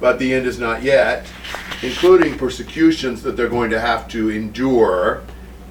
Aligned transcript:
but 0.00 0.18
the 0.18 0.32
end 0.32 0.46
is 0.46 0.58
not 0.58 0.82
yet, 0.82 1.30
including 1.82 2.36
persecutions 2.36 3.22
that 3.22 3.36
they're 3.36 3.48
going 3.48 3.70
to 3.70 3.80
have 3.80 4.08
to 4.08 4.30
endure 4.30 5.22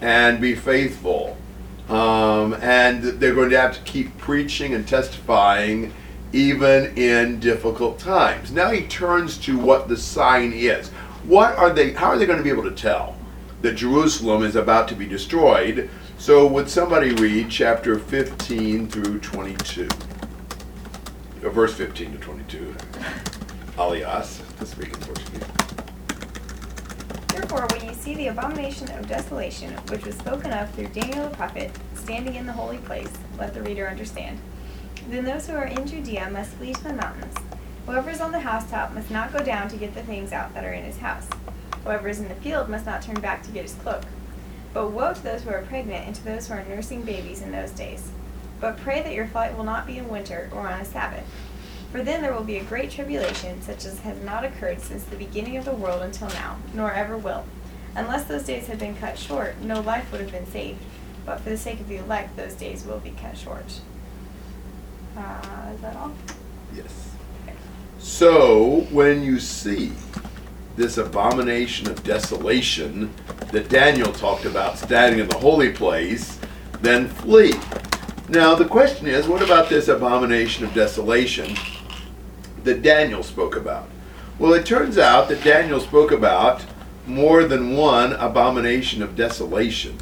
and 0.01 0.39
be 0.39 0.55
faithful. 0.55 1.35
Um, 1.89 2.53
and 2.61 3.03
they're 3.03 3.33
going 3.33 3.49
to 3.49 3.59
have 3.59 3.75
to 3.75 3.81
keep 3.81 4.15
preaching 4.19 4.75
and 4.75 4.87
testifying 4.87 5.91
even 6.31 6.95
in 6.95 7.39
difficult 7.39 7.97
times. 7.97 8.51
Now 8.51 8.69
he 8.69 8.83
turns 8.83 9.37
to 9.39 9.57
what 9.57 9.87
the 9.87 9.97
sign 9.97 10.53
is. 10.53 10.89
What 11.23 11.57
are 11.57 11.71
they 11.71 11.93
how 11.93 12.07
are 12.07 12.17
they 12.17 12.27
going 12.27 12.37
to 12.37 12.43
be 12.43 12.51
able 12.51 12.63
to 12.63 12.71
tell 12.71 13.17
that 13.61 13.73
Jerusalem 13.73 14.43
is 14.43 14.55
about 14.55 14.87
to 14.89 14.95
be 14.95 15.07
destroyed? 15.07 15.89
So 16.19 16.45
would 16.45 16.69
somebody 16.69 17.13
read 17.13 17.49
chapter 17.49 17.97
15 17.97 18.87
through 18.89 19.19
22? 19.19 19.87
Uh, 21.43 21.49
verse 21.49 21.73
15 21.73 22.11
to 22.11 22.17
22. 22.17 22.75
Alias, 23.79 24.41
in 24.59 24.91
Portuguese. 24.91 25.43
Therefore, 27.29 27.65
when 27.71 27.85
you 27.85 27.93
see 27.93 28.13
the 28.13 28.27
abomination 28.27 28.91
of 28.91 29.07
desolation, 29.07 29.73
which 29.87 30.05
was 30.05 30.15
spoken 30.15 30.51
of 30.51 30.69
through 30.71 30.87
Daniel 30.87 31.29
the 31.29 31.35
prophet, 31.37 31.71
standing 31.95 32.35
in 32.35 32.45
the 32.45 32.51
holy 32.51 32.79
place, 32.79 33.11
let 33.37 33.53
the 33.53 33.61
reader 33.61 33.87
understand. 33.87 34.37
Then 35.07 35.23
those 35.23 35.47
who 35.47 35.55
are 35.55 35.63
in 35.63 35.87
Judea 35.87 36.29
must 36.29 36.51
flee 36.55 36.73
to 36.73 36.83
the 36.83 36.93
mountains. 36.93 37.33
Whoever 37.85 38.09
is 38.09 38.19
on 38.19 38.33
the 38.33 38.41
housetop 38.41 38.91
must 38.91 39.09
not 39.09 39.31
go 39.31 39.41
down 39.45 39.69
to 39.69 39.77
get 39.77 39.93
the 39.93 40.03
things 40.03 40.33
out 40.33 40.53
that 40.55 40.65
are 40.65 40.73
in 40.73 40.83
his 40.83 40.97
house. 40.97 41.29
Whoever 41.85 42.09
is 42.09 42.19
in 42.19 42.27
the 42.27 42.35
field 42.35 42.67
must 42.67 42.85
not 42.85 43.01
turn 43.01 43.21
back 43.21 43.43
to 43.43 43.51
get 43.51 43.63
his 43.63 43.75
cloak. 43.75 44.03
But 44.73 44.91
woe 44.91 45.13
to 45.13 45.23
those 45.23 45.43
who 45.43 45.51
are 45.51 45.61
pregnant 45.61 46.05
and 46.05 46.15
to 46.15 46.25
those 46.25 46.49
who 46.49 46.55
are 46.55 46.65
nursing 46.65 47.03
babies 47.03 47.41
in 47.41 47.53
those 47.53 47.71
days. 47.71 48.11
But 48.59 48.77
pray 48.77 49.01
that 49.03 49.13
your 49.13 49.27
flight 49.27 49.55
will 49.55 49.63
not 49.63 49.87
be 49.87 49.97
in 49.97 50.09
winter 50.09 50.49
or 50.51 50.67
on 50.67 50.81
a 50.81 50.85
Sabbath. 50.85 51.23
For 51.91 52.03
then 52.03 52.21
there 52.21 52.33
will 52.33 52.43
be 52.43 52.57
a 52.57 52.63
great 52.63 52.91
tribulation, 52.91 53.61
such 53.63 53.85
as 53.85 53.99
has 54.01 54.21
not 54.23 54.43
occurred 54.43 54.79
since 54.79 55.03
the 55.03 55.15
beginning 55.15 55.57
of 55.57 55.65
the 55.65 55.73
world 55.73 56.03
until 56.03 56.27
now, 56.29 56.57
nor 56.73 56.93
ever 56.93 57.17
will. 57.17 57.45
Unless 57.95 58.25
those 58.25 58.43
days 58.43 58.67
had 58.67 58.77
been 58.77 58.95
cut 58.95 59.17
short, 59.17 59.59
no 59.61 59.81
life 59.81 60.11
would 60.11 60.21
have 60.21 60.31
been 60.31 60.45
saved. 60.45 60.79
But 61.25 61.41
for 61.41 61.49
the 61.49 61.57
sake 61.57 61.79
of 61.79 61.87
the 61.87 61.97
elect, 61.97 62.37
those 62.37 62.53
days 62.53 62.85
will 62.85 62.99
be 62.99 63.11
cut 63.11 63.35
short. 63.37 63.81
Uh, 65.17 65.71
is 65.73 65.81
that 65.81 65.95
all? 65.95 66.13
Yes. 66.75 67.11
So 67.97 68.81
when 68.91 69.23
you 69.23 69.39
see 69.39 69.91
this 70.75 70.97
abomination 70.97 71.89
of 71.89 72.03
desolation 72.03 73.13
that 73.51 73.67
Daniel 73.67 74.13
talked 74.13 74.45
about 74.45 74.77
standing 74.77 75.19
in 75.19 75.27
the 75.27 75.37
holy 75.37 75.71
place, 75.71 76.39
then 76.81 77.07
flee. 77.07 77.53
Now 78.29 78.53
the 78.53 78.65
question 78.65 79.07
is, 79.07 79.27
what 79.27 79.41
about 79.41 79.69
this 79.69 79.87
abomination 79.87 80.63
of 80.63 80.73
desolation 80.75 81.55
that 82.63 82.81
Daniel 82.81 83.23
spoke 83.23 83.55
about? 83.55 83.89
Well, 84.37 84.53
it 84.53 84.65
turns 84.65 84.97
out 84.97 85.27
that 85.29 85.43
Daniel 85.43 85.79
spoke 85.79 86.11
about 86.11 86.65
more 87.05 87.43
than 87.43 87.75
one 87.75 88.13
abomination 88.13 89.01
of 89.01 89.15
desolation. 89.15 89.97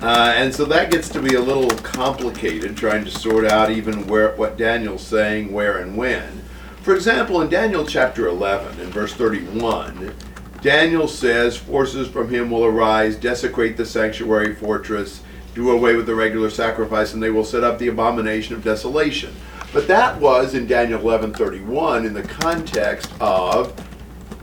Uh, 0.00 0.34
and 0.36 0.54
so 0.54 0.64
that 0.66 0.90
gets 0.90 1.08
to 1.08 1.20
be 1.22 1.34
a 1.34 1.40
little 1.40 1.70
complicated 1.78 2.76
trying 2.76 3.04
to 3.04 3.10
sort 3.10 3.46
out 3.46 3.70
even 3.70 4.06
where 4.06 4.36
what 4.36 4.58
Daniel's 4.58 5.02
saying, 5.02 5.52
where 5.52 5.78
and 5.78 5.96
when. 5.96 6.42
For 6.82 6.94
example, 6.94 7.40
in 7.40 7.48
Daniel 7.48 7.84
chapter 7.84 8.28
11, 8.28 8.78
in 8.78 8.90
verse 8.90 9.14
31, 9.14 10.14
Daniel 10.60 11.08
says, 11.08 11.56
Forces 11.56 12.08
from 12.08 12.28
him 12.28 12.50
will 12.50 12.64
arise, 12.64 13.16
desecrate 13.16 13.76
the 13.76 13.86
sanctuary 13.86 14.54
fortress, 14.54 15.22
do 15.54 15.70
away 15.70 15.96
with 15.96 16.06
the 16.06 16.14
regular 16.14 16.50
sacrifice, 16.50 17.14
and 17.14 17.22
they 17.22 17.30
will 17.30 17.44
set 17.44 17.64
up 17.64 17.78
the 17.78 17.88
abomination 17.88 18.54
of 18.54 18.62
desolation. 18.62 19.34
But 19.72 19.88
that 19.88 20.20
was 20.20 20.54
in 20.54 20.66
Daniel 20.66 21.00
11:31 21.00 22.06
in 22.06 22.14
the 22.14 22.22
context 22.22 23.10
of 23.20 23.74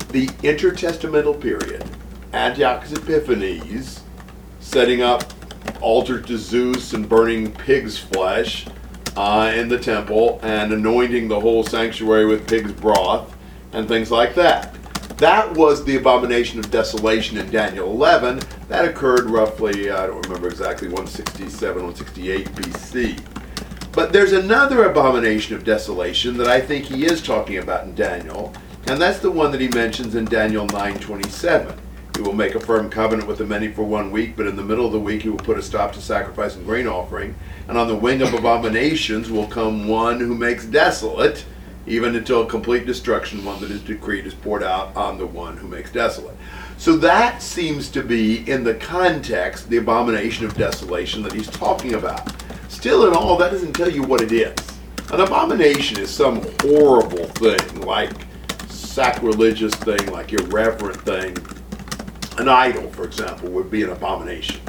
the 0.09 0.27
intertestamental 0.43 1.39
period. 1.39 1.83
Antiochus 2.33 2.93
Epiphanes 2.93 4.01
setting 4.59 5.01
up 5.01 5.23
altars 5.81 6.25
to 6.25 6.38
Zeus 6.38 6.94
and 6.94 7.07
burning 7.07 7.51
pig's 7.51 7.97
flesh 7.97 8.66
uh, 9.16 9.51
in 9.56 9.69
the 9.69 9.78
temple 9.78 10.39
and 10.44 10.73
anointing 10.73 11.28
the 11.28 11.40
whole 11.40 11.63
sanctuary 11.63 12.25
with 12.25 12.47
pig's 12.47 12.72
broth 12.72 13.35
and 13.73 13.88
things 13.88 14.11
like 14.11 14.34
that. 14.35 14.75
That 15.17 15.53
was 15.53 15.85
the 15.85 15.97
abomination 15.97 16.59
of 16.59 16.72
desolation 16.72 17.38
in 17.38 17.50
Daniel 17.51 17.90
11. 17.91 18.41
That 18.67 18.85
occurred 18.85 19.29
roughly, 19.29 19.91
I 19.91 20.07
don't 20.07 20.25
remember 20.25 20.47
exactly, 20.47 20.88
167, 20.88 21.75
168 21.75 22.47
BC. 22.50 23.32
But 23.93 24.11
there's 24.11 24.33
another 24.33 24.85
abomination 24.85 25.55
of 25.55 25.63
desolation 25.63 26.35
that 26.37 26.47
I 26.47 26.59
think 26.59 26.85
he 26.85 27.05
is 27.05 27.21
talking 27.21 27.59
about 27.59 27.85
in 27.85 27.93
Daniel, 27.93 28.51
and 28.87 28.99
that's 28.99 29.19
the 29.19 29.29
one 29.29 29.51
that 29.51 29.61
he 29.61 29.67
mentions 29.67 30.15
in 30.15 30.25
Daniel 30.25 30.65
9:27. 30.65 31.75
He 32.15 32.23
will 32.23 32.33
make 32.33 32.55
a 32.55 32.59
firm 32.59 32.89
covenant 32.89 33.27
with 33.27 33.37
the 33.37 33.45
many 33.45 33.67
for 33.67 33.83
one 33.83 34.09
week, 34.09 34.35
but 34.35 34.47
in 34.47 34.55
the 34.55 34.63
middle 34.63 34.87
of 34.87 34.93
the 34.93 34.99
week 34.99 35.21
he 35.21 35.29
will 35.29 35.37
put 35.37 35.59
a 35.59 35.61
stop 35.61 35.93
to 35.93 36.01
sacrifice 36.01 36.55
and 36.55 36.65
grain 36.65 36.87
offering. 36.87 37.35
And 37.67 37.77
on 37.77 37.87
the 37.87 37.95
wing 37.95 38.23
of 38.23 38.33
abominations 38.33 39.29
will 39.29 39.47
come 39.47 39.87
one 39.87 40.19
who 40.19 40.33
makes 40.33 40.65
desolate, 40.65 41.45
even 41.85 42.15
until 42.15 42.47
complete 42.47 42.87
destruction, 42.87 43.45
one 43.45 43.61
that 43.61 43.69
is 43.69 43.81
decreed 43.81 44.25
is 44.25 44.33
poured 44.33 44.63
out 44.63 44.95
on 44.95 45.19
the 45.19 45.27
one 45.27 45.57
who 45.57 45.67
makes 45.67 45.91
desolate. 45.91 46.35
So 46.77 46.97
that 46.97 47.43
seems 47.43 47.89
to 47.91 48.01
be, 48.01 48.49
in 48.49 48.63
the 48.63 48.73
context, 48.73 49.69
the 49.69 49.77
abomination 49.77 50.45
of 50.45 50.55
desolation 50.55 51.21
that 51.23 51.33
he's 51.33 51.47
talking 51.47 51.93
about. 51.93 52.31
Still, 52.83 53.07
in 53.07 53.13
all, 53.13 53.38
that 53.38 53.49
doesn't 53.49 53.71
tell 53.71 53.89
you 53.89 54.03
what 54.03 54.19
it 54.19 54.33
is. 54.33 54.53
An 55.13 55.21
abomination 55.21 56.01
is 56.01 56.09
some 56.09 56.45
horrible 56.59 57.27
thing, 57.27 57.79
like 57.79 58.11
sacrilegious 58.67 59.73
thing, 59.73 60.05
like 60.07 60.33
irreverent 60.33 60.99
thing. 61.03 61.38
An 62.38 62.49
idol, 62.49 62.89
for 62.89 63.05
example, 63.05 63.47
would 63.51 63.72
be 63.72 63.83
an 63.83 63.91
abomination. 63.91 64.59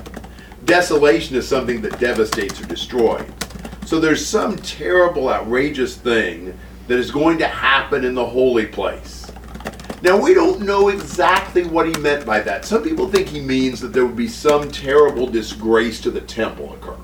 Desolation 0.64 1.34
is 1.34 1.48
something 1.48 1.82
that 1.82 1.98
devastates 1.98 2.60
or 2.60 2.66
destroys. 2.66 3.28
So 3.84 3.98
there's 3.98 4.24
some 4.24 4.58
terrible, 4.58 5.28
outrageous 5.28 5.96
thing 5.96 6.56
that 6.86 7.00
is 7.00 7.10
going 7.10 7.38
to 7.38 7.48
happen 7.48 8.04
in 8.04 8.14
the 8.14 8.24
holy 8.24 8.66
place. 8.66 9.28
Now, 10.02 10.16
we 10.22 10.34
don't 10.34 10.60
know 10.60 10.86
exactly 10.86 11.64
what 11.64 11.88
he 11.88 12.00
meant 12.00 12.24
by 12.24 12.42
that. 12.42 12.64
Some 12.64 12.84
people 12.84 13.10
think 13.10 13.26
he 13.26 13.40
means 13.40 13.80
that 13.80 13.92
there 13.92 14.06
would 14.06 14.14
be 14.14 14.28
some 14.28 14.70
terrible 14.70 15.26
disgrace 15.26 16.00
to 16.02 16.12
the 16.12 16.20
temple 16.20 16.74
occur. 16.74 16.96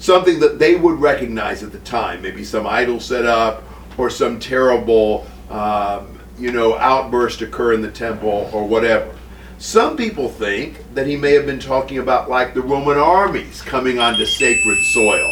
Something 0.00 0.40
that 0.40 0.58
they 0.58 0.76
would 0.76 0.98
recognize 0.98 1.62
at 1.62 1.72
the 1.72 1.78
time, 1.80 2.22
maybe 2.22 2.42
some 2.42 2.66
idol 2.66 3.00
set 3.00 3.26
up 3.26 3.62
or 3.98 4.08
some 4.08 4.40
terrible, 4.40 5.26
um, 5.50 6.18
you 6.38 6.52
know, 6.52 6.78
outburst 6.78 7.42
occur 7.42 7.74
in 7.74 7.82
the 7.82 7.90
temple 7.90 8.50
or 8.52 8.66
whatever. 8.66 9.14
Some 9.58 9.98
people 9.98 10.30
think 10.30 10.94
that 10.94 11.06
he 11.06 11.16
may 11.16 11.32
have 11.32 11.44
been 11.44 11.58
talking 11.58 11.98
about 11.98 12.30
like 12.30 12.54
the 12.54 12.62
Roman 12.62 12.96
armies 12.96 13.60
coming 13.60 13.98
onto 13.98 14.24
sacred 14.24 14.82
soil, 14.84 15.30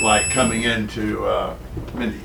like 0.00 0.30
coming 0.30 0.62
into, 0.62 1.26
uh, 1.26 1.54
Mindy, 1.94 2.20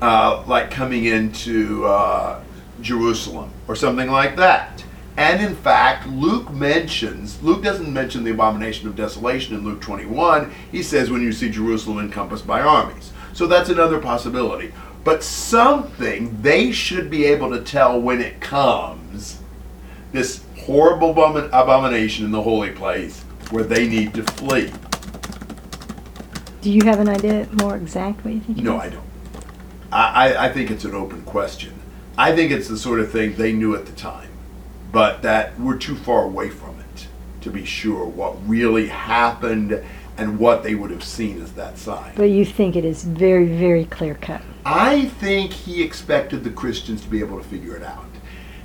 uh, 0.00 0.44
like 0.46 0.70
coming 0.70 1.04
into 1.04 1.84
uh, 1.84 2.42
Jerusalem 2.80 3.50
or 3.68 3.76
something 3.76 4.10
like 4.10 4.36
that. 4.36 4.83
And 5.16 5.40
in 5.40 5.54
fact, 5.54 6.08
Luke 6.08 6.50
mentions, 6.50 7.40
Luke 7.42 7.62
doesn't 7.62 7.92
mention 7.92 8.24
the 8.24 8.32
abomination 8.32 8.88
of 8.88 8.96
desolation 8.96 9.54
in 9.54 9.64
Luke 9.64 9.80
21. 9.80 10.52
He 10.72 10.82
says, 10.82 11.10
when 11.10 11.22
you 11.22 11.32
see 11.32 11.50
Jerusalem 11.50 12.00
encompassed 12.00 12.46
by 12.46 12.60
armies. 12.60 13.12
So 13.32 13.46
that's 13.46 13.68
another 13.68 14.00
possibility. 14.00 14.72
But 15.04 15.22
something 15.22 16.40
they 16.42 16.72
should 16.72 17.10
be 17.10 17.26
able 17.26 17.50
to 17.50 17.62
tell 17.62 18.00
when 18.00 18.20
it 18.20 18.40
comes 18.40 19.40
this 20.12 20.44
horrible 20.58 21.10
abomination 21.10 22.24
in 22.24 22.30
the 22.32 22.42
holy 22.42 22.70
place 22.70 23.20
where 23.50 23.64
they 23.64 23.86
need 23.86 24.14
to 24.14 24.22
flee. 24.22 24.72
Do 26.62 26.70
you 26.70 26.82
have 26.84 27.00
an 27.00 27.08
idea 27.08 27.46
more 27.52 27.76
exact 27.76 28.24
what 28.24 28.34
you 28.34 28.40
think? 28.40 28.58
No? 28.58 28.78
I 28.78 28.88
don't. 28.88 29.04
I, 29.92 30.46
I 30.46 30.52
think 30.52 30.70
it's 30.70 30.84
an 30.84 30.94
open 30.94 31.22
question. 31.22 31.74
I 32.16 32.34
think 32.34 32.50
it's 32.50 32.68
the 32.68 32.78
sort 32.78 33.00
of 33.00 33.12
thing 33.12 33.34
they 33.36 33.52
knew 33.52 33.76
at 33.76 33.86
the 33.86 33.92
time, 33.92 34.23
but 34.94 35.22
that 35.22 35.58
we're 35.58 35.76
too 35.76 35.96
far 35.96 36.22
away 36.22 36.48
from 36.48 36.78
it 36.78 37.08
to 37.40 37.50
be 37.50 37.64
sure 37.64 38.06
what 38.06 38.36
really 38.48 38.86
happened 38.86 39.84
and 40.16 40.38
what 40.38 40.62
they 40.62 40.76
would 40.76 40.92
have 40.92 41.02
seen 41.02 41.42
as 41.42 41.52
that 41.54 41.76
sign. 41.76 42.12
But 42.14 42.30
you 42.30 42.44
think 42.44 42.76
it 42.76 42.84
is 42.84 43.02
very, 43.02 43.46
very 43.46 43.84
clear 43.86 44.14
cut. 44.14 44.40
I 44.64 45.06
think 45.06 45.52
he 45.52 45.82
expected 45.82 46.44
the 46.44 46.50
Christians 46.50 47.02
to 47.02 47.08
be 47.08 47.18
able 47.18 47.36
to 47.38 47.44
figure 47.44 47.76
it 47.76 47.82
out. 47.82 48.06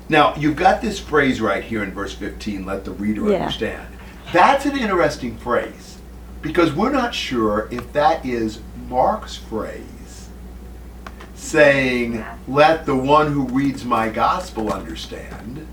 Now, 0.07 0.35
you've 0.35 0.55
got 0.55 0.81
this 0.81 0.99
phrase 0.99 1.41
right 1.41 1.63
here 1.63 1.83
in 1.83 1.91
verse 1.91 2.13
15, 2.13 2.63
let 2.63 2.85
the 2.85 2.91
reader 2.91 3.29
Yeah. 3.29 3.39
understand. 3.39 3.87
That's 4.31 4.67
an 4.67 4.77
interesting 4.77 5.35
phrase 5.37 5.97
because 6.43 6.73
we're 6.73 6.91
not 6.91 7.15
sure 7.15 7.67
if 7.71 7.91
that 7.93 8.23
is 8.23 8.59
Mark's 8.87 9.35
phrase 9.35 10.29
saying, 11.33 12.23
let 12.47 12.85
the 12.85 12.95
one 12.95 13.31
who 13.33 13.43
reads 13.45 13.83
my 13.83 14.09
gospel 14.09 14.71
understand, 14.71 15.65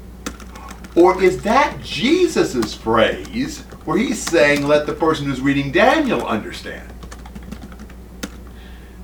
or 0.97 1.23
is 1.23 1.43
that 1.43 1.79
Jesus' 1.83 2.75
phrase 2.75 3.61
where 3.85 3.99
he's 3.99 4.21
saying, 4.21 4.67
let 4.67 4.87
the 4.87 4.95
person 4.95 5.27
who's 5.27 5.41
reading 5.41 5.71
Daniel 5.71 6.27
understand? 6.27 6.93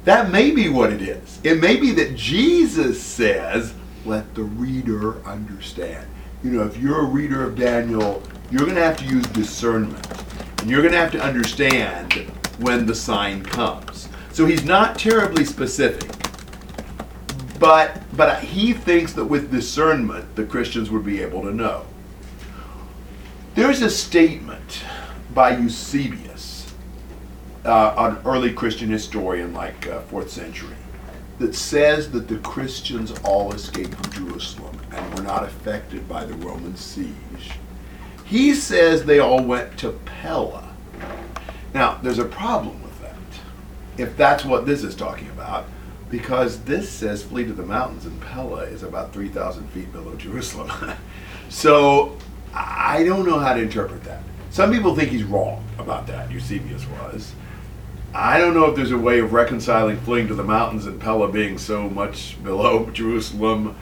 That 0.05 0.31
may 0.31 0.51
be 0.51 0.69
what 0.69 0.93
it 0.93 1.03
is. 1.03 1.39
It 1.45 1.61
may 1.61 1.77
be 1.77 1.93
that 1.93 2.17
Jesus 2.17 3.01
says, 3.01 3.75
let 4.05 4.35
the 4.35 4.43
reader 4.43 5.25
understand. 5.25 6.09
You 6.43 6.51
know, 6.51 6.65
if 6.65 6.77
you're 6.77 7.03
a 7.03 7.07
reader 7.07 7.45
of 7.45 7.57
Daniel, 7.57 8.23
you're 8.51 8.63
going 8.63 8.75
to 8.75 8.83
have 8.83 8.97
to 8.97 9.05
use 9.05 9.25
discernment. 9.27 10.05
And 10.61 10.71
you're 10.71 10.81
going 10.81 10.93
to 10.93 10.99
have 10.99 11.13
to 11.13 11.23
understand 11.23 12.15
when 12.59 12.87
the 12.87 12.95
sign 12.95 13.45
comes. 13.45 14.09
So 14.33 14.47
he's 14.47 14.65
not 14.65 14.99
terribly 14.99 15.45
specific. 15.45 16.11
But 17.63 18.03
but 18.17 18.43
he 18.43 18.73
thinks 18.73 19.13
that 19.13 19.27
with 19.27 19.53
discernment 19.53 20.35
the 20.35 20.45
Christians 20.45 20.91
would 20.91 21.05
be 21.05 21.23
able 21.23 21.43
to 21.43 21.55
know. 21.55 21.85
There's 23.55 23.83
a 23.83 23.89
statement 23.89 24.83
by 25.33 25.57
Eusebius, 25.57 26.75
uh, 27.65 27.95
an 27.97 28.27
early 28.27 28.53
Christian 28.53 28.91
historian 28.91 29.55
like 29.55 29.87
uh, 29.87 30.01
fourth 30.01 30.29
century, 30.29 30.75
that 31.39 31.55
says 31.55 32.11
that 32.11 32.27
the 32.27 32.39
Christians 32.39 33.13
all 33.23 33.53
escaped 33.53 33.95
from 33.95 34.13
Jerusalem 34.13 34.77
and 34.91 35.15
were 35.15 35.23
not 35.23 35.45
affected 35.45 36.09
by 36.09 36.25
the 36.25 36.35
Roman 36.35 36.75
siege. 36.75 37.53
He 38.25 38.55
says 38.55 39.05
they 39.05 39.21
all 39.21 39.45
went 39.45 39.79
to 39.79 39.91
Pella. 40.05 40.69
Now, 41.75 42.01
there's 42.03 42.19
a 42.19 42.25
problem 42.25 42.83
with 42.83 43.01
that, 43.03 43.15
if 43.99 44.17
that's 44.17 44.45
what 44.45 44.67
this 44.67 44.83
is 44.83 44.97
talking 44.97 45.29
about, 45.29 45.67
because 46.13 46.61
this 46.61 46.91
says 46.91 47.23
flee 47.23 47.47
to 47.47 47.55
the 47.55 47.65
mountains, 47.65 48.05
and 48.05 48.21
Pella 48.21 48.65
is 48.65 48.83
about 48.83 49.15
3,000 49.15 49.67
feet 49.71 49.91
below 49.93 50.15
Jerusalem. 50.15 50.71
so 51.49 52.19
I 52.55 53.03
don't 53.03 53.27
know 53.27 53.39
how 53.39 53.55
to 53.55 53.63
interpret 53.63 54.05
that. 54.05 54.23
Some 54.51 54.71
people 54.71 54.95
think 54.95 55.09
he's 55.09 55.25
wrong 55.25 55.65
about 55.79 56.07
that, 56.09 56.31
Eusebius 56.31 56.87
was. 56.87 57.33
I 58.15 58.37
don't 58.37 58.53
know 58.53 58.67
if 58.67 58.77
there's 58.77 58.93
a 58.93 58.99
way 58.99 59.21
of 59.21 59.33
reconciling 59.33 59.97
fleeing 60.01 60.29
to 60.29 60.35
the 60.35 60.45
mountains 60.45 60.85
and 60.85 61.01
Pella 61.01 61.33
being 61.33 61.57
so 61.57 61.89
much 61.89 62.37
below 62.45 62.91
Jerusalem, 62.93 63.75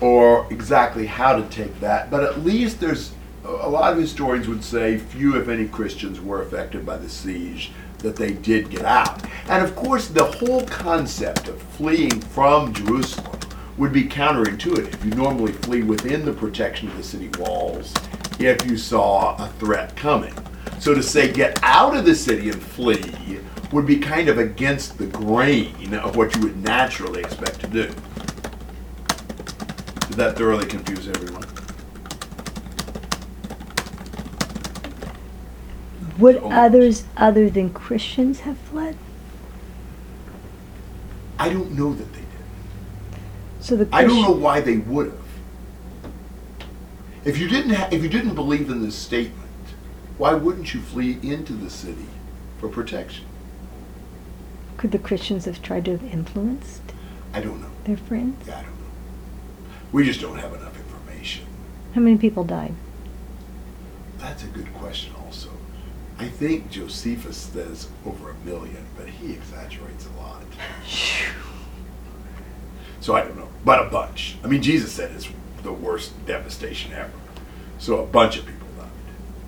or 0.00 0.52
exactly 0.52 1.06
how 1.06 1.36
to 1.36 1.48
take 1.48 1.78
that, 1.78 2.10
but 2.10 2.24
at 2.24 2.44
least 2.44 2.80
there's 2.80 3.12
a 3.44 3.68
lot 3.68 3.92
of 3.92 3.98
historians 4.00 4.48
would 4.48 4.64
say 4.64 4.98
few, 4.98 5.36
if 5.36 5.48
any, 5.48 5.68
Christians 5.68 6.20
were 6.20 6.42
affected 6.42 6.84
by 6.84 6.96
the 6.96 7.08
siege, 7.08 7.70
that 7.98 8.16
they 8.16 8.32
did 8.32 8.70
get 8.70 8.84
out. 8.84 9.24
And 9.48 9.64
of 9.64 9.74
course, 9.74 10.08
the 10.08 10.24
whole 10.24 10.62
concept 10.66 11.48
of 11.48 11.60
fleeing 11.62 12.20
from 12.20 12.72
Jerusalem 12.72 13.38
would 13.76 13.92
be 13.92 14.04
counterintuitive. 14.04 15.04
You 15.04 15.10
normally 15.12 15.52
flee 15.52 15.82
within 15.82 16.24
the 16.24 16.32
protection 16.32 16.88
of 16.88 16.96
the 16.96 17.02
city 17.02 17.30
walls 17.38 17.94
if 18.38 18.64
you 18.66 18.76
saw 18.76 19.36
a 19.42 19.48
threat 19.58 19.96
coming. 19.96 20.34
So 20.80 20.94
to 20.94 21.02
say 21.02 21.32
get 21.32 21.58
out 21.62 21.96
of 21.96 22.04
the 22.04 22.14
city 22.14 22.50
and 22.50 22.62
flee 22.62 23.40
would 23.72 23.86
be 23.86 23.98
kind 23.98 24.28
of 24.28 24.38
against 24.38 24.98
the 24.98 25.06
grain 25.06 25.94
of 25.94 26.16
what 26.16 26.34
you 26.34 26.42
would 26.42 26.62
naturally 26.62 27.20
expect 27.20 27.60
to 27.60 27.66
do. 27.66 27.86
Did 30.08 30.16
that 30.16 30.36
thoroughly 30.36 30.66
confuse 30.66 31.08
everyone? 31.08 31.44
Would 36.18 36.36
others 36.38 37.04
other 37.16 37.48
than 37.48 37.70
Christians 37.70 38.40
have 38.40 38.58
fled? 38.58 38.96
I 41.38 41.48
don't 41.48 41.72
know 41.72 41.94
that 41.94 42.12
they 42.12 42.20
did. 42.20 43.20
So 43.60 43.76
the 43.76 43.88
I 43.92 44.02
don't 44.04 44.22
know 44.22 44.32
why 44.32 44.60
they 44.60 44.78
would 44.78 45.06
have. 45.06 45.18
If 47.24 47.38
you 47.38 47.48
didn't 47.48 47.74
ha- 47.74 47.88
if 47.92 48.02
you 48.02 48.08
didn't 48.08 48.34
believe 48.34 48.68
in 48.70 48.82
this 48.82 48.96
statement, 48.96 49.48
why 50.16 50.34
wouldn't 50.34 50.74
you 50.74 50.80
flee 50.80 51.18
into 51.22 51.52
the 51.52 51.70
city 51.70 52.06
for 52.58 52.68
protection? 52.68 53.24
could 54.78 54.92
the 54.92 54.98
Christians 54.98 55.44
have 55.44 55.60
tried 55.60 55.84
to 55.84 55.90
have 55.90 56.04
influenced 56.04 56.82
I 57.34 57.40
don't 57.40 57.60
know. 57.60 57.70
their 57.84 57.96
friends? 57.96 58.48
I 58.48 58.62
don't 58.62 58.64
know. 58.64 58.86
We 59.92 60.04
just 60.04 60.20
don't 60.20 60.38
have 60.38 60.54
enough 60.54 60.76
information. 60.78 61.44
How 61.94 62.00
many 62.00 62.16
people 62.16 62.44
died? 62.44 62.74
That's 64.18 64.44
a 64.44 64.46
good 64.46 64.72
question 64.74 65.12
also. 65.26 65.50
I 66.18 66.26
think 66.26 66.70
Josephus 66.70 67.36
says 67.36 67.88
over 68.04 68.30
a 68.30 68.34
million, 68.44 68.84
but 68.96 69.08
he 69.08 69.32
exaggerates 69.32 70.06
a 70.06 70.20
lot. 70.20 70.42
So 73.00 73.14
I 73.14 73.22
don't 73.22 73.36
know, 73.36 73.48
but 73.64 73.86
a 73.86 73.88
bunch. 73.88 74.36
I 74.42 74.48
mean, 74.48 74.60
Jesus 74.60 74.92
said 74.92 75.12
it's 75.12 75.28
the 75.62 75.72
worst 75.72 76.12
devastation 76.26 76.92
ever. 76.92 77.12
So 77.78 78.02
a 78.02 78.06
bunch 78.06 78.36
of 78.36 78.46
people 78.46 78.66
died, 78.76 78.88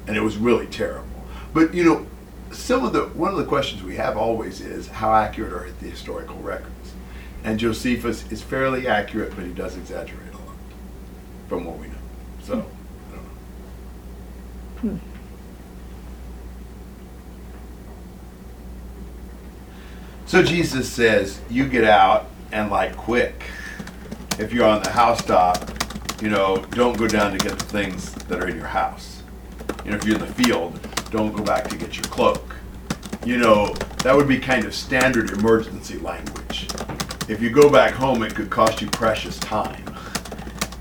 and 0.07 0.17
it 0.17 0.21
was 0.21 0.37
really 0.37 0.67
terrible. 0.67 1.09
But 1.53 1.75
you 1.75 1.85
know, 1.85 2.07
some 2.53 2.85
of 2.85 2.93
the 2.93 3.07
one 3.09 3.33
of 3.33 3.39
the 3.39 3.45
questions 3.45 3.83
we 3.83 3.97
have 3.97 4.17
always 4.17 4.61
is 4.61 4.87
how 4.87 5.13
accurate 5.13 5.53
are 5.53 5.71
the 5.81 5.89
historical 5.89 6.37
records? 6.37 6.95
And 7.43 7.59
Josephus 7.59 8.31
is 8.31 8.43
fairly 8.43 8.87
accurate, 8.87 9.35
but 9.35 9.45
he 9.45 9.53
does 9.53 9.77
exaggerate 9.77 10.33
a 10.35 10.37
lot, 10.37 10.57
from 11.49 11.65
what 11.65 11.79
we 11.79 11.89
know. 11.89 11.95
So 12.43 12.53
I 12.53 13.15
don't 13.15 13.25
know. 14.85 14.99
Hmm. 14.99 15.10
So 20.31 20.45
Jesus 20.45 20.89
says, 20.89 21.41
you 21.51 21.67
get 21.69 21.83
out 21.83 22.27
and 22.53 22.71
like 22.71 22.97
quick. 22.97 23.43
If 24.39 24.53
you're 24.53 24.65
on 24.65 24.81
the 24.81 24.89
housetop, 24.89 25.69
you 26.23 26.31
know, 26.31 26.59
don't 26.71 26.97
go 26.97 27.09
down 27.09 27.33
to 27.33 27.39
get 27.39 27.59
the 27.59 27.65
things 27.65 28.15
that 28.15 28.41
are 28.41 28.47
in 28.47 28.55
your 28.55 28.69
house. 28.69 29.25
You 29.85 29.91
know, 29.91 29.97
if 29.97 30.05
you're 30.05 30.15
in 30.15 30.21
the 30.21 30.33
field, 30.33 30.79
don't 31.11 31.37
go 31.37 31.43
back 31.43 31.67
to 31.71 31.77
get 31.77 31.97
your 31.97 32.05
cloak. 32.05 32.55
You 33.27 33.39
know, 33.39 33.75
that 34.05 34.15
would 34.15 34.29
be 34.29 34.39
kind 34.39 34.65
of 34.65 34.73
standard 34.73 35.31
emergency 35.31 35.99
language. 35.99 36.69
If 37.29 37.43
you 37.43 37.51
go 37.51 37.69
back 37.69 37.95
home, 37.95 38.23
it 38.23 38.33
could 38.37 38.51
cost 38.51 38.81
you 38.81 38.89
precious 38.91 39.37
time. 39.41 39.85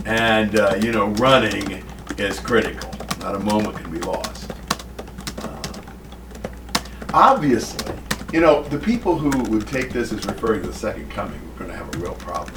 And, 0.05 0.59
uh, 0.59 0.77
you 0.79 0.91
know, 0.91 1.07
running 1.13 1.83
is 2.19 2.39
critical. 2.39 2.91
Not 3.19 3.33
a 3.33 3.39
moment 3.39 3.77
can 3.77 3.89
be 3.89 3.99
lost. 4.01 4.51
Uh, 5.41 5.81
obviously, 7.15 7.95
you 8.31 8.41
know, 8.41 8.63
the 8.63 8.77
people 8.77 9.17
who 9.17 9.29
would 9.49 9.67
take 9.67 9.91
this 9.91 10.11
as 10.11 10.25
referring 10.25 10.61
to 10.61 10.67
the 10.67 10.73
second 10.73 11.09
coming 11.09 11.39
are 11.39 11.59
going 11.59 11.71
to 11.71 11.77
have 11.77 11.93
a 11.95 11.97
real 11.97 12.15
problem. 12.15 12.53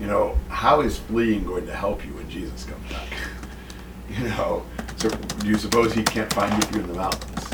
You 0.00 0.06
know, 0.06 0.36
how 0.48 0.80
is 0.80 0.98
fleeing 0.98 1.44
going 1.44 1.66
to 1.66 1.74
help 1.74 2.04
you 2.04 2.12
when 2.14 2.28
Jesus 2.28 2.64
comes 2.64 2.90
back? 2.90 3.08
You 4.10 4.24
know, 4.30 4.64
so 4.96 5.10
do 5.10 5.46
you 5.46 5.58
suppose 5.58 5.92
he 5.92 6.02
can't 6.02 6.32
find 6.32 6.50
you 6.50 6.58
if 6.60 6.72
you're 6.72 6.80
in 6.80 6.88
the 6.88 6.94
mountains? 6.94 7.46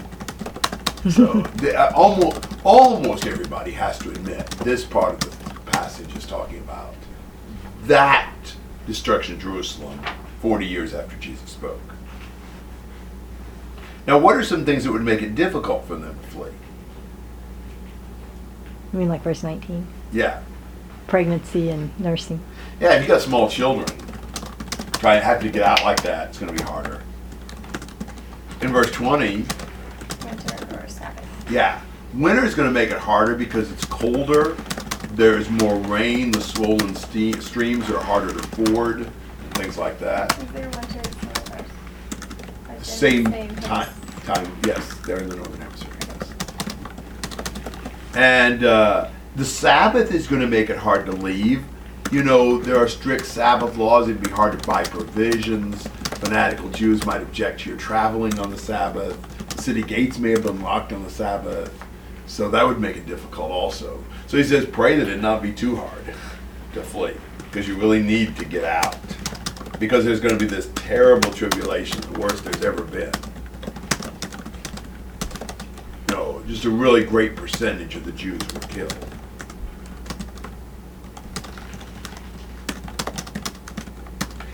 So, 1.12 1.32
the, 1.56 1.76
uh, 1.76 1.93
almost 1.94 2.46
almost 2.62 3.26
everybody 3.26 3.73
has 3.73 3.99
to 3.99 4.11
admit 4.11 4.46
this 4.62 4.85
part 4.85 5.25
of 5.25 5.55
the 5.55 5.70
passage 5.73 6.14
is 6.17 6.25
talking 6.25 6.61
about 6.61 6.94
that 7.87 8.32
destruction 8.87 9.35
of 9.35 9.41
Jerusalem 9.41 10.00
40 10.41 10.65
years 10.65 10.94
after 10.94 11.17
Jesus 11.17 11.51
spoke. 11.51 11.81
Now, 14.06 14.19
what 14.19 14.36
are 14.36 14.44
some 14.44 14.65
things 14.65 14.84
that 14.84 14.93
would 14.93 15.03
make 15.03 15.22
it 15.22 15.34
difficult 15.34 15.86
for 15.86 15.96
them 15.96 16.19
to 16.19 16.27
flee? 16.29 16.51
I 18.94 18.96
mean, 18.96 19.08
like 19.08 19.22
verse 19.22 19.43
19 19.43 19.84
Yeah, 20.13 20.41
pregnancy 21.08 21.70
and 21.70 21.91
nursing. 21.98 22.41
yeah. 22.81 22.94
If 22.94 23.03
you 23.03 23.08
got 23.08 23.20
small 23.20 23.48
children, 23.48 23.86
try 24.93 25.17
and 25.17 25.24
have 25.24 25.41
to 25.43 25.51
get 25.51 25.63
out 25.63 25.82
like 25.82 26.01
that, 26.05 26.29
it's 26.29 26.39
going 26.39 26.55
to 26.55 26.63
be 26.63 26.67
harder. 26.69 27.03
In 28.63 28.72
verse 28.72 28.91
20, 28.93 29.44
Winter 30.24 30.79
or 30.81 30.89
Sabbath. 30.89 31.51
Yeah, 31.51 31.81
winter 32.15 32.44
is 32.44 32.55
going 32.55 32.69
to 32.69 32.72
make 32.72 32.91
it 32.91 32.98
harder 32.98 33.34
because 33.34 33.70
it's 33.72 33.84
colder. 33.84 34.56
There's 35.15 35.51
more 35.51 35.77
rain. 35.81 36.31
The 36.31 36.41
swollen 36.41 36.94
ste- 36.94 37.43
streams 37.43 37.91
are 37.91 37.98
harder 38.01 38.32
to 38.32 38.43
ford, 38.48 39.01
and 39.01 39.55
things 39.55 39.77
like 39.77 39.98
that. 39.98 40.39
Is 40.41 40.48
there 40.53 40.70
winter 40.70 40.98
and 40.98 41.15
summer? 41.15 41.58
Like 42.69 42.77
in 42.77 42.79
the 42.79 42.84
Same 42.84 43.24
place? 43.24 43.53
time. 43.65 43.93
Time. 44.24 44.56
Yes, 44.67 44.94
they're 45.05 45.19
in 45.19 45.29
the 45.29 45.36
northern 45.36 45.60
hemisphere. 45.60 45.60
Yes. 45.60 45.64
And 48.17 48.65
uh, 48.65 49.11
the 49.37 49.44
Sabbath 49.44 50.13
is 50.13 50.27
going 50.27 50.41
to 50.41 50.47
make 50.47 50.71
it 50.71 50.79
hard 50.79 51.06
to 51.06 51.13
leave. 51.13 51.65
You 52.13 52.23
know, 52.23 52.59
there 52.59 52.77
are 52.77 52.87
strict 52.87 53.27
Sabbath 53.27 53.77
laws. 53.77 54.09
It'd 54.09 54.23
be 54.23 54.31
hard 54.31 54.59
to 54.59 54.67
buy 54.67 54.85
provisions. 54.85 55.87
Fanatical 56.19 56.69
Jews 56.71 57.05
might 57.05 57.23
object 57.23 57.61
to 57.61 57.71
your 57.71 57.79
traveling 57.79 58.39
on 58.39 58.51
the 58.51 58.59
Sabbath. 58.59 59.21
The 59.49 59.63
city 59.63 59.83
gates 59.83 60.19
may 60.19 60.31
have 60.31 60.44
been 60.44 60.63
locked 60.63 60.93
on 60.93 61.03
the 61.03 61.11
Sabbath. 61.11 61.73
So 62.27 62.49
that 62.51 62.67
would 62.67 62.81
make 62.81 62.97
it 62.97 63.06
difficult 63.06 63.51
also. 63.51 64.03
So 64.27 64.37
he 64.37 64.44
says, 64.44 64.65
pray 64.65 64.97
that 64.97 65.09
it 65.09 65.21
not 65.21 65.43
be 65.43 65.53
too 65.53 65.77
hard 65.77 66.15
to 66.73 66.83
flee 66.83 67.15
because 67.39 67.69
you 67.69 67.77
really 67.77 68.03
need 68.03 68.37
to 68.37 68.44
get 68.44 68.65
out. 68.65 68.97
Because 69.79 70.05
there's 70.05 70.21
going 70.21 70.39
to 70.39 70.44
be 70.44 70.47
this 70.47 70.71
terrible 70.75 71.31
tribulation, 71.33 72.01
the 72.13 72.21
worst 72.21 72.44
there's 72.44 72.65
ever 72.65 72.85
been. 72.85 73.13
just 76.46 76.65
a 76.65 76.70
really 76.70 77.05
great 77.05 77.36
percentage 77.36 77.94
of 77.96 78.05
the 78.05 78.13
Jews 78.13 78.41
were 78.53 78.60
killed. 78.60 78.96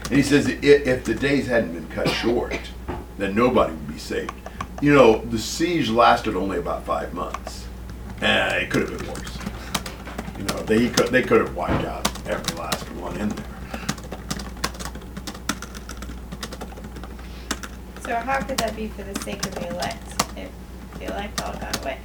And 0.05 0.17
he 0.17 0.23
says 0.23 0.49
if 0.49 1.05
the 1.05 1.15
days 1.15 1.47
hadn't 1.47 1.73
been 1.73 1.89
cut 1.89 2.09
short, 2.09 2.59
then 3.17 3.35
nobody 3.35 3.73
would 3.73 3.89
be 3.89 3.99
saved. 3.99 4.33
You 4.83 4.95
know, 4.95 5.19
the 5.19 5.39
siege 5.39 5.89
lasted 5.91 6.35
only 6.37 6.59
about 6.59 6.85
five 6.85 7.13
months. 7.15 7.67
and 8.21 8.63
it 8.63 8.71
could 8.71 8.89
have 8.89 8.99
been 8.99 9.09
worse. 9.09 9.39
You 10.39 10.45
know, 10.45 10.63
they 10.65 10.89
could 10.89 11.09
they 11.09 11.23
could 11.23 11.41
have 11.41 11.55
wiped 11.57 11.85
out 11.85 12.07
every 12.27 12.57
last 12.57 12.85
one 12.93 13.17
in 13.19 13.29
there. 13.29 13.47
So 18.05 18.15
how 18.17 18.41
could 18.43 18.59
that 18.59 18.75
be 18.75 18.89
for 18.89 19.03
the 19.03 19.19
sake 19.21 19.45
of 19.47 19.55
the 19.55 19.69
elect? 19.69 20.10
The 21.01 21.07
elect 21.07 21.43
all 21.43 21.53
got 21.55 21.83
away? 21.83 21.99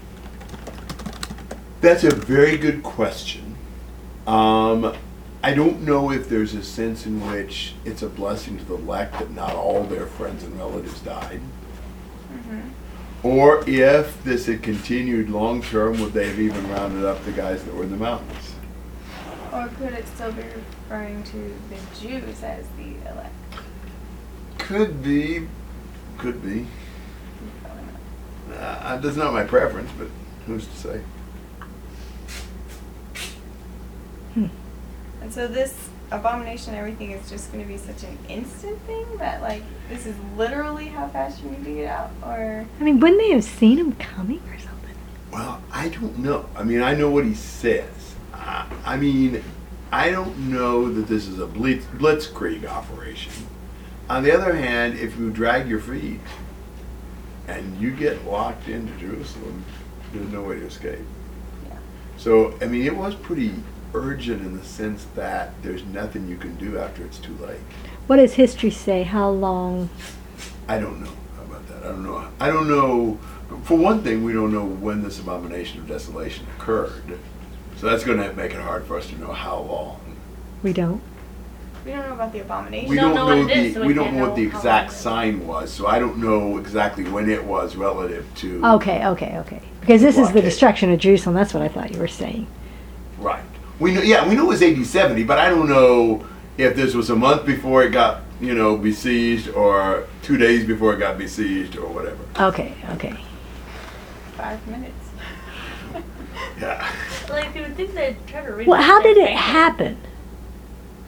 That's 1.81 2.03
a 2.03 2.15
very 2.15 2.57
good 2.57 2.81
question. 2.81 3.55
Um, 4.25 4.95
I 5.43 5.53
don't 5.53 5.81
know 5.81 6.11
if 6.11 6.27
there's 6.27 6.55
a 6.55 6.63
sense 6.63 7.05
in 7.05 7.29
which 7.29 7.75
it's 7.85 8.01
a 8.01 8.09
blessing 8.09 8.57
to 8.57 8.65
the 8.65 8.73
elect 8.73 9.19
that 9.19 9.29
not 9.31 9.53
all 9.53 9.83
their 9.83 10.07
friends 10.07 10.43
and 10.43 10.57
relatives 10.57 10.99
died. 11.01 11.41
Mm-hmm. 12.33 12.69
Or 13.21 13.63
if 13.67 14.23
this 14.23 14.47
had 14.47 14.63
continued 14.63 15.29
long 15.29 15.61
term, 15.61 15.99
would 16.01 16.13
they 16.13 16.27
have 16.29 16.39
even 16.39 16.67
rounded 16.69 17.05
up 17.05 17.23
the 17.25 17.31
guys 17.31 17.63
that 17.63 17.75
were 17.75 17.83
in 17.83 17.91
the 17.91 17.97
mountains? 17.97 18.55
Or 19.53 19.67
could 19.67 19.93
it 19.93 20.07
still 20.07 20.31
be 20.31 20.41
referring 20.41 21.23
to 21.25 21.55
the 21.69 21.77
Jews 21.99 22.43
as 22.43 22.65
the 22.77 22.95
elect? 23.09 23.33
Could 24.57 25.03
be, 25.03 25.47
could 26.17 26.43
be. 26.43 26.65
Probably 28.47 28.63
not. 28.63 28.81
Uh, 28.81 28.97
that's 28.97 29.15
not 29.15 29.33
my 29.33 29.43
preference, 29.43 29.91
but 29.97 30.07
who's 30.45 30.67
to 30.67 30.75
say? 30.75 31.01
And 35.25 35.33
so 35.33 35.47
this 35.47 35.89
abomination 36.11 36.75
and 36.75 36.77
everything 36.77 37.09
is 37.09 37.27
just 37.27 37.51
going 37.51 37.63
to 37.63 37.67
be 37.67 37.79
such 37.79 38.03
an 38.03 38.15
instant 38.29 38.79
thing 38.81 39.07
that 39.17 39.41
like 39.41 39.63
this 39.89 40.05
is 40.05 40.15
literally 40.37 40.85
how 40.85 41.07
fast 41.07 41.41
you 41.41 41.49
need 41.49 41.65
to 41.65 41.73
get 41.73 41.87
out, 41.87 42.11
or 42.23 42.63
I 42.79 42.83
mean, 42.83 42.99
wouldn't 42.99 43.19
they 43.19 43.31
have 43.31 43.43
seen 43.43 43.79
him 43.79 43.93
coming 43.93 44.39
or 44.47 44.59
something? 44.59 44.95
Well, 45.31 45.63
I 45.71 45.89
don't 45.89 46.19
know. 46.19 46.47
I 46.55 46.63
mean, 46.63 46.83
I 46.83 46.93
know 46.93 47.09
what 47.09 47.25
he 47.25 47.33
says. 47.33 47.89
I, 48.33 48.71
I 48.85 48.97
mean, 48.97 49.43
I 49.91 50.11
don't 50.11 50.37
know 50.51 50.93
that 50.93 51.07
this 51.07 51.27
is 51.27 51.39
a 51.39 51.47
blitz, 51.47 51.85
blitzkrieg 51.85 52.67
operation. 52.67 53.33
On 54.07 54.21
the 54.21 54.31
other 54.31 54.53
hand, 54.53 54.99
if 54.99 55.17
you 55.17 55.31
drag 55.31 55.67
your 55.67 55.79
feet 55.79 56.19
and 57.47 57.79
you 57.79 57.91
get 57.91 58.25
locked 58.25 58.67
into 58.67 58.93
Jerusalem, 58.97 59.63
there's 60.13 60.29
no 60.29 60.41
way 60.41 60.55
to 60.55 60.65
escape. 60.65 60.99
Yeah. 61.67 61.77
So, 62.17 62.57
I 62.61 62.65
mean, 62.65 62.85
it 62.85 62.95
was 62.95 63.15
pretty 63.15 63.53
urgent 63.93 64.41
in 64.41 64.57
the 64.57 64.63
sense 64.63 65.05
that 65.15 65.51
there's 65.61 65.83
nothing 65.85 66.27
you 66.27 66.37
can 66.37 66.55
do 66.55 66.77
after 66.77 67.03
it's 67.03 67.17
too 67.17 67.35
late. 67.37 67.59
What 68.07 68.17
does 68.17 68.33
history 68.33 68.71
say? 68.71 69.03
How 69.03 69.29
long? 69.29 69.89
I 70.67 70.79
don't 70.79 71.03
know 71.03 71.11
about 71.43 71.67
that. 71.69 71.83
I 71.83 71.87
don't 71.89 72.03
know. 72.03 72.27
I 72.39 72.47
don't 72.49 72.67
know. 72.67 73.19
For 73.63 73.77
one 73.77 74.03
thing, 74.03 74.23
we 74.23 74.33
don't 74.33 74.51
know 74.51 74.65
when 74.65 75.03
this 75.03 75.19
abomination 75.19 75.79
of 75.79 75.87
desolation 75.87 76.45
occurred. 76.57 77.19
So 77.77 77.87
that's 77.87 78.03
going 78.03 78.17
to 78.17 78.33
make 78.33 78.53
it 78.53 78.61
hard 78.61 78.85
for 78.85 78.97
us 78.97 79.07
to 79.07 79.17
know 79.19 79.31
how 79.31 79.59
long. 79.59 79.99
We 80.63 80.73
don't. 80.73 81.01
We 81.85 81.91
don't 81.91 82.07
know 82.07 82.13
about 82.15 82.33
the 82.33 82.39
abomination. 82.39 82.89
We 82.89 82.95
don't 82.95 83.13
don't 83.13 83.15
know 83.15 83.35
know 83.35 83.41
what 83.43 83.51
it 83.51 83.57
is, 83.57 83.73
the 83.73 83.79
so 83.79 83.81
we 83.81 83.87
we 83.87 83.93
don't 83.93 84.05
can't 84.05 84.17
know 84.17 84.21
what 84.23 84.29
know 84.29 84.35
the 84.43 84.49
how 84.49 84.57
exact 84.57 84.87
long 84.87 84.91
it 84.91 84.95
is. 84.95 85.01
sign 85.01 85.47
was. 85.47 85.71
So 85.71 85.87
I 85.87 85.99
don't 85.99 86.17
know 86.17 86.57
exactly 86.57 87.03
when 87.03 87.29
it 87.29 87.43
was 87.43 87.75
relative 87.75 88.25
to. 88.35 88.65
Okay, 88.65 89.05
okay, 89.07 89.37
okay. 89.39 89.61
Because 89.81 90.01
this 90.01 90.17
is 90.17 90.27
the 90.29 90.33
Blockade. 90.33 90.43
destruction 90.43 90.91
of 90.91 90.99
Jerusalem. 90.99 91.35
That's 91.35 91.53
what 91.53 91.61
I 91.61 91.67
thought 91.67 91.93
you 91.93 91.99
were 91.99 92.07
saying. 92.07 92.47
Right. 93.19 93.43
We 93.79 93.93
know. 93.93 94.01
Yeah, 94.01 94.27
we 94.27 94.35
know 94.35 94.45
it 94.45 94.47
was 94.47 94.63
AD 94.63 94.83
70, 94.85 95.23
but 95.25 95.37
I 95.37 95.49
don't 95.49 95.69
know 95.69 96.25
if 96.57 96.75
this 96.75 96.95
was 96.95 97.09
a 97.11 97.15
month 97.15 97.45
before 97.45 97.83
it 97.83 97.91
got 97.91 98.21
you 98.41 98.55
know 98.55 98.77
besieged 98.77 99.49
or 99.49 100.07
two 100.23 100.37
days 100.37 100.65
before 100.65 100.93
it 100.95 100.99
got 100.99 101.17
besieged 101.17 101.77
or 101.77 101.87
whatever. 101.87 102.23
Okay, 102.39 102.73
okay. 102.91 103.15
Five 104.37 104.65
minutes. 104.67 104.93
Yeah. 106.59 106.89
Like 107.29 107.53
you 107.55 107.61
would 107.61 107.75
think 107.75 107.93
they'd 107.93 108.17
try 108.27 108.43
to 108.45 108.51
read. 108.53 108.67
Well, 108.67 108.81
how 108.81 109.01
did 109.01 109.17
it 109.17 109.25
saying. 109.27 109.37
happen? 109.37 109.97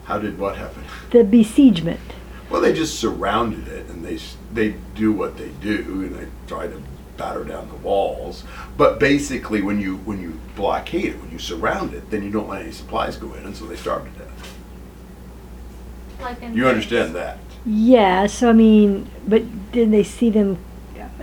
How 0.08 0.18
did 0.18 0.38
what 0.38 0.56
happen? 0.56 0.84
The 1.10 1.22
besiegement. 1.22 2.00
Well, 2.48 2.62
they 2.62 2.72
just 2.72 2.98
surrounded 2.98 3.68
it, 3.68 3.90
and 3.90 4.02
they 4.02 4.18
they 4.54 4.74
do 4.94 5.12
what 5.12 5.36
they 5.36 5.50
do, 5.60 5.76
and 5.86 6.16
they 6.16 6.26
try 6.46 6.66
to 6.66 6.80
batter 7.18 7.44
down 7.44 7.68
the 7.68 7.74
walls. 7.74 8.42
But 8.78 8.98
basically, 8.98 9.60
when 9.60 9.78
you 9.78 9.98
when 9.98 10.18
you 10.18 10.40
blockade 10.56 11.04
it, 11.04 11.20
when 11.20 11.30
you 11.30 11.38
surround 11.38 11.92
it, 11.92 12.10
then 12.10 12.22
you 12.22 12.30
don't 12.30 12.48
let 12.48 12.62
any 12.62 12.72
supplies 12.72 13.18
go 13.18 13.34
in, 13.34 13.44
and 13.44 13.54
so 13.54 13.66
they 13.66 13.76
starve 13.76 14.04
to 14.04 14.18
death. 14.18 14.58
Like 16.22 16.40
in 16.40 16.54
You 16.54 16.68
understand 16.68 17.14
that? 17.14 17.36
Yeah, 17.66 18.28
so 18.28 18.48
I 18.48 18.54
mean, 18.54 19.10
but 19.26 19.72
did 19.72 19.90
they 19.90 20.04
see 20.04 20.30
them? 20.30 20.56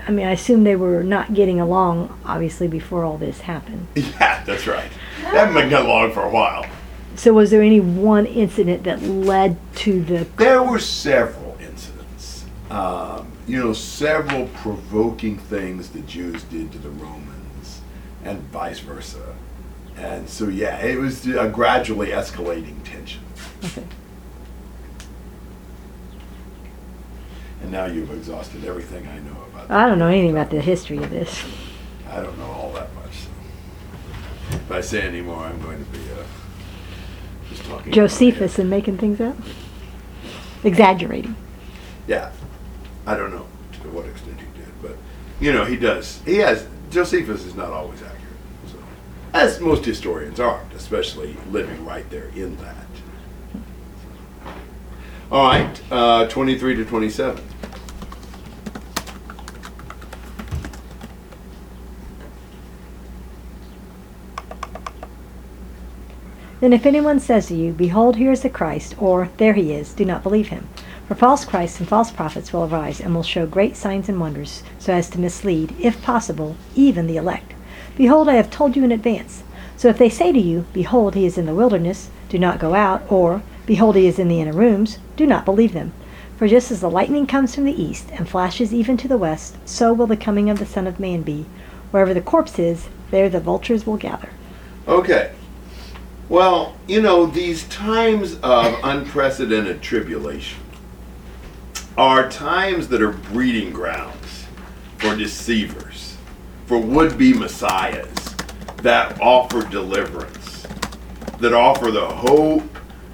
I 0.08 0.12
mean, 0.12 0.28
I 0.28 0.34
assume 0.34 0.64
they 0.64 0.76
were 0.76 1.04
not 1.04 1.34
getting 1.34 1.60
along, 1.60 2.16
obviously, 2.24 2.68
before 2.68 3.04
all 3.04 3.18
this 3.18 3.42
happened. 3.42 3.88
Yeah, 3.96 4.44
that's 4.44 4.68
right. 4.68 4.92
They 5.24 5.40
haven't 5.40 5.56
been 5.56 5.70
getting 5.70 5.88
along 5.88 6.12
for 6.12 6.22
a 6.22 6.30
while. 6.30 6.68
So, 7.16 7.34
was 7.34 7.52
there 7.52 7.62
any 7.62 7.80
one 7.80 8.26
incident 8.26 8.84
that 8.84 9.02
led 9.02 9.58
to 9.78 10.04
the? 10.04 10.28
There 10.38 10.62
were 10.62 10.80
several 10.80 11.58
incidents. 11.60 12.46
Um, 12.70 13.32
you 13.48 13.60
know, 13.60 13.74
several 13.74 14.48
provoking 14.48 15.38
things 15.38 15.90
the 15.90 16.02
Jews 16.02 16.44
did 16.44 16.72
to 16.74 16.78
the 16.78 16.90
Romans, 16.90 17.82
and 18.24 18.42
vice 18.52 18.80
versa. 18.80 19.36
And 19.98 20.30
so, 20.30 20.50
yeah, 20.50 20.78
it 20.80 20.98
was 20.98 21.26
a 21.26 21.48
gradually 21.48 22.08
escalating 22.08 22.84
tension. 22.84 23.22
Okay. 23.64 23.84
And 27.62 27.72
now 27.72 27.86
you've 27.86 28.12
exhausted 28.12 28.66
everything 28.66 29.08
I 29.08 29.20
know 29.20 29.38
about. 29.52 29.72
I 29.72 29.88
don't 29.88 29.98
know 29.98 30.08
anything 30.08 30.32
about 30.32 30.50
the 30.52 30.62
history 30.62 30.98
of 30.98 31.10
this. 31.10 31.44
I 32.10 32.22
don't 32.22 32.38
know 32.38 32.52
all 32.52 32.72
that 32.74 32.94
much. 32.94 33.14
So. 33.14 34.58
If 34.58 34.72
I 34.72 34.82
say 34.82 35.02
any 35.02 35.22
more, 35.22 35.40
I'm 35.40 35.60
going 35.62 35.84
to 35.84 35.92
be 35.92 36.00
uh, 36.12 36.24
just 37.58 37.70
talking. 37.70 37.92
Josephus 37.92 38.60
and 38.60 38.70
making 38.70 38.98
things 38.98 39.22
up, 39.22 39.36
exaggerating. 40.64 41.36
Yeah, 42.08 42.32
I 43.06 43.16
don't 43.16 43.32
know 43.32 43.46
to 43.84 43.90
what 43.90 44.06
extent 44.06 44.40
he 44.40 44.46
did, 44.60 44.82
but 44.82 44.98
you 45.40 45.52
know 45.52 45.66
he 45.66 45.78
does. 45.78 46.22
He 46.26 46.38
has 46.38 46.68
Josephus 46.90 47.46
is 47.46 47.56
not 47.56 47.72
always 47.72 48.02
accurate, 48.02 48.22
so 48.68 48.78
as 49.34 49.60
most 49.60 49.86
historians 49.86 50.40
aren't, 50.40 50.74
especially 50.74 51.36
living 51.52 51.86
right 51.86 52.10
there 52.10 52.30
in 52.36 52.58
that. 52.58 52.86
All 55.32 55.48
right, 55.48 55.82
uh, 55.92 56.28
twenty-three 56.28 56.76
to 56.76 56.86
twenty-seven. 56.86 57.44
Then 66.66 66.74
if 66.74 66.88
anyone 66.88 67.20
says 67.20 67.46
to 67.50 67.54
you, 67.54 67.74
Behold, 67.74 68.16
here 68.16 68.32
is 68.32 68.42
the 68.42 68.50
Christ, 68.50 68.96
or 68.98 69.30
There 69.38 69.54
he 69.54 69.72
is, 69.72 69.94
do 69.94 70.04
not 70.04 70.24
believe 70.24 70.48
him. 70.48 70.68
For 71.08 71.14
false 71.14 71.46
Christs 71.46 71.80
and 71.80 71.88
false 71.88 72.10
prophets 72.10 72.52
will 72.52 72.64
arise, 72.64 73.00
and 73.00 73.14
will 73.14 73.22
show 73.22 73.46
great 73.46 73.76
signs 73.76 74.10
and 74.10 74.20
wonders, 74.20 74.64
so 74.80 74.92
as 74.92 75.08
to 75.12 75.20
mislead, 75.20 75.76
if 75.80 76.02
possible, 76.02 76.56
even 76.74 77.06
the 77.06 77.18
elect. 77.18 77.54
Behold, 77.96 78.28
I 78.28 78.34
have 78.34 78.50
told 78.50 78.76
you 78.76 78.84
in 78.84 78.92
advance. 78.92 79.44
So 79.78 79.90
if 79.90 80.00
they 80.00 80.10
say 80.10 80.32
to 80.32 80.40
you, 80.40 80.66
Behold, 80.74 81.14
he 81.14 81.28
is 81.28 81.38
in 81.38 81.46
the 81.46 81.54
wilderness, 81.54 82.10
do 82.30 82.40
not 82.40 82.58
go 82.58 82.74
out, 82.74 83.04
or 83.12 83.44
Behold, 83.68 83.96
he 83.96 84.08
is 84.08 84.18
in 84.18 84.28
the 84.28 84.42
inner 84.42 84.52
rooms, 84.52 84.98
do 85.16 85.28
not 85.28 85.46
believe 85.46 85.74
them. 85.74 85.94
For 86.36 86.48
just 86.48 86.72
as 86.72 86.82
the 86.82 86.90
lightning 86.90 87.28
comes 87.28 87.54
from 87.54 87.66
the 87.66 87.80
east, 87.80 88.10
and 88.14 88.28
flashes 88.28 88.74
even 88.74 88.98
to 88.98 89.08
the 89.08 89.20
west, 89.20 89.56
so 89.66 89.94
will 89.94 90.08
the 90.08 90.18
coming 90.18 90.50
of 90.50 90.58
the 90.58 90.66
Son 90.66 90.88
of 90.88 91.00
Man 91.00 91.22
be. 91.22 91.46
Wherever 91.92 92.16
the 92.16 92.22
corpse 92.22 92.58
is, 92.58 92.88
there 93.12 93.30
the 93.30 93.40
vultures 93.40 93.86
will 93.86 93.98
gather. 93.98 94.30
Okay. 94.88 95.32
Well, 96.28 96.76
you 96.88 97.04
know, 97.04 97.28
these 97.28 97.68
times 97.68 98.40
of 98.42 98.76
unprecedented 98.84 99.84
tribulation 99.84 100.60
are 101.98 102.30
times 102.32 102.88
that 102.88 103.02
are 103.04 103.12
breeding 103.12 103.72
grounds 103.72 104.46
for 104.98 105.16
deceivers, 105.16 106.18
for 106.66 106.80
would 106.80 107.20
be 107.20 107.32
messiahs 107.34 108.36
that 108.78 109.22
offer 109.22 109.70
deliverance, 109.70 110.66
that 111.40 111.54
offer 111.54 111.92
the 111.92 112.08
hope 112.08 112.64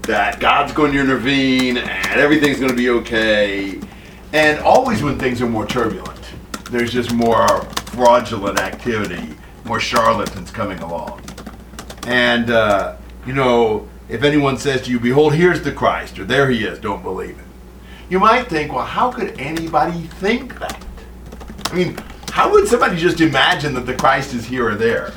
that 0.04 0.40
God's 0.40 0.72
going 0.72 0.94
to 0.94 1.00
intervene 1.02 1.78
and 1.80 2.20
everything's 2.20 2.60
going 2.60 2.72
to 2.72 2.78
be 2.78 2.90
okay. 2.92 3.78
And 4.32 4.60
always 4.60 5.04
when 5.04 5.20
things 5.20 5.42
are 5.42 5.50
more 5.50 5.68
turbulent, 5.68 6.32
there's 6.70 6.94
just 6.94 7.12
more 7.14 7.62
fraudulent 7.88 8.58
activity, 8.58 9.36
more 9.66 9.82
charlatans 9.82 10.50
coming 10.50 10.80
along. 10.80 11.22
And, 12.08 12.50
uh, 12.50 12.96
you 13.26 13.34
know, 13.34 13.88
if 14.10 14.24
anyone 14.24 14.58
says 14.58 14.82
to 14.84 14.92
you, 14.92 15.00
Behold, 15.00 15.34
here's 15.34 15.62
the 15.62 15.72
Christ, 15.72 16.20
or 16.20 16.26
there 16.26 16.50
he 16.50 16.64
is, 16.64 16.80
don't 16.80 17.04
believe 17.04 17.38
it. 17.38 17.46
You 18.10 18.20
might 18.20 18.48
think, 18.48 18.74
well, 18.74 18.86
how 18.86 19.12
could 19.12 19.40
anybody 19.40 20.02
think 20.02 20.60
that? 20.60 20.84
I 21.68 21.74
mean, 21.74 21.98
how 22.32 22.52
would 22.52 22.68
somebody 22.68 22.98
just 22.98 23.22
imagine 23.22 23.74
that 23.76 23.86
the 23.86 23.94
Christ 23.96 24.34
is 24.34 24.46
here 24.46 24.68
or 24.70 24.76
there? 24.76 25.14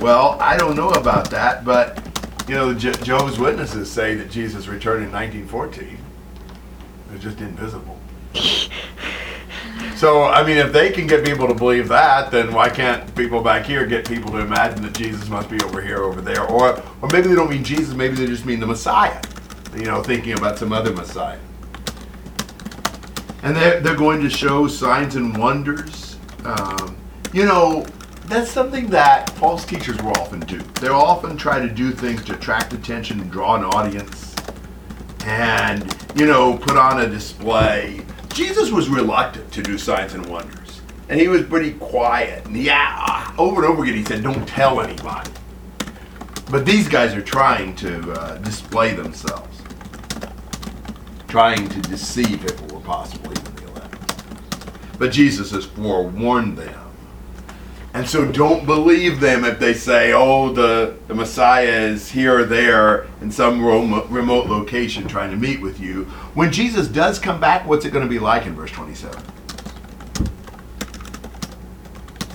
Well, 0.00 0.36
I 0.40 0.56
don't 0.56 0.76
know 0.76 0.90
about 0.90 1.30
that, 1.30 1.64
but, 1.64 2.02
you 2.48 2.54
know, 2.54 2.74
Je- 2.74 2.92
Jehovah's 3.02 3.38
Witnesses 3.38 3.90
say 3.90 4.14
that 4.14 4.30
Jesus 4.30 4.66
returned 4.66 5.04
in 5.04 5.12
1914. 5.12 5.96
They're 7.08 7.18
just 7.18 7.40
invisible. 7.40 7.98
So, 9.96 10.24
I 10.24 10.44
mean, 10.44 10.58
if 10.58 10.72
they 10.72 10.90
can 10.90 11.06
get 11.06 11.24
people 11.24 11.46
to 11.48 11.54
believe 11.54 11.88
that, 11.88 12.30
then 12.30 12.52
why 12.52 12.68
can't 12.68 13.14
people 13.14 13.40
back 13.42 13.64
here 13.64 13.86
get 13.86 14.06
people 14.06 14.30
to 14.32 14.38
imagine 14.38 14.82
that 14.82 14.94
Jesus 14.94 15.28
must 15.28 15.48
be 15.48 15.60
over 15.62 15.80
here, 15.80 16.02
over 16.02 16.20
there? 16.20 16.42
Or, 16.42 16.82
or 17.00 17.08
maybe 17.12 17.28
they 17.28 17.34
don't 17.34 17.50
mean 17.50 17.64
Jesus, 17.64 17.94
maybe 17.94 18.14
they 18.16 18.26
just 18.26 18.44
mean 18.44 18.60
the 18.60 18.66
Messiah, 18.66 19.20
you 19.76 19.84
know, 19.84 20.02
thinking 20.02 20.32
about 20.32 20.58
some 20.58 20.72
other 20.72 20.92
Messiah. 20.92 21.38
and 23.44 23.54
they're, 23.54 23.80
they're 23.80 23.94
going 23.96 24.22
to 24.22 24.30
show 24.30 24.66
signs 24.66 25.16
and 25.16 25.36
wonders. 25.36 26.16
Um, 26.44 26.96
you 27.32 27.44
know, 27.44 27.86
that's 28.24 28.50
something 28.50 28.88
that 28.88 29.28
false 29.30 29.66
teachers 29.66 29.98
will 30.02 30.12
often 30.12 30.40
do. 30.40 30.58
They'll 30.80 30.94
often 30.94 31.36
try 31.36 31.60
to 31.60 31.68
do 31.68 31.92
things 31.92 32.24
to 32.24 32.34
attract 32.34 32.72
attention 32.72 33.20
and 33.20 33.30
draw 33.30 33.56
an 33.56 33.64
audience 33.64 34.34
and, 35.26 35.94
you 36.16 36.26
know, 36.26 36.56
put 36.56 36.76
on 36.78 37.02
a 37.02 37.08
display. 37.08 38.00
Jesus 38.34 38.72
was 38.72 38.88
reluctant 38.88 39.52
to 39.52 39.62
do 39.62 39.78
signs 39.78 40.14
and 40.14 40.26
wonders. 40.26 40.80
And 41.08 41.20
he 41.20 41.28
was 41.28 41.42
pretty 41.42 41.74
quiet. 41.74 42.44
And 42.46 42.56
yeah, 42.56 43.32
over 43.38 43.62
and 43.62 43.72
over 43.72 43.84
again 43.84 43.94
he 43.94 44.04
said, 44.04 44.24
don't 44.24 44.46
tell 44.48 44.80
anybody. 44.80 45.30
But 46.50 46.66
these 46.66 46.88
guys 46.88 47.14
are 47.14 47.22
trying 47.22 47.76
to 47.76 48.12
uh, 48.12 48.38
display 48.38 48.92
themselves, 48.94 49.62
trying 51.28 51.68
to 51.68 51.80
deceive, 51.82 52.44
if 52.44 52.60
it 52.60 52.72
were 52.72 52.80
possible, 52.80 53.30
even 53.30 53.54
the 53.54 53.68
elect. 53.68 54.24
But 54.98 55.12
Jesus 55.12 55.52
has 55.52 55.64
forewarned 55.64 56.58
them. 56.58 56.83
And 57.94 58.08
so 58.08 58.30
don't 58.30 58.66
believe 58.66 59.20
them 59.20 59.44
if 59.44 59.60
they 59.60 59.72
say, 59.72 60.12
oh, 60.12 60.52
the, 60.52 60.96
the 61.06 61.14
Messiah 61.14 61.62
is 61.68 62.10
here 62.10 62.40
or 62.40 62.44
there 62.44 63.06
in 63.20 63.30
some 63.30 63.64
remote 63.64 64.46
location 64.48 65.06
trying 65.06 65.30
to 65.30 65.36
meet 65.36 65.60
with 65.60 65.78
you. 65.78 66.02
When 66.34 66.50
Jesus 66.50 66.88
does 66.88 67.20
come 67.20 67.38
back, 67.38 67.64
what's 67.68 67.84
it 67.84 67.92
going 67.92 68.04
to 68.04 68.10
be 68.10 68.18
like 68.18 68.46
in 68.46 68.56
verse 68.56 68.72
27? 68.72 69.22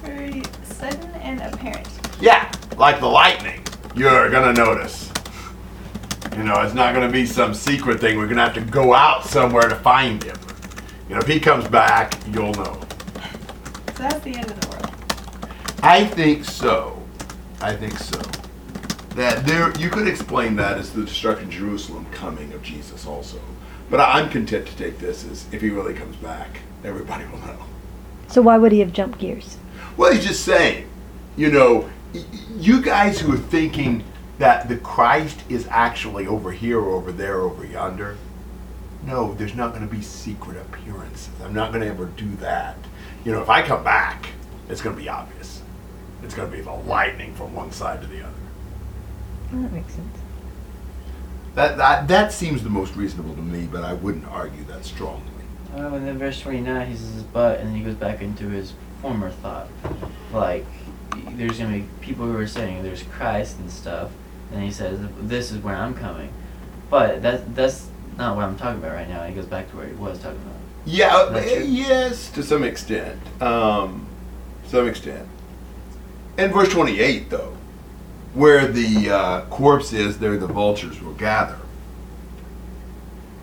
Very 0.02 0.42
sudden 0.64 1.12
and 1.16 1.42
apparent. 1.42 1.90
Yeah, 2.22 2.50
like 2.78 3.02
the 3.02 3.08
lightning. 3.08 3.62
You're 3.96 4.30
gonna 4.30 4.54
notice. 4.54 5.12
You 6.38 6.44
know, 6.44 6.62
it's 6.62 6.74
not 6.74 6.94
gonna 6.94 7.12
be 7.12 7.26
some 7.26 7.54
secret 7.54 8.00
thing. 8.00 8.18
We're 8.18 8.28
gonna 8.28 8.44
have 8.44 8.54
to 8.54 8.62
go 8.62 8.94
out 8.94 9.26
somewhere 9.26 9.68
to 9.68 9.76
find 9.76 10.24
him. 10.24 10.38
You 11.10 11.16
know, 11.16 11.22
if 11.22 11.28
he 11.28 11.40
comes 11.40 11.68
back, 11.68 12.14
you'll 12.28 12.54
know. 12.54 12.80
So 13.96 14.04
that's 14.04 14.20
the 14.20 14.36
end 14.36 14.52
of 14.52 14.62
the. 14.62 14.69
I 15.82 16.06
think 16.06 16.46
so. 16.46 17.02
I 17.62 17.76
think 17.76 17.98
so. 17.98 18.20
That 19.16 19.46
there, 19.46 19.72
you 19.80 19.90
could 19.90 20.08
explain 20.08 20.56
that 20.58 20.78
as 20.78 20.92
the 20.92 21.04
destruction 21.04 21.46
of 21.48 21.54
Jerusalem 21.54 22.06
coming 22.12 22.54
of 22.54 22.62
Jesus 22.62 23.06
also. 23.06 23.40
But 23.90 24.00
I- 24.00 24.20
I'm 24.20 24.30
content 24.30 24.68
to 24.68 24.76
take 24.76 25.00
this 25.00 25.26
as 25.26 25.46
if 25.52 25.62
he 25.62 25.70
really 25.70 25.94
comes 25.94 26.16
back, 26.18 26.60
everybody 26.84 27.26
will 27.26 27.40
know. 27.40 27.66
So 28.28 28.42
why 28.42 28.58
would 28.58 28.72
he 28.72 28.80
have 28.80 28.94
jumped 28.94 29.20
gears? 29.20 29.58
Well, 29.98 30.14
he's 30.14 30.26
just 30.26 30.44
saying, 30.44 30.88
you 31.36 31.52
know, 31.52 31.90
you 32.58 32.82
guys 32.82 33.20
who 33.20 33.34
are 33.34 33.38
thinking 33.38 34.04
that 34.38 34.70
the 34.70 34.78
Christ 34.78 35.40
is 35.50 35.68
actually 35.70 36.28
over 36.28 36.52
here, 36.52 36.80
or 36.80 36.96
over 36.96 37.12
there, 37.12 37.42
over 37.42 37.66
yonder. 37.66 38.16
No, 39.06 39.34
there's 39.34 39.56
not 39.56 39.74
going 39.74 39.88
to 39.88 39.94
be 39.94 40.02
secret 40.02 40.58
appearances. 40.58 41.30
I'm 41.44 41.54
not 41.54 41.72
going 41.72 41.82
to 41.84 41.90
ever 41.90 42.06
do 42.06 42.30
that. 42.38 42.78
You 43.26 43.32
know, 43.32 43.42
if 43.42 43.50
I 43.50 43.62
come 43.64 43.84
back, 43.84 44.28
it's 44.70 44.82
going 44.82 44.96
to 44.96 45.02
be 45.02 45.10
obvious. 45.10 45.59
It's 46.24 46.34
going 46.34 46.52
to 46.52 46.58
be 46.58 46.64
the 46.64 46.72
lightning 46.72 47.34
from 47.36 47.56
one 47.56 47.72
side 47.72 48.02
to 48.02 48.08
the 48.08 48.22
other. 48.22 48.34
Well, 49.52 49.62
that 49.64 49.72
makes 49.72 49.94
sense. 49.94 50.18
That, 51.56 51.78
that, 51.78 52.08
that 52.08 52.32
seems 52.32 52.64
the 52.64 52.70
most 52.70 52.96
reasonable 52.96 53.36
to 53.36 53.42
me, 53.42 53.68
but 53.72 53.84
I 53.84 53.94
wouldn't 53.94 54.28
argue 54.28 54.64
that 54.66 54.86
strongly. 54.86 55.24
Oh, 55.76 55.96
and 55.96 56.08
then 56.08 56.18
verse 56.18 56.40
29, 56.42 56.88
he 56.88 56.96
says, 56.96 57.24
but, 57.34 57.60
and 57.60 57.70
then 57.70 57.76
he 57.76 57.84
goes 57.84 57.96
back 57.96 58.22
into 58.22 58.50
his 58.50 58.74
former 59.02 59.30
thought. 59.30 59.68
Like, 60.34 60.66
there's 61.32 61.60
going 61.60 61.74
to 61.74 61.80
be 61.80 61.86
people 62.02 62.26
who 62.26 62.38
are 62.38 62.48
saying 62.48 62.84
there's 62.84 63.04
Christ 63.04 63.60
and 63.60 63.70
stuff, 63.72 64.12
and 64.52 64.64
he 64.64 64.72
says, 64.72 65.00
this 65.22 65.52
is 65.52 65.60
where 65.64 65.76
I'm 65.76 65.94
coming. 65.94 66.32
But 66.90 67.22
that 67.22 67.56
that's 67.56 67.88
not 68.18 68.36
what 68.36 68.46
I'm 68.46 68.58
talking 68.58 68.80
about 68.80 68.94
right 68.94 69.08
now. 69.08 69.24
He 69.26 69.34
goes 69.34 69.46
back 69.46 69.70
to 69.72 69.78
where 69.78 69.88
he 69.88 69.94
was 69.94 70.20
talking 70.20 70.42
about. 70.42 70.56
Yeah, 70.86 71.16
uh, 71.16 71.40
yes, 71.40 72.32
to 72.32 72.42
some 72.42 72.64
extent. 72.64 73.20
Um, 73.42 74.08
to 74.64 74.70
some 74.70 74.88
extent. 74.88 75.28
In 76.40 76.54
verse 76.54 76.70
28, 76.70 77.30
though, 77.30 77.58
where 78.34 78.66
the 78.66 79.10
uh, 79.10 79.42
corpse 79.48 79.92
is, 79.92 80.20
there 80.20 80.38
the 80.38 80.48
vultures 80.48 81.02
will 81.02 81.14
gather. 81.14 81.58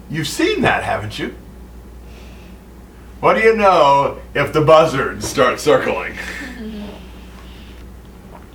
You've 0.09 0.27
seen 0.27 0.63
that, 0.63 0.83
haven't 0.83 1.19
you? 1.19 1.35
What 3.21 3.35
do 3.35 3.41
you 3.41 3.55
know 3.55 4.19
if 4.35 4.55
the 4.55 4.63
buzzards 4.63 5.29
start 5.29 5.61
circling? 5.61 6.15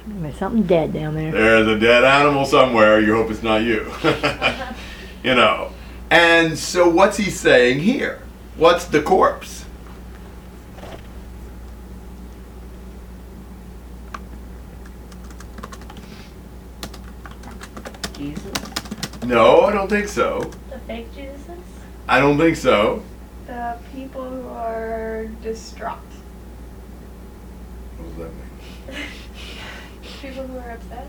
There's 0.08 0.38
something 0.38 0.64
dead 0.64 0.92
down 0.92 1.14
there. 1.14 1.32
There's 1.32 1.68
a 1.68 1.80
dead 1.80 2.04
animal 2.04 2.46
somewhere. 2.46 3.00
You 3.00 3.14
hope 3.14 3.30
it's 3.30 3.44
not 3.44 3.62
you. 3.62 3.92
you 5.24 5.36
know. 5.36 5.72
And 6.10 6.58
so, 6.58 6.90
what's 6.90 7.18
he 7.18 7.30
saying 7.30 7.80
here? 7.80 8.24
What's 8.56 8.86
the 8.86 9.04
corpse? 9.04 9.62
Jesus? 18.22 18.44
No, 19.32 19.62
I 19.62 19.72
don't 19.72 19.88
think 19.88 20.10
so. 20.10 20.52
The 20.70 20.80
fake 20.80 21.08
Jesus? 21.16 21.58
I 22.06 22.20
don't 22.20 22.38
think 22.38 22.58
so. 22.58 23.02
The 23.48 23.78
people 23.96 24.30
who 24.30 24.50
are 24.50 25.28
distraught. 25.42 26.00
What 27.98 28.08
does 28.10 28.18
that 28.18 28.98
mean? 28.98 29.08
People 30.22 30.48
who 30.48 30.58
are 30.58 30.72
upset? 30.72 31.08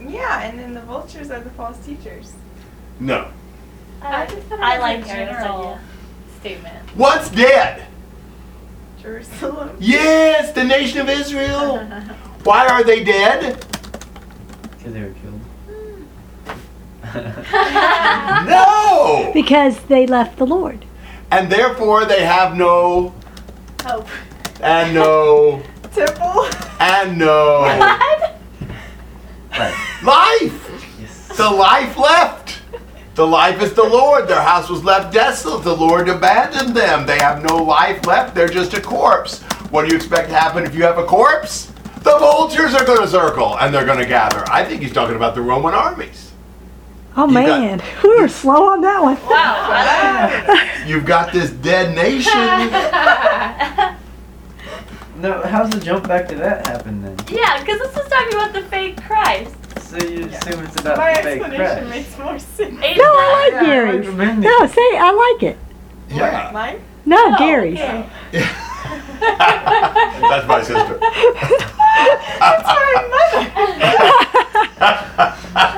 Yeah, 0.00 0.42
and 0.42 0.56
then 0.56 0.72
the 0.72 0.82
vultures 0.82 1.32
are 1.32 1.40
the 1.40 1.50
false 1.50 1.84
teachers. 1.84 2.32
No. 3.00 3.28
I 4.00 4.26
just 4.26 4.46
thought 4.46 4.60
I 4.60 4.78
was 4.78 4.78
a 4.78 4.80
like 4.80 4.98
your 4.98 5.16
general 5.16 5.78
statement. 6.38 6.88
What's 6.94 7.28
dead? 7.28 7.86
Jerusalem. 9.02 9.76
Yes, 9.80 10.52
the 10.52 10.62
nation 10.62 11.00
of 11.00 11.08
Israel. 11.08 11.78
Why 12.44 12.68
are 12.68 12.84
they 12.84 13.02
dead? 13.02 13.66
Because 14.62 14.92
they 14.92 15.02
were 15.02 15.10
killed. 15.10 15.27
No! 18.46 19.30
Because 19.34 19.78
they 19.84 20.06
left 20.06 20.38
the 20.38 20.46
Lord. 20.46 20.84
And 21.30 21.50
therefore 21.50 22.04
they 22.04 22.24
have 22.24 22.56
no, 22.56 23.14
Hope. 23.84 24.08
and 24.62 24.94
no, 24.94 25.62
Temple. 25.92 26.46
and 26.80 27.18
no 27.18 27.60
What? 27.60 28.38
right. 29.50 30.00
life. 30.02 30.96
Yes. 31.00 31.28
The 31.36 31.50
life 31.50 31.96
left. 31.98 32.60
The 33.14 33.26
life 33.26 33.60
is 33.60 33.72
the 33.74 33.82
Lord. 33.84 34.28
Their 34.28 34.40
house 34.40 34.68
was 34.70 34.84
left 34.84 35.12
desolate. 35.12 35.64
The 35.64 35.74
Lord 35.76 36.08
abandoned 36.08 36.74
them. 36.76 37.04
They 37.04 37.18
have 37.18 37.42
no 37.44 37.56
life 37.56 38.06
left. 38.06 38.34
They're 38.34 38.48
just 38.48 38.74
a 38.74 38.80
corpse. 38.80 39.42
What 39.70 39.82
do 39.84 39.90
you 39.90 39.96
expect 39.96 40.28
to 40.30 40.36
happen 40.36 40.64
if 40.64 40.74
you 40.74 40.84
have 40.84 40.98
a 40.98 41.04
corpse? 41.04 41.72
The 41.96 42.16
vultures 42.18 42.74
are 42.74 42.84
going 42.86 43.00
to 43.02 43.08
circle 43.08 43.58
and 43.58 43.74
they're 43.74 43.84
going 43.84 43.98
to 43.98 44.06
gather. 44.06 44.44
I 44.48 44.64
think 44.64 44.82
he's 44.82 44.92
talking 44.92 45.16
about 45.16 45.34
the 45.34 45.42
Roman 45.42 45.74
armies. 45.74 46.27
Oh 47.16 47.26
You 47.26 47.34
got- 47.34 47.60
man, 47.60 47.82
we 48.04 48.20
were 48.20 48.28
slow 48.28 48.70
on 48.70 48.80
that 48.82 49.02
one. 49.02 49.16
Wow. 49.26 50.86
You've 50.86 51.04
got 51.06 51.32
this 51.32 51.50
dead 51.50 51.94
nation. 51.94 52.32
No, 55.16 55.42
how's 55.42 55.68
the 55.70 55.80
jump 55.80 56.06
back 56.06 56.28
to 56.28 56.36
that 56.36 56.64
happen 56.64 57.02
then? 57.02 57.16
yeah, 57.28 57.58
because 57.58 57.80
this 57.80 57.96
is 57.96 58.08
talking 58.08 58.34
about 58.34 58.52
the 58.52 58.62
fake 58.62 59.02
Christ. 59.02 59.52
So 59.80 59.96
you 59.96 60.26
assume 60.26 60.62
it's 60.64 60.80
about 60.80 60.96
My 60.96 61.12
the 61.14 61.22
fake 61.24 61.42
explanation 61.42 61.90
makes 61.90 62.16
more 62.18 62.38
sense. 62.38 62.80
Ain't 62.80 62.98
No, 62.98 63.04
I 63.04 63.50
like 63.50 63.52
Yeah, 63.54 63.58
I 63.60 63.64
Gary's. 63.66 64.06
recommend 64.06 64.44
it. 64.44 64.46
No, 64.48 64.66
say 64.68 64.96
I 64.96 65.32
like 65.32 65.42
it. 65.42 65.58
Yeah. 66.10 66.50
Mine? 66.52 66.80
No, 67.04 67.16
Oh, 67.34 67.36
Gary's. 67.36 67.80
okay. 67.80 68.06
That's 69.20 70.46
my 70.46 70.62
sister. 70.62 70.98
That's 72.38 72.66
my 72.66 72.94
mother. 73.14 73.42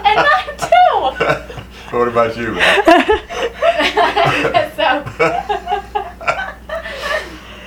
and 0.06 0.16
mine 0.16 0.56
too. 0.58 1.96
what 1.96 2.08
about 2.08 2.36
you? 2.36 2.54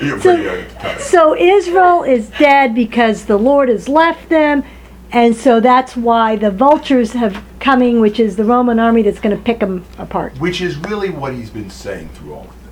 You're 0.01 0.19
So- 0.19 0.33
pretty 0.33 0.43
young 0.43 0.57
at 0.57 0.69
the 0.69 0.75
time. 0.79 0.99
So 0.99 1.35
Israel 1.35 2.03
is 2.03 2.29
dead 2.31 2.75
because 2.75 3.25
the 3.25 3.37
Lord 3.37 3.69
has 3.69 3.87
left 3.87 4.27
them, 4.29 4.63
and 5.11 5.35
so 5.35 5.59
that's 5.59 5.95
why 5.95 6.35
the 6.35 6.51
vultures 6.51 7.13
have 7.13 7.41
coming, 7.59 8.01
which 8.01 8.19
is 8.19 8.35
the 8.35 8.43
Roman 8.43 8.79
army 8.79 9.01
that's 9.03 9.19
going 9.19 9.35
to 9.35 9.41
pick 9.41 9.59
them 9.59 9.85
apart. 9.97 10.33
Which 10.39 10.59
is 10.59 10.75
really 10.77 11.09
what 11.09 11.33
he's 11.33 11.49
been 11.49 11.69
saying 11.69 12.09
through 12.09 12.33
all 12.33 12.41
of 12.41 12.47
this. 12.47 12.62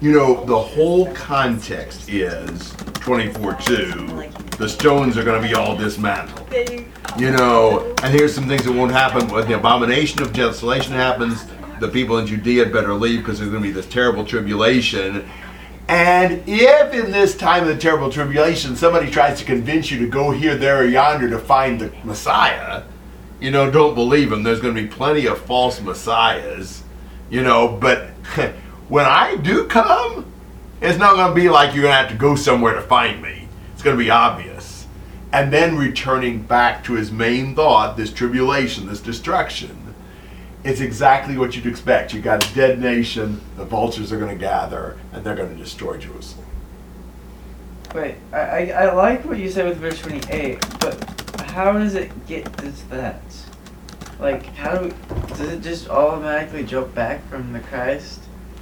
You 0.00 0.12
know, 0.12 0.44
the 0.46 0.58
whole 0.58 1.12
context 1.12 2.08
is 2.08 2.72
24 2.94 3.54
2. 3.56 4.32
The 4.56 4.66
stones 4.66 5.18
are 5.18 5.24
going 5.24 5.42
to 5.42 5.46
be 5.46 5.54
all 5.54 5.76
dismantled. 5.76 6.50
You 7.18 7.30
know, 7.30 7.94
and 8.02 8.14
here's 8.14 8.34
some 8.34 8.48
things 8.48 8.64
that 8.64 8.72
won't 8.72 8.92
happen. 8.92 9.28
When 9.28 9.46
the 9.46 9.58
abomination 9.58 10.22
of 10.22 10.32
desolation 10.32 10.94
happens, 10.94 11.44
the 11.80 11.88
people 11.88 12.16
in 12.16 12.26
Judea 12.26 12.66
better 12.66 12.94
leave 12.94 13.18
because 13.18 13.38
there's 13.38 13.50
going 13.50 13.62
to 13.62 13.68
be 13.68 13.74
this 13.74 13.86
terrible 13.86 14.24
tribulation. 14.24 15.28
And 15.86 16.44
if 16.46 16.94
in 16.94 17.10
this 17.10 17.36
time 17.36 17.64
of 17.64 17.68
the 17.68 17.76
terrible 17.76 18.10
tribulation 18.10 18.76
somebody 18.76 19.10
tries 19.10 19.38
to 19.40 19.44
convince 19.44 19.90
you 19.90 19.98
to 19.98 20.06
go 20.06 20.30
here, 20.30 20.56
there, 20.56 20.80
or 20.80 20.84
yonder 20.84 21.28
to 21.28 21.38
find 21.38 21.78
the 21.78 21.92
Messiah, 22.04 22.84
you 23.38 23.50
know, 23.50 23.70
don't 23.70 23.94
believe 23.94 24.30
them. 24.30 24.44
There's 24.44 24.60
going 24.60 24.74
to 24.74 24.80
be 24.80 24.88
plenty 24.88 25.26
of 25.26 25.42
false 25.42 25.80
messiahs, 25.80 26.84
you 27.28 27.42
know. 27.42 27.68
But 27.68 28.10
when 28.90 29.06
I 29.06 29.36
do 29.36 29.66
come, 29.66 30.26
It's 30.80 30.98
not 30.98 31.14
going 31.14 31.28
to 31.28 31.34
be 31.34 31.48
like 31.48 31.74
you're 31.74 31.82
going 31.82 31.92
to 31.92 31.98
have 31.98 32.10
to 32.10 32.16
go 32.16 32.34
somewhere 32.34 32.74
to 32.74 32.82
find 32.82 33.22
me. 33.22 33.46
It's 33.72 33.82
going 33.82 33.96
to 33.96 34.02
be 34.02 34.10
obvious. 34.10 34.86
And 35.32 35.52
then 35.52 35.76
returning 35.76 36.42
back 36.42 36.82
to 36.84 36.94
his 36.94 37.12
main 37.12 37.54
thought, 37.54 37.96
this 37.96 38.12
tribulation, 38.12 38.86
this 38.86 39.00
destruction, 39.00 39.94
it's 40.64 40.80
exactly 40.80 41.36
what 41.36 41.54
you'd 41.54 41.66
expect. 41.66 42.12
You've 42.12 42.24
got 42.24 42.44
a 42.44 42.54
dead 42.54 42.80
nation, 42.80 43.40
the 43.56 43.64
vultures 43.64 44.10
are 44.10 44.18
going 44.18 44.36
to 44.36 44.40
gather, 44.40 44.98
and 45.12 45.22
they're 45.22 45.36
going 45.36 45.50
to 45.50 45.62
destroy 45.62 45.98
Jerusalem. 45.98 46.46
Wait, 47.94 48.16
I, 48.32 48.72
I, 48.72 48.92
like 48.92 49.24
what 49.24 49.38
you 49.38 49.50
said 49.50 49.68
with 49.68 49.78
verse 49.78 50.00
28, 50.00 50.58
but 50.80 51.42
how 51.42 51.72
does 51.72 51.94
it 51.94 52.10
get 52.26 52.44
to 52.58 52.90
that? 52.90 53.22
Like, 54.18 54.46
how 54.56 54.78
do, 54.78 54.94
does 55.28 55.40
it 55.40 55.62
just 55.62 55.88
automatically 55.90 56.64
jump 56.64 56.94
back 56.94 57.26
from 57.28 57.52
the 57.52 57.60
Christ 57.60 58.20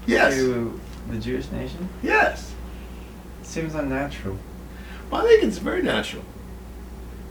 Yes. 0.09 0.35
to 0.35 0.81
the 1.11 1.19
Jewish 1.19 1.51
nation? 1.51 1.89
Yes. 2.03 2.55
It 3.41 3.47
seems 3.47 3.75
unnatural. 3.75 4.39
Well, 5.11 5.25
I 5.25 5.29
think 5.29 5.45
it's 5.45 5.59
very 5.59 5.83
natural. 5.83 6.25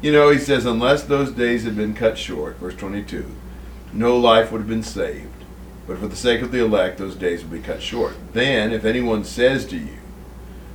You 0.02 0.12
know, 0.12 0.30
he 0.30 0.38
says, 0.38 0.66
unless 0.66 1.04
those 1.04 1.32
days 1.32 1.63
had 1.63 1.76
been 1.76 1.94
cut 1.94 2.18
short, 2.18 2.58
verse 2.58 2.76
22, 2.76 3.26
no 3.94 4.18
life 4.18 4.52
would 4.52 4.62
have 4.62 4.70
been 4.70 4.84
saved. 4.84 5.28
But 5.88 6.00
for 6.00 6.08
the 6.08 6.16
sake 6.16 6.42
of 6.42 6.52
the 6.52 6.63
elect, 6.63 6.98
those 6.98 7.16
days 7.16 7.42
would 7.42 7.52
be 7.52 7.66
cut 7.66 7.82
short. 7.82 8.16
Then, 8.34 8.72
if 8.72 8.86
anyone 8.86 9.24
says 9.24 9.66
to 9.68 9.78
you, 9.78 9.98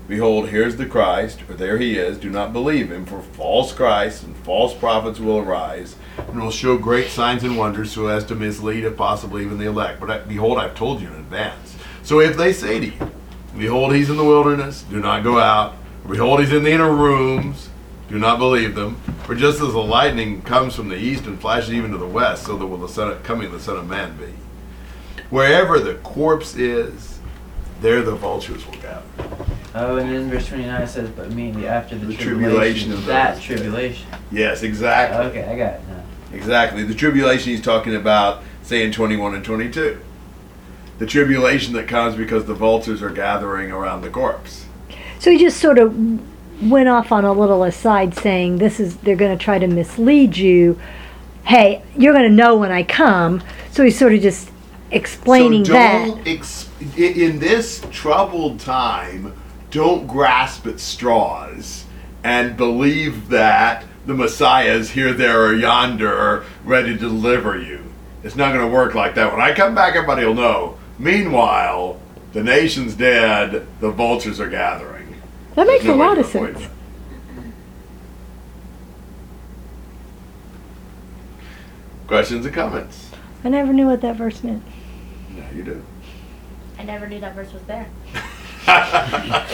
Behold, 0.09 0.49
here's 0.49 0.77
the 0.77 0.87
Christ, 0.87 1.43
or 1.49 1.55
there 1.55 1.79
he 1.79 1.97
is, 1.97 2.19
do 2.19 2.29
not 2.29 2.53
believe 2.53 2.91
him, 2.91 3.07
for 3.07 3.23
false 3.23 3.73
Christs 3.73 4.25
and 4.25 4.37
false 4.39 4.75
prophets 4.75 5.21
will 5.21 5.39
arise, 5.39 5.95
and 6.19 6.43
will 6.43 6.51
show 6.51 6.77
great 6.77 7.09
signs 7.09 7.45
and 7.45 7.57
wonders 7.57 7.93
so 7.93 8.09
as 8.09 8.25
to 8.25 8.35
mislead, 8.35 8.85
if 8.85 8.97
possible, 8.97 9.39
even 9.41 9.59
the 9.59 9.69
elect. 9.69 10.01
But 10.01 10.11
I, 10.11 10.19
behold, 10.19 10.59
I've 10.59 10.75
told 10.75 11.01
you 11.01 11.07
in 11.09 11.15
advance. 11.15 11.72
So 12.03 12.21
if 12.21 12.37
they 12.37 12.53
say 12.53 12.81
to 12.81 12.87
you, 12.87 13.13
Behold, 13.57 13.95
he's 13.95 14.09
in 14.09 14.17
the 14.17 14.25
wilderness, 14.25 14.83
do 14.83 14.99
not 14.99 15.23
go 15.23 15.39
out. 15.39 15.77
Behold, 16.09 16.41
he's 16.41 16.53
in 16.53 16.63
the 16.65 16.73
inner 16.73 16.93
rooms, 16.93 17.69
do 18.09 18.19
not 18.19 18.39
believe 18.39 18.75
them. 18.75 18.97
For 19.25 19.35
just 19.35 19.61
as 19.61 19.73
the 19.73 19.83
lightning 19.83 20.43
comes 20.43 20.75
from 20.75 20.89
the 20.89 20.97
east 20.97 21.27
and 21.27 21.39
flashes 21.41 21.73
even 21.73 21.91
to 21.93 21.99
the 21.99 22.07
west, 22.07 22.47
so 22.47 22.57
that 22.57 22.67
will 22.67 22.79
the 22.79 22.89
son 22.89 23.11
of, 23.11 23.23
coming 23.23 23.47
of 23.47 23.53
the 23.53 23.61
Son 23.61 23.77
of 23.77 23.87
Man 23.87 24.17
be. 24.17 24.33
Wherever 25.29 25.79
the 25.79 25.95
corpse 25.97 26.57
is, 26.57 27.21
there 27.83 28.03
the 28.03 28.15
vultures 28.15 28.67
will 28.67 28.75
gather. 28.75 29.03
Oh, 29.75 29.97
and 29.97 30.11
then 30.11 30.31
verse 30.31 30.47
29 30.49 30.87
says, 30.87 31.11
but 31.11 31.27
immediately 31.27 31.69
after 31.69 31.97
the, 31.97 32.07
The 32.07 32.17
tribulation, 32.17 32.91
tribulation 32.91 32.93
of 32.93 33.07
that 33.07 33.41
tribulation. 33.41 34.07
Yes, 34.31 34.63
exactly. 34.63 35.27
Okay, 35.27 35.45
I 35.45 35.57
got 35.57 35.75
it 35.75 35.89
now. 35.89 36.03
Exactly. 36.33 36.85
The 36.85 36.95
tribulation 36.95 37.51
he's 37.53 37.63
talking 37.63 37.95
about, 37.95 38.43
say 38.63 38.85
in 38.85 38.93
21 38.93 39.35
and 39.35 39.45
22. 39.45 40.01
The 40.99 41.07
tribulation 41.07 41.75
that 41.75 41.89
comes 41.89 42.15
because 42.15 42.45
the 42.45 42.55
vultures 42.55 43.03
are 43.03 43.11
gathering 43.11 43.73
around 43.73 44.03
the 44.03 44.11
corpse. 44.11 44.67
So 45.19 45.31
he 45.31 45.39
just 45.39 45.59
sort 45.59 45.79
of 45.79 45.97
went 46.63 46.89
off 46.89 47.11
on 47.11 47.25
a 47.25 47.33
little 47.33 47.65
aside 47.65 48.15
saying 48.15 48.59
this 48.59 48.79
is 48.79 48.97
they're 48.99 49.17
going 49.17 49.37
to 49.37 49.43
try 49.43 49.59
to 49.59 49.67
mislead 49.67 50.37
you. 50.37 50.79
Hey, 51.45 51.83
you're 51.97 52.13
going 52.13 52.29
to 52.29 52.35
know 52.35 52.57
when 52.57 52.71
I 52.71 52.83
come. 52.83 53.43
So 53.73 53.85
he's 53.85 53.99
sort 53.99 54.15
of 54.15 54.21
just 54.21 54.51
explaining 54.91 55.65
so 55.65 55.73
that. 55.73 56.07
don't 56.07 56.29
ex- 56.29 56.69
in 56.97 57.39
this 57.39 57.85
troubled 57.91 58.61
time, 58.61 59.35
don't 59.71 60.07
grasp 60.07 60.67
at 60.67 60.79
straws 60.79 61.85
and 62.23 62.57
believe 62.57 63.29
that 63.29 63.85
the 64.07 64.15
Messiah 64.15 64.73
is 64.73 64.91
here, 64.91 65.13
there, 65.13 65.45
or 65.45 65.55
yonder, 65.55 66.45
ready 66.65 66.93
to 66.93 66.99
deliver 66.99 67.59
you. 67.59 67.81
It's 68.23 68.37
not 68.37 68.53
going 68.53 68.69
to 68.69 68.73
work 68.73 68.95
like 68.95 69.15
that. 69.15 69.33
When 69.33 69.41
I 69.41 69.55
come 69.55 69.75
back, 69.75 69.95
everybody 69.95 70.25
will 70.25 70.35
know. 70.35 70.79
Meanwhile, 71.03 72.01
the 72.33 72.45
nation's 72.45 72.95
dead. 72.95 73.67
The 73.81 73.91
vultures 73.91 74.39
are 74.39 74.49
gathering. 74.49 75.17
That 75.57 75.67
makes 75.67 75.83
There's 75.83 75.97
a 75.97 75.99
lot 75.99 76.17
of 76.17 76.27
sense. 76.27 76.61
that. 76.61 76.71
Questions 82.07 82.47
and 82.47 82.55
comments? 82.55 83.11
I 83.43 83.49
never 83.49 83.73
knew 83.73 83.87
what 83.87 84.01
that 84.03 84.15
verse 84.15 84.45
meant. 84.45 84.63
No, 85.31 85.45
you 85.53 85.65
do. 85.65 85.85
I 86.79 86.85
never 86.85 87.09
knew 87.09 87.19
that 87.19 87.35
verse 87.35 87.53
was 87.53 87.63
there. 87.63 87.89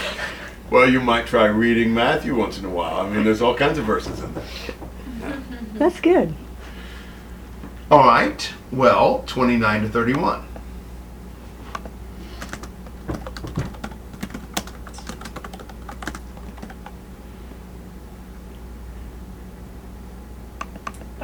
well, 0.71 0.91
you 0.91 1.01
might 1.01 1.27
try 1.27 1.47
reading 1.47 1.95
Matthew 1.95 2.35
once 2.37 2.59
in 2.59 2.67
a 2.67 2.71
while. 2.71 3.07
I 3.07 3.09
mean, 3.09 3.25
there's 3.25 3.41
all 3.41 3.55
kinds 3.55 3.79
of 3.79 3.87
verses 3.87 4.21
in 4.21 4.35
there. 4.35 5.41
That's 5.77 5.99
good. 5.99 6.35
All 7.91 8.01
right. 8.01 8.53
Well, 8.71 9.25
29 9.27 9.83
to 9.83 9.89
31. 9.89 10.48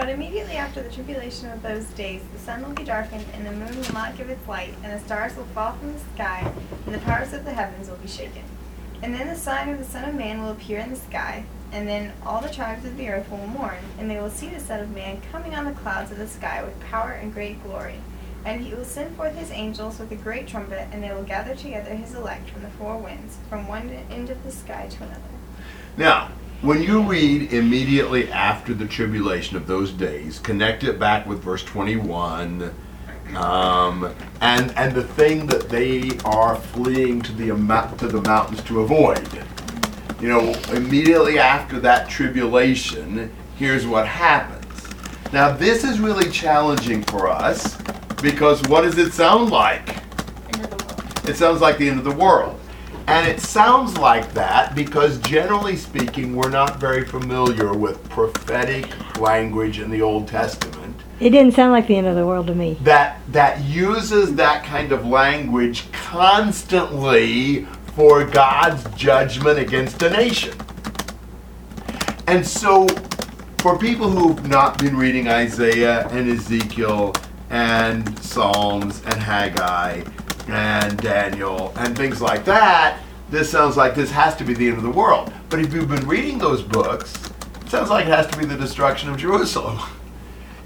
But 0.04 0.12
immediately 0.12 0.56
after 0.56 0.82
the 0.82 0.90
tribulation 0.90 1.50
of 1.50 1.62
those 1.62 1.86
days, 1.86 2.20
the 2.30 2.38
sun 2.38 2.62
will 2.62 2.74
be 2.74 2.84
darkened, 2.84 3.24
and 3.32 3.46
the 3.46 3.52
moon 3.52 3.74
will 3.74 3.94
not 3.94 4.18
give 4.18 4.28
its 4.28 4.46
light, 4.46 4.74
and 4.82 4.92
the 4.92 5.02
stars 5.02 5.34
will 5.34 5.46
fall 5.46 5.72
from 5.72 5.94
the 5.94 5.98
sky, 6.12 6.52
and 6.84 6.94
the 6.94 6.98
powers 6.98 7.32
of 7.32 7.46
the 7.46 7.54
heavens 7.54 7.88
will 7.88 7.96
be 7.96 8.06
shaken. 8.06 8.42
And 9.02 9.14
then 9.14 9.28
the 9.28 9.34
sign 9.34 9.70
of 9.70 9.78
the 9.78 9.84
Son 9.86 10.06
of 10.06 10.14
Man 10.14 10.42
will 10.42 10.50
appear 10.50 10.78
in 10.78 10.90
the 10.90 10.96
sky, 10.96 11.46
and 11.72 11.88
then 11.88 12.12
all 12.22 12.42
the 12.42 12.52
tribes 12.52 12.84
of 12.84 12.98
the 12.98 13.08
earth 13.08 13.30
will 13.30 13.46
mourn, 13.46 13.78
and 13.98 14.10
they 14.10 14.20
will 14.20 14.28
see 14.28 14.50
the 14.50 14.60
Son 14.60 14.80
of 14.80 14.90
Man 14.90 15.22
coming 15.32 15.54
on 15.54 15.64
the 15.64 15.72
clouds 15.72 16.12
of 16.12 16.18
the 16.18 16.28
sky 16.28 16.62
with 16.62 16.78
power 16.80 17.12
and 17.12 17.32
great 17.32 17.62
glory. 17.62 18.00
And 18.44 18.60
he 18.60 18.74
will 18.74 18.84
send 18.84 19.16
forth 19.16 19.34
his 19.38 19.52
angels 19.52 19.98
with 19.98 20.12
a 20.12 20.16
great 20.16 20.46
trumpet, 20.46 20.86
and 20.92 21.02
they 21.02 21.14
will 21.14 21.22
gather 21.22 21.54
together 21.54 21.94
his 21.94 22.14
elect 22.14 22.50
from 22.50 22.60
the 22.60 22.68
four 22.68 22.98
winds, 22.98 23.38
from 23.48 23.66
one 23.66 23.88
end 24.10 24.28
of 24.28 24.44
the 24.44 24.52
sky 24.52 24.86
to 24.86 25.02
another. 25.02 25.22
Now, 25.96 26.30
when 26.64 26.82
you 26.82 27.02
read 27.02 27.52
immediately 27.52 28.32
after 28.32 28.72
the 28.72 28.86
tribulation 28.86 29.58
of 29.58 29.66
those 29.66 29.92
days, 29.92 30.38
connect 30.38 30.82
it 30.82 30.98
back 30.98 31.26
with 31.26 31.42
verse 31.42 31.62
21, 31.62 32.74
um, 33.36 34.14
and 34.40 34.70
and 34.72 34.94
the 34.94 35.02
thing 35.02 35.46
that 35.46 35.68
they 35.68 36.10
are 36.24 36.56
fleeing 36.56 37.20
to 37.20 37.32
the 37.32 37.48
to 37.98 38.08
the 38.08 38.22
mountains 38.22 38.62
to 38.62 38.80
avoid. 38.80 39.28
You 40.22 40.28
know, 40.28 40.54
immediately 40.72 41.38
after 41.38 41.78
that 41.80 42.08
tribulation, 42.08 43.30
here's 43.56 43.86
what 43.86 44.06
happens. 44.06 44.64
Now, 45.34 45.54
this 45.54 45.84
is 45.84 46.00
really 46.00 46.30
challenging 46.30 47.02
for 47.02 47.28
us 47.28 47.76
because 48.22 48.62
what 48.68 48.82
does 48.82 48.96
it 48.96 49.12
sound 49.12 49.50
like? 49.50 49.98
End 50.54 50.64
of 50.64 50.70
the 50.70 50.84
world. 50.84 51.28
It 51.28 51.36
sounds 51.36 51.60
like 51.60 51.76
the 51.76 51.90
end 51.90 51.98
of 51.98 52.04
the 52.04 52.14
world. 52.14 52.58
And 53.06 53.28
it 53.28 53.40
sounds 53.40 53.98
like 53.98 54.32
that 54.32 54.74
because, 54.74 55.18
generally 55.20 55.76
speaking, 55.76 56.34
we're 56.34 56.48
not 56.48 56.80
very 56.80 57.04
familiar 57.04 57.74
with 57.74 58.02
prophetic 58.08 59.18
language 59.18 59.78
in 59.78 59.90
the 59.90 60.00
Old 60.00 60.26
Testament 60.26 60.96
It 61.20 61.30
didn't 61.30 61.52
sound 61.52 61.72
like 61.72 61.86
the 61.86 61.96
end 61.96 62.06
of 62.06 62.16
the 62.16 62.26
world 62.26 62.46
to 62.46 62.54
me. 62.54 62.78
that, 62.82 63.20
that 63.32 63.62
uses 63.62 64.34
that 64.36 64.64
kind 64.64 64.90
of 64.90 65.06
language 65.06 65.90
constantly 65.92 67.66
for 67.94 68.24
God's 68.24 68.82
judgment 68.96 69.58
against 69.58 70.02
a 70.02 70.10
nation. 70.10 70.54
And 72.26 72.44
so, 72.44 72.86
for 73.58 73.78
people 73.78 74.08
who've 74.10 74.48
not 74.48 74.78
been 74.78 74.96
reading 74.96 75.28
Isaiah 75.28 76.08
and 76.08 76.28
Ezekiel 76.30 77.14
and 77.50 78.18
Psalms 78.18 79.02
and 79.04 79.14
Haggai 79.14 80.02
and 80.48 80.96
Daniel 80.98 81.72
and 81.76 81.96
things 81.96 82.20
like 82.20 82.44
that, 82.44 83.00
this 83.30 83.50
sounds 83.50 83.76
like 83.76 83.94
this 83.94 84.10
has 84.10 84.36
to 84.36 84.44
be 84.44 84.54
the 84.54 84.68
end 84.68 84.76
of 84.76 84.82
the 84.82 84.90
world. 84.90 85.32
But 85.48 85.60
if 85.60 85.72
you've 85.72 85.88
been 85.88 86.06
reading 86.06 86.38
those 86.38 86.62
books, 86.62 87.14
it 87.62 87.70
sounds 87.70 87.90
like 87.90 88.06
it 88.06 88.10
has 88.10 88.26
to 88.28 88.38
be 88.38 88.44
the 88.44 88.56
destruction 88.56 89.10
of 89.10 89.16
Jerusalem. 89.16 89.78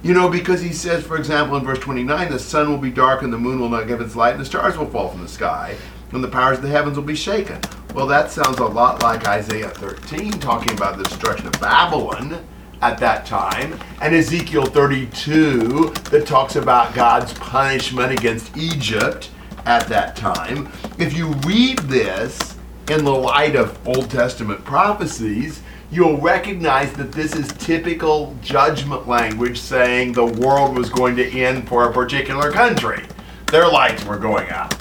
You 0.00 0.14
know, 0.14 0.28
because 0.28 0.60
he 0.60 0.72
says, 0.72 1.04
for 1.04 1.16
example, 1.16 1.56
in 1.56 1.64
verse 1.64 1.80
29, 1.80 2.30
the 2.30 2.38
sun 2.38 2.70
will 2.70 2.78
be 2.78 2.88
dark 2.88 3.22
and 3.22 3.32
the 3.32 3.38
moon 3.38 3.58
will 3.58 3.68
not 3.68 3.88
give 3.88 4.00
its 4.00 4.14
light 4.14 4.30
and 4.30 4.40
the 4.40 4.44
stars 4.44 4.78
will 4.78 4.86
fall 4.86 5.08
from 5.08 5.22
the 5.22 5.28
sky 5.28 5.76
and 6.12 6.22
the 6.22 6.28
powers 6.28 6.58
of 6.58 6.62
the 6.62 6.70
heavens 6.70 6.96
will 6.96 7.04
be 7.04 7.16
shaken. 7.16 7.60
Well, 7.94 8.06
that 8.06 8.30
sounds 8.30 8.58
a 8.58 8.64
lot 8.64 9.02
like 9.02 9.26
Isaiah 9.26 9.70
13, 9.70 10.32
talking 10.32 10.72
about 10.72 10.98
the 10.98 11.04
destruction 11.04 11.48
of 11.48 11.52
Babylon 11.54 12.46
at 12.80 12.98
that 12.98 13.26
time, 13.26 13.78
and 14.00 14.14
Ezekiel 14.14 14.66
32, 14.66 15.94
that 16.10 16.26
talks 16.26 16.54
about 16.54 16.94
God's 16.94 17.32
punishment 17.34 18.12
against 18.12 18.56
Egypt 18.56 19.30
at 19.68 19.87
that 19.87 20.16
time. 20.16 20.72
If 20.98 21.14
you 21.14 21.28
read 21.46 21.78
this 21.81 22.57
in 22.88 23.04
the 23.04 23.14
light 23.14 23.54
of 23.54 23.78
Old 23.87 24.11
Testament 24.11 24.64
prophecies, 24.64 25.62
you'll 25.90 26.16
recognize 26.16 26.90
that 26.94 27.12
this 27.12 27.37
is 27.37 27.48
typical 27.59 28.35
judgment 28.40 29.07
language 29.07 29.61
saying 29.61 30.14
the 30.14 30.24
world 30.24 30.74
was 30.74 30.88
going 30.88 31.16
to 31.16 31.31
end 31.38 31.68
for 31.68 31.87
a 31.87 31.92
particular 31.92 32.50
country. 32.50 33.04
Their 33.48 33.68
lights 33.68 34.07
were 34.07 34.16
going 34.16 34.48
out. 34.48 34.74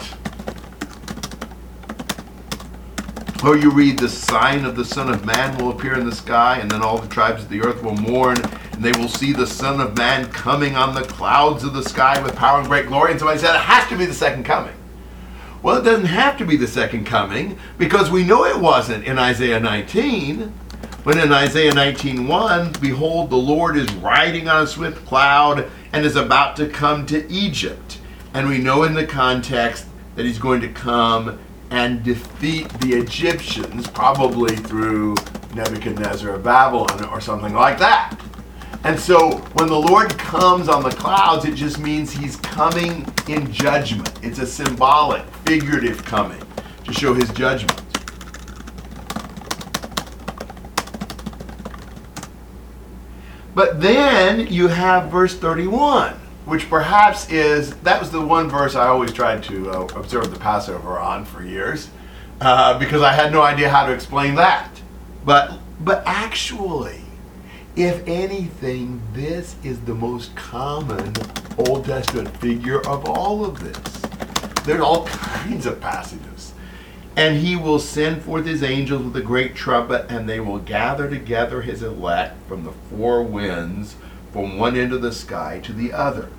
Or 3.43 3.57
you 3.57 3.71
read, 3.71 3.99
the 3.99 4.09
sign 4.09 4.63
of 4.65 4.75
the 4.75 4.85
Son 4.85 5.09
of 5.09 5.25
Man 5.25 5.57
will 5.57 5.71
appear 5.71 5.99
in 5.99 6.05
the 6.05 6.15
sky, 6.15 6.59
and 6.59 6.71
then 6.71 6.81
all 6.81 6.97
the 6.97 7.07
tribes 7.07 7.43
of 7.43 7.49
the 7.49 7.61
earth 7.61 7.83
will 7.83 7.95
mourn, 7.95 8.37
and 8.71 8.83
they 8.83 8.91
will 8.93 9.07
see 9.07 9.31
the 9.31 9.45
Son 9.45 9.79
of 9.79 9.95
Man 9.97 10.31
coming 10.31 10.75
on 10.75 10.95
the 10.95 11.03
clouds 11.03 11.63
of 11.63 11.73
the 11.73 11.83
sky 11.83 12.21
with 12.23 12.35
power 12.35 12.59
and 12.59 12.67
great 12.67 12.87
glory. 12.87 13.11
And 13.11 13.19
somebody 13.19 13.39
said, 13.39 13.55
it 13.55 13.61
has 13.61 13.87
to 13.89 13.97
be 13.97 14.05
the 14.05 14.13
second 14.13 14.43
coming. 14.43 14.73
Well, 15.63 15.77
it 15.77 15.83
doesn't 15.83 16.05
have 16.05 16.37
to 16.37 16.45
be 16.45 16.55
the 16.55 16.67
second 16.67 17.05
coming 17.05 17.57
because 17.79 18.11
we 18.11 18.23
know 18.23 18.45
it 18.45 18.59
wasn't 18.59 19.05
in 19.05 19.17
Isaiah 19.17 19.59
19. 19.59 20.53
When 21.03 21.17
in 21.17 21.31
Isaiah 21.31 21.73
19:1, 21.73 22.79
behold, 22.79 23.29
the 23.29 23.37
Lord 23.37 23.75
is 23.75 23.91
riding 23.95 24.47
on 24.47 24.63
a 24.63 24.67
swift 24.67 25.03
cloud 25.05 25.69
and 25.93 26.05
is 26.05 26.15
about 26.15 26.55
to 26.57 26.67
come 26.67 27.05
to 27.07 27.31
Egypt. 27.31 27.97
And 28.33 28.47
we 28.47 28.59
know 28.59 28.83
in 28.83 28.93
the 28.93 29.05
context 29.05 29.85
that 30.15 30.25
he's 30.25 30.37
going 30.37 30.61
to 30.61 30.67
come 30.67 31.39
and 31.71 32.03
defeat 32.03 32.69
the 32.79 32.93
Egyptians, 32.93 33.87
probably 33.87 34.55
through 34.55 35.15
Nebuchadnezzar 35.55 36.35
of 36.35 36.43
Babylon 36.43 37.05
or 37.05 37.19
something 37.19 37.53
like 37.53 37.79
that. 37.79 38.15
And 38.83 38.99
so 38.99 39.37
when 39.53 39.67
the 39.67 39.79
Lord 39.79 40.17
comes 40.17 40.69
on 40.69 40.83
the 40.83 40.91
clouds, 40.91 41.45
it 41.45 41.55
just 41.55 41.79
means 41.79 42.11
he's 42.11 42.37
coming 42.37 43.05
in 43.27 43.51
judgment. 43.51 44.11
It's 44.23 44.39
a 44.39 44.45
symbolic, 44.45 45.25
figurative 45.45 46.03
coming 46.05 46.41
to 46.85 46.93
show 46.93 47.13
his 47.13 47.29
judgment. 47.31 47.81
But 53.57 53.81
then 53.81 54.45
you 54.53 54.67
have 54.67 55.09
verse 55.09 55.35
31, 55.35 56.13
which 56.45 56.69
perhaps 56.69 57.27
is 57.31 57.71
that 57.77 57.99
was 57.99 58.11
the 58.11 58.21
one 58.21 58.49
verse 58.49 58.75
I 58.75 58.87
always 58.87 59.11
tried 59.11 59.41
to 59.45 59.71
uh, 59.71 59.87
observe 59.95 60.31
the 60.31 60.39
Passover 60.39 60.99
on 60.99 61.25
for 61.25 61.43
years 61.43 61.89
uh, 62.39 62.77
because 62.77 63.01
I 63.01 63.11
had 63.11 63.31
no 63.31 63.41
idea 63.41 63.67
how 63.67 63.87
to 63.87 63.93
explain 63.93 64.35
that. 64.35 64.69
But 65.25 65.57
but 65.79 66.03
actually, 66.05 67.01
if 67.77 68.07
anything, 68.07 68.99
this 69.13 69.55
is 69.63 69.79
the 69.81 69.93
most 69.93 70.35
common 70.35 71.13
Old 71.59 71.85
Testament 71.85 72.35
figure 72.37 72.79
of 72.87 73.07
all 73.07 73.45
of 73.45 73.59
this. 73.59 74.01
There's 74.65 74.81
all 74.81 75.05
kinds 75.05 75.67
of 75.67 75.79
passages. 75.79 76.53
And 77.15 77.37
he 77.37 77.55
will 77.55 77.77
send 77.77 78.23
forth 78.23 78.47
his 78.47 78.63
angels 78.63 79.03
with 79.03 79.15
a 79.15 79.21
great 79.21 79.53
trumpet, 79.53 80.07
and 80.09 80.27
they 80.27 80.39
will 80.39 80.57
gather 80.57 81.07
together 81.07 81.61
his 81.61 81.83
elect 81.83 82.35
from 82.47 82.63
the 82.63 82.71
four 82.71 83.21
winds, 83.21 83.95
from 84.33 84.57
one 84.57 84.75
end 84.75 84.91
of 84.91 85.03
the 85.03 85.11
sky 85.11 85.59
to 85.63 85.71
the 85.71 85.93
other. 85.93 86.29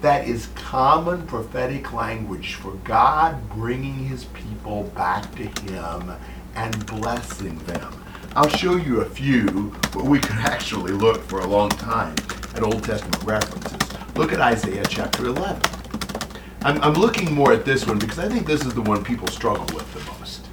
That 0.00 0.26
is 0.26 0.48
common 0.54 1.26
prophetic 1.26 1.92
language 1.92 2.54
for 2.54 2.72
God 2.72 3.50
bringing 3.50 4.06
his 4.06 4.24
people 4.24 4.84
back 4.94 5.34
to 5.36 5.44
him 5.44 6.12
and 6.54 6.86
blessing 6.86 7.58
them. 7.60 8.02
I'll 8.36 8.50
show 8.50 8.76
you 8.76 9.00
a 9.00 9.04
few 9.06 9.46
where 9.94 10.04
we 10.04 10.18
could 10.18 10.36
actually 10.36 10.92
look 10.92 11.22
for 11.22 11.38
a 11.38 11.46
long 11.46 11.70
time 11.70 12.14
at 12.54 12.62
Old 12.62 12.84
Testament 12.84 13.22
references. 13.24 13.78
Look 14.14 14.30
at 14.30 14.42
Isaiah 14.42 14.84
chapter 14.86 15.24
11. 15.24 15.58
I'm, 16.60 16.78
I'm 16.82 16.92
looking 16.92 17.34
more 17.34 17.54
at 17.54 17.64
this 17.64 17.86
one 17.86 17.98
because 17.98 18.18
I 18.18 18.28
think 18.28 18.46
this 18.46 18.66
is 18.66 18.74
the 18.74 18.82
one 18.82 19.02
people 19.02 19.26
struggle 19.28 19.64
with 19.74 19.90
the 19.94 20.12
most. 20.12 20.44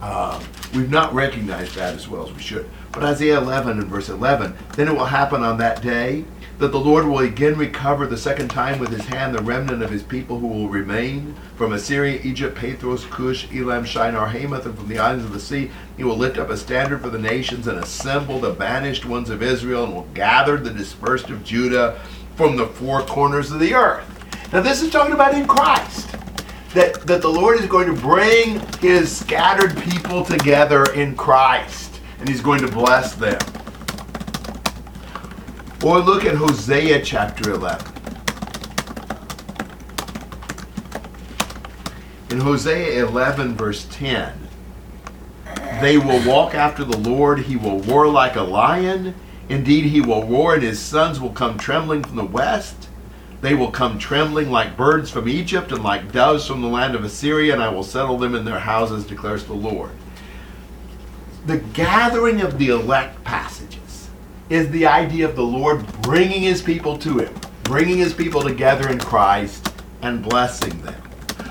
Um, 0.00 0.42
we've 0.74 0.90
not 0.90 1.12
recognized 1.12 1.74
that 1.74 1.94
as 1.94 2.08
well 2.08 2.26
as 2.26 2.32
we 2.32 2.40
should. 2.40 2.70
But 2.90 3.02
Isaiah 3.02 3.36
11 3.36 3.80
and 3.80 3.88
verse 3.88 4.08
11, 4.08 4.56
then 4.74 4.88
it 4.88 4.94
will 4.94 5.04
happen 5.04 5.42
on 5.42 5.58
that 5.58 5.82
day 5.82 6.24
that 6.58 6.72
the 6.72 6.80
Lord 6.80 7.06
will 7.06 7.18
again 7.18 7.56
recover 7.56 8.06
the 8.06 8.16
second 8.16 8.48
time 8.48 8.78
with 8.78 8.88
his 8.88 9.04
hand 9.04 9.34
the 9.34 9.42
remnant 9.42 9.82
of 9.82 9.90
his 9.90 10.02
people 10.02 10.38
who 10.38 10.46
will 10.46 10.68
remain 10.68 11.34
from 11.56 11.72
Assyria, 11.72 12.20
Egypt, 12.22 12.56
Pathros, 12.56 13.08
Cush, 13.10 13.46
Elam, 13.52 13.84
Shinar, 13.84 14.28
Hamath, 14.28 14.64
and 14.64 14.76
from 14.76 14.88
the 14.88 14.98
islands 14.98 15.24
of 15.24 15.32
the 15.32 15.40
sea. 15.40 15.70
He 15.96 16.04
will 16.04 16.16
lift 16.16 16.38
up 16.38 16.48
a 16.48 16.56
standard 16.56 17.02
for 17.02 17.10
the 17.10 17.18
nations 17.18 17.66
and 17.66 17.78
assemble 17.78 18.40
the 18.40 18.52
banished 18.52 19.04
ones 19.04 19.28
of 19.28 19.42
Israel 19.42 19.84
and 19.84 19.94
will 19.94 20.08
gather 20.14 20.56
the 20.56 20.70
dispersed 20.70 21.28
of 21.28 21.44
Judah 21.44 22.00
from 22.36 22.56
the 22.56 22.66
four 22.66 23.02
corners 23.02 23.52
of 23.52 23.60
the 23.60 23.74
earth. 23.74 24.06
Now, 24.52 24.62
this 24.62 24.82
is 24.82 24.90
talking 24.90 25.14
about 25.14 25.34
in 25.34 25.46
Christ. 25.46 26.10
That, 26.74 27.06
that 27.06 27.22
the 27.22 27.28
Lord 27.28 27.58
is 27.58 27.66
going 27.66 27.86
to 27.86 27.98
bring 27.98 28.60
his 28.80 29.14
scattered 29.14 29.76
people 29.82 30.22
together 30.24 30.92
in 30.92 31.16
Christ 31.16 32.00
and 32.18 32.28
he's 32.28 32.40
going 32.40 32.60
to 32.60 32.70
bless 32.70 33.14
them. 33.14 33.38
Or 35.84 36.00
look 36.00 36.24
at 36.24 36.34
Hosea 36.34 37.02
chapter 37.02 37.52
11. 37.52 37.86
In 42.30 42.40
Hosea 42.40 43.06
11, 43.06 43.56
verse 43.56 43.86
10, 43.90 44.48
they 45.80 45.98
will 45.98 46.26
walk 46.26 46.54
after 46.54 46.82
the 46.82 46.96
Lord. 46.96 47.40
He 47.40 47.56
will 47.56 47.80
roar 47.80 48.08
like 48.08 48.36
a 48.36 48.42
lion. 48.42 49.14
Indeed, 49.48 49.84
he 49.84 50.00
will 50.00 50.26
roar, 50.26 50.54
and 50.54 50.62
his 50.62 50.80
sons 50.80 51.20
will 51.20 51.30
come 51.30 51.58
trembling 51.58 52.02
from 52.02 52.16
the 52.16 52.24
west. 52.24 52.88
They 53.42 53.54
will 53.54 53.70
come 53.70 53.98
trembling 53.98 54.50
like 54.50 54.76
birds 54.76 55.10
from 55.10 55.28
Egypt 55.28 55.70
and 55.70 55.84
like 55.84 56.10
doves 56.10 56.46
from 56.46 56.62
the 56.62 56.68
land 56.68 56.94
of 56.94 57.04
Assyria, 57.04 57.52
and 57.52 57.62
I 57.62 57.68
will 57.68 57.84
settle 57.84 58.16
them 58.16 58.34
in 58.34 58.46
their 58.46 58.58
houses, 58.58 59.04
declares 59.04 59.44
the 59.44 59.52
Lord. 59.52 59.90
The 61.44 61.58
gathering 61.58 62.40
of 62.40 62.58
the 62.58 62.70
elect 62.70 63.22
passages 63.22 63.75
is 64.48 64.70
the 64.70 64.86
idea 64.86 65.28
of 65.28 65.36
the 65.36 65.42
Lord 65.42 65.86
bringing 66.02 66.42
his 66.42 66.62
people 66.62 66.96
to 66.98 67.18
him, 67.18 67.34
bringing 67.64 67.98
his 67.98 68.12
people 68.12 68.42
together 68.42 68.88
in 68.90 68.98
Christ, 68.98 69.72
and 70.02 70.22
blessing 70.22 70.80
them. 70.82 71.02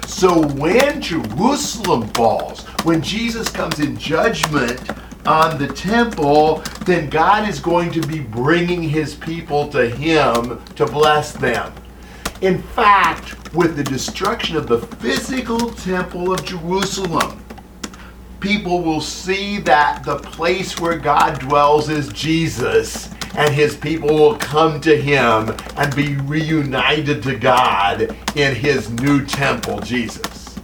So 0.07 0.47
when 0.47 1.01
Jerusalem 1.01 2.07
falls, 2.09 2.63
when 2.83 3.01
Jesus 3.01 3.49
comes 3.49 3.79
in 3.79 3.97
judgment 3.97 4.79
on 5.25 5.57
the 5.57 5.67
temple, 5.67 6.63
then 6.85 7.09
God 7.09 7.49
is 7.49 7.59
going 7.59 7.91
to 7.91 8.01
be 8.01 8.19
bringing 8.19 8.81
his 8.81 9.15
people 9.15 9.67
to 9.69 9.89
him 9.89 10.63
to 10.75 10.85
bless 10.85 11.33
them. 11.33 11.73
In 12.41 12.61
fact, 12.61 13.53
with 13.53 13.75
the 13.75 13.83
destruction 13.83 14.55
of 14.55 14.67
the 14.67 14.79
physical 14.79 15.71
temple 15.71 16.31
of 16.31 16.43
Jerusalem, 16.45 17.44
people 18.45 18.83
will 18.83 19.01
see 19.01 19.57
that 19.57 20.03
the 20.03 20.19
place 20.19 20.79
where 20.79 20.99
God 20.99 21.39
dwells 21.39 21.89
is 21.89 22.09
Jesus, 22.09 23.09
and 23.35 23.51
his 23.51 23.75
people 23.75 24.09
will 24.09 24.37
come 24.37 24.79
to 24.81 24.95
him 24.95 25.55
and 25.77 25.95
be 25.95 26.15
reunited 26.17 27.23
to 27.23 27.35
God 27.39 28.15
in 28.35 28.53
his 28.53 28.91
new 28.91 29.25
temple, 29.25 29.79
Jesus. 29.79 30.59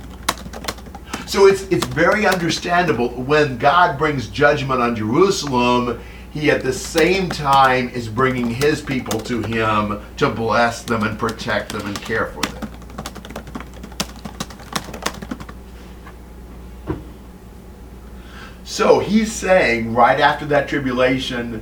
So 1.25 1.47
it's 1.47 1.63
it's 1.69 1.87
very 1.87 2.27
understandable 2.27 3.09
when 3.09 3.57
God 3.57 3.97
brings 3.97 4.27
judgment 4.27 4.79
on 4.79 4.95
Jerusalem, 4.95 5.99
he 6.31 6.51
at 6.51 6.61
the 6.61 6.73
same 6.73 7.29
time 7.29 7.89
is 7.89 8.07
bringing 8.07 8.51
his 8.51 8.79
people 8.79 9.19
to 9.21 9.41
him 9.41 9.99
to 10.17 10.29
bless 10.29 10.83
them 10.83 11.01
and 11.01 11.17
protect 11.17 11.71
them 11.71 11.87
and 11.87 11.99
care 11.99 12.27
for 12.27 12.41
them. 12.43 12.70
So 18.71 18.99
he's 18.99 19.33
saying 19.33 19.93
right 19.93 20.17
after 20.21 20.45
that 20.45 20.69
tribulation, 20.69 21.61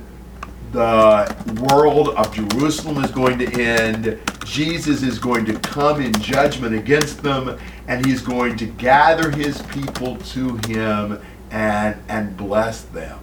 the 0.70 1.58
world 1.68 2.10
of 2.10 2.32
Jerusalem 2.32 3.02
is 3.02 3.10
going 3.10 3.36
to 3.40 3.60
end. 3.60 4.20
Jesus 4.44 5.02
is 5.02 5.18
going 5.18 5.44
to 5.46 5.58
come 5.58 6.00
in 6.00 6.12
judgment 6.12 6.72
against 6.72 7.20
them, 7.24 7.58
and 7.88 8.06
he's 8.06 8.22
going 8.22 8.56
to 8.58 8.66
gather 8.66 9.32
his 9.32 9.60
people 9.62 10.18
to 10.18 10.56
him 10.68 11.20
and, 11.50 12.00
and 12.08 12.36
bless 12.36 12.82
them. 12.82 13.18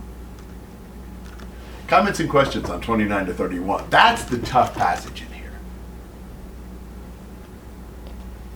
Comments 1.88 2.20
and 2.20 2.30
questions 2.30 2.70
on 2.70 2.82
29 2.82 3.28
to 3.28 3.34
31. 3.34 3.90
That's 3.90 4.26
the 4.26 4.40
tough 4.40 4.76
passage 4.76 5.22
in 5.22 5.32
here. 5.32 5.58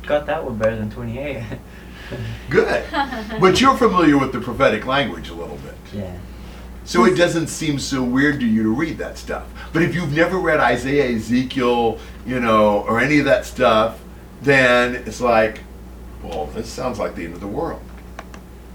Got 0.04 0.26
that 0.26 0.44
one 0.44 0.58
better 0.58 0.76
than 0.76 0.92
28. 0.92 1.42
Good. 2.50 2.84
But 3.40 3.62
you're 3.62 3.78
familiar 3.78 4.18
with 4.18 4.32
the 4.32 4.40
prophetic 4.40 4.86
language 4.86 5.30
a 5.30 5.34
little 5.34 5.58
bit. 5.58 5.76
yeah. 5.94 6.18
So 6.84 7.06
it 7.06 7.16
doesn't 7.16 7.48
seem 7.48 7.78
so 7.78 8.04
weird 8.04 8.40
to 8.40 8.46
you 8.46 8.64
to 8.64 8.70
read 8.70 8.98
that 8.98 9.18
stuff. 9.18 9.48
But 9.72 9.84
if 9.84 9.94
you've 9.94 10.14
never 10.14 10.38
read 10.40 10.60
Isaiah, 10.60 11.16
Ezekiel, 11.16 12.00
you 12.26 12.40
know, 12.40 12.80
or 12.82 13.00
any 13.00 13.20
of 13.20 13.26
that 13.26 13.46
stuff, 13.46 14.00
then 14.42 14.96
it's 14.96 15.22
like, 15.22 15.62
well, 16.24 16.48
this 16.48 16.68
sounds 16.68 16.98
like 16.98 17.16
the 17.16 17.24
end 17.24 17.36
of 17.36 17.40
the 17.40 17.48
world. 17.48 17.82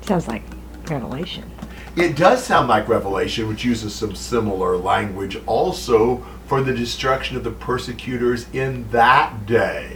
Sounds 0.02 0.28
like 0.28 0.42
Revelation. 0.88 1.50
It 1.96 2.14
does 2.16 2.44
sound 2.44 2.68
like 2.68 2.88
Revelation, 2.88 3.48
which 3.48 3.64
uses 3.64 3.94
some 3.94 4.14
similar 4.14 4.76
language 4.76 5.38
also 5.46 6.24
for 6.46 6.62
the 6.62 6.72
destruction 6.72 7.36
of 7.36 7.42
the 7.42 7.50
persecutors 7.50 8.46
in 8.52 8.88
that 8.90 9.46
day. 9.46 9.95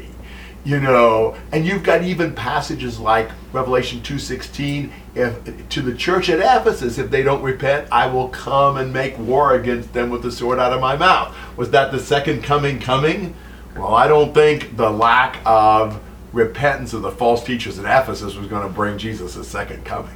You 0.62 0.79
know, 0.79 1.37
and 1.53 1.64
you've 1.64 1.83
got 1.83 2.03
even 2.03 2.35
passages 2.35 3.01
like 3.01 3.31
Revelation 3.53 4.03
2:16, 4.03 4.90
if 5.14 5.68
to 5.70 5.81
the 5.81 5.94
church 5.94 6.29
at 6.29 6.38
Ephesus, 6.38 6.99
if 6.99 7.11
they 7.11 7.23
don't 7.23 7.42
repent, 7.42 7.88
I 7.90 8.07
will 8.07 8.29
come 8.29 8.77
and 8.77 8.92
make 8.92 9.18
war 9.18 9.55
against 9.55 9.94
them 9.94 10.11
with 10.11 10.23
the 10.23 10.31
sword 10.31 10.59
out 10.59 10.75
of 10.75 10.81
my 10.81 10.96
mouth. 10.96 11.35
Was 11.57 11.70
that 11.70 11.92
the 11.92 11.99
second 11.99 12.42
coming 12.44 12.79
coming? 12.79 13.35
Well, 13.75 13.94
I 13.94 14.07
don't 14.07 14.35
think 14.35 14.77
the 14.77 14.90
lack 14.90 15.38
of 15.46 15.99
repentance 16.35 16.92
of 16.92 17.01
the 17.03 17.11
false 17.11 17.42
teachers 17.42 17.79
at 17.79 17.85
Ephesus 17.87 18.37
was 18.37 18.46
going 18.46 18.62
to 18.62 18.68
bring 18.68 18.99
Jesus 18.99 19.37
a 19.37 19.44
second 19.44 19.85
coming. 19.87 20.12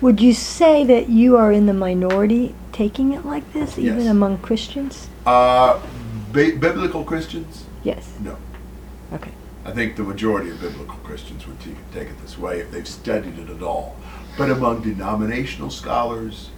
Would 0.00 0.20
you 0.20 0.32
say 0.34 0.82
that 0.84 1.08
you 1.10 1.36
are 1.36 1.52
in 1.52 1.66
the 1.66 1.74
minority 1.74 2.54
taking 2.72 3.12
it 3.12 3.24
like 3.24 3.50
this, 3.52 3.78
even 3.78 4.00
Yes. 4.00 4.08
among 4.10 4.38
Christians? 4.38 5.08
Uh, 5.24 5.78
bi- 6.32 6.52
biblical 6.52 7.04
Christians? 7.04 7.64
Yes. 7.84 8.08
No. 8.22 8.36
Okay. 9.12 9.30
I 9.64 9.72
think 9.72 9.96
the 9.96 10.02
majority 10.02 10.50
of 10.50 10.60
biblical 10.60 10.96
Christians 11.04 11.46
would 11.46 11.60
take 11.60 11.76
take 11.92 12.08
it 12.08 12.20
this 12.22 12.38
way 12.38 12.60
if 12.60 12.70
they've 12.70 12.88
studied 12.88 13.38
it 13.38 13.50
at 13.50 13.62
all. 13.62 13.96
But 14.38 14.50
among 14.50 14.82
denominational 14.82 15.70
scholars, 15.70 16.50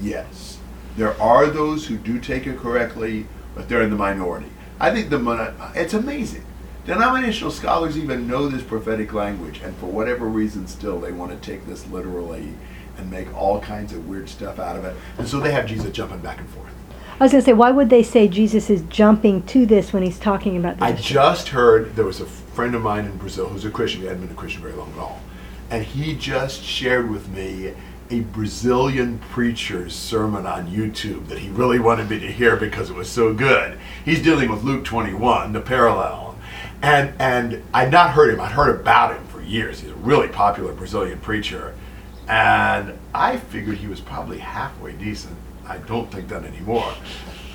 yes. 0.00 0.58
There 0.96 1.20
are 1.20 1.46
those 1.46 1.86
who 1.86 1.96
do 1.96 2.18
take 2.18 2.46
it 2.46 2.58
correctly, 2.58 3.26
but 3.54 3.68
they're 3.68 3.82
in 3.82 3.90
the 3.90 3.96
minority. 3.96 4.50
I 4.78 4.90
think 4.90 5.08
the 5.10 5.18
mon- 5.18 5.54
it's 5.74 5.94
amazing. 5.94 6.44
Denominational 6.84 7.50
scholars 7.50 7.96
even 7.96 8.26
know 8.26 8.48
this 8.48 8.62
prophetic 8.62 9.12
language, 9.12 9.60
and 9.62 9.76
for 9.76 9.86
whatever 9.86 10.26
reason, 10.26 10.66
still 10.66 10.98
they 10.98 11.12
want 11.12 11.30
to 11.30 11.38
take 11.38 11.66
this 11.66 11.86
literally 11.86 12.54
and 12.98 13.10
make 13.10 13.34
all 13.36 13.60
kinds 13.60 13.92
of 13.92 14.08
weird 14.08 14.28
stuff 14.28 14.58
out 14.58 14.76
of 14.76 14.84
it. 14.84 14.96
And 15.18 15.26
so 15.26 15.40
they 15.40 15.52
have 15.52 15.66
Jesus 15.66 15.90
jumping 15.92 16.18
back 16.20 16.38
and 16.38 16.48
forth. 16.50 16.72
I 17.20 17.24
was 17.24 17.32
going 17.32 17.42
to 17.42 17.44
say, 17.44 17.52
why 17.52 17.70
would 17.70 17.90
they 17.90 18.02
say 18.02 18.28
Jesus 18.28 18.70
is 18.70 18.80
jumping 18.82 19.42
to 19.44 19.66
this 19.66 19.92
when 19.92 20.02
he's 20.02 20.18
talking 20.18 20.56
about 20.56 20.78
the 20.78 20.84
I 20.84 20.92
just 20.92 21.48
heard 21.48 21.94
there 21.94 22.06
was 22.06 22.20
a 22.20 22.26
friend 22.60 22.74
of 22.74 22.82
mine 22.82 23.06
in 23.06 23.16
Brazil 23.16 23.48
who's 23.48 23.64
a 23.64 23.70
Christian. 23.70 24.02
He 24.02 24.06
hadn't 24.06 24.20
been 24.20 24.36
a 24.36 24.38
Christian 24.38 24.60
very 24.60 24.74
long 24.74 24.92
at 24.92 24.98
all. 24.98 25.18
And 25.70 25.82
he 25.82 26.14
just 26.14 26.62
shared 26.62 27.10
with 27.10 27.26
me 27.30 27.72
a 28.10 28.20
Brazilian 28.20 29.18
preacher's 29.30 29.94
sermon 29.94 30.44
on 30.44 30.66
YouTube 30.66 31.28
that 31.28 31.38
he 31.38 31.48
really 31.48 31.78
wanted 31.78 32.10
me 32.10 32.20
to 32.20 32.30
hear 32.30 32.56
because 32.56 32.90
it 32.90 32.92
was 32.94 33.08
so 33.08 33.32
good. 33.32 33.78
He's 34.04 34.22
dealing 34.22 34.50
with 34.50 34.62
Luke 34.62 34.84
21, 34.84 35.54
the 35.54 35.62
parallel. 35.62 36.36
And 36.82 37.14
and 37.18 37.62
I'd 37.72 37.90
not 37.90 38.10
heard 38.10 38.34
him. 38.34 38.42
I'd 38.42 38.52
heard 38.52 38.78
about 38.78 39.16
him 39.16 39.26
for 39.28 39.40
years. 39.40 39.80
He's 39.80 39.92
a 39.92 39.94
really 39.94 40.28
popular 40.28 40.74
Brazilian 40.74 41.18
preacher. 41.18 41.74
And 42.28 42.98
I 43.14 43.38
figured 43.38 43.78
he 43.78 43.86
was 43.86 44.00
probably 44.00 44.36
halfway 44.36 44.92
decent. 44.92 45.38
I 45.66 45.78
don't 45.78 46.12
think 46.12 46.28
that 46.28 46.44
anymore. 46.44 46.92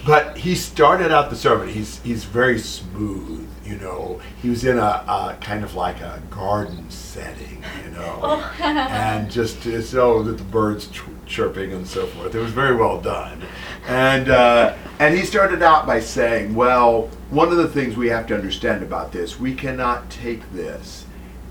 But 0.04 0.36
he 0.36 0.56
started 0.56 1.12
out 1.12 1.30
the 1.30 1.36
sermon. 1.36 1.70
He's 1.70 2.02
he's 2.02 2.24
very 2.24 2.58
smooth, 2.58 3.48
you 3.66 3.78
know. 3.78 4.22
He 4.42 4.50
was 4.50 4.64
in 4.64 4.78
a, 4.78 4.82
a 4.82 5.38
kind 5.42 5.64
of 5.64 5.76
like 5.76 6.00
a 6.02 6.22
garden 6.30 6.90
setting, 6.90 7.64
you 7.84 7.92
know, 7.92 8.44
and 8.60 9.30
just 9.30 9.64
so 9.64 10.24
that 10.24 10.38
the 10.38 10.44
birds 10.44 10.88
ch- 10.88 11.02
chirping 11.26 11.74
and 11.74 11.88
so 11.88 12.06
forth. 12.08 12.36
It 12.36 12.40
was 12.40 12.52
very 12.52 12.76
well 12.76 13.02
done, 13.02 13.42
and 13.88 14.30
uh, 14.30 14.76
and 15.00 15.18
he 15.18 15.26
started 15.26 15.62
out 15.62 15.86
by 15.86 16.00
saying, 16.00 16.56
"Well, 16.56 17.10
one 17.30 17.50
of 17.50 17.58
the 17.58 17.68
things 17.68 17.98
we 17.98 18.10
have 18.10 18.28
to 18.28 18.36
understand 18.36 18.84
about 18.84 19.12
this, 19.12 19.40
we 19.40 19.56
cannot 19.56 20.10
take 20.10 20.52
this 20.54 21.06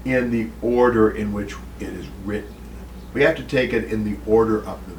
in 0.05 0.31
the 0.31 0.49
order 0.63 1.11
in 1.11 1.33
which 1.33 1.55
it 1.81 1.89
is 1.89 2.07
written. 2.25 2.55
We 3.13 3.23
have 3.23 3.37
to 3.37 3.43
take 3.43 3.73
it 3.73 3.85
in 3.85 4.05
the 4.05 4.19
order 4.27 4.59
of 4.59 4.65
the 4.65 4.89
meaning." 4.89 4.94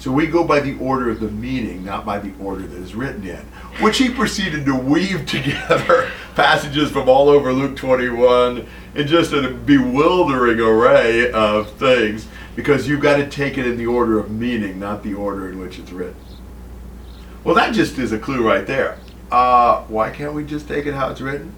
So 0.00 0.10
we 0.10 0.26
go 0.26 0.44
by 0.44 0.60
the 0.60 0.78
order 0.78 1.10
of 1.10 1.20
the 1.20 1.28
meaning, 1.28 1.84
not 1.84 2.06
by 2.06 2.20
the 2.20 2.32
order 2.42 2.62
that 2.66 2.78
is 2.78 2.94
written 2.94 3.22
in. 3.28 3.44
Which 3.82 3.98
he 3.98 4.08
proceeded 4.08 4.64
to 4.64 4.74
weave 4.74 5.26
together 5.26 6.10
passages 6.34 6.90
from 6.90 7.06
all 7.06 7.28
over 7.28 7.52
Luke 7.52 7.76
21 7.76 8.66
in 8.94 9.06
just 9.06 9.34
a 9.34 9.50
bewildering 9.50 10.58
array 10.58 11.30
of 11.32 11.70
things, 11.72 12.26
because 12.56 12.88
you've 12.88 13.02
got 13.02 13.18
to 13.18 13.28
take 13.28 13.58
it 13.58 13.66
in 13.66 13.76
the 13.76 13.86
order 13.86 14.18
of 14.18 14.30
meaning, 14.30 14.80
not 14.80 15.02
the 15.02 15.12
order 15.12 15.50
in 15.50 15.58
which 15.58 15.78
it's 15.78 15.92
written. 15.92 16.16
Well, 17.44 17.54
that 17.56 17.74
just 17.74 17.98
is 17.98 18.12
a 18.12 18.18
clue 18.18 18.42
right 18.42 18.66
there. 18.66 18.98
Uh, 19.30 19.82
why 19.82 20.08
can't 20.08 20.32
we 20.32 20.46
just 20.46 20.66
take 20.66 20.86
it 20.86 20.94
how 20.94 21.10
it's 21.10 21.20
written? 21.20 21.54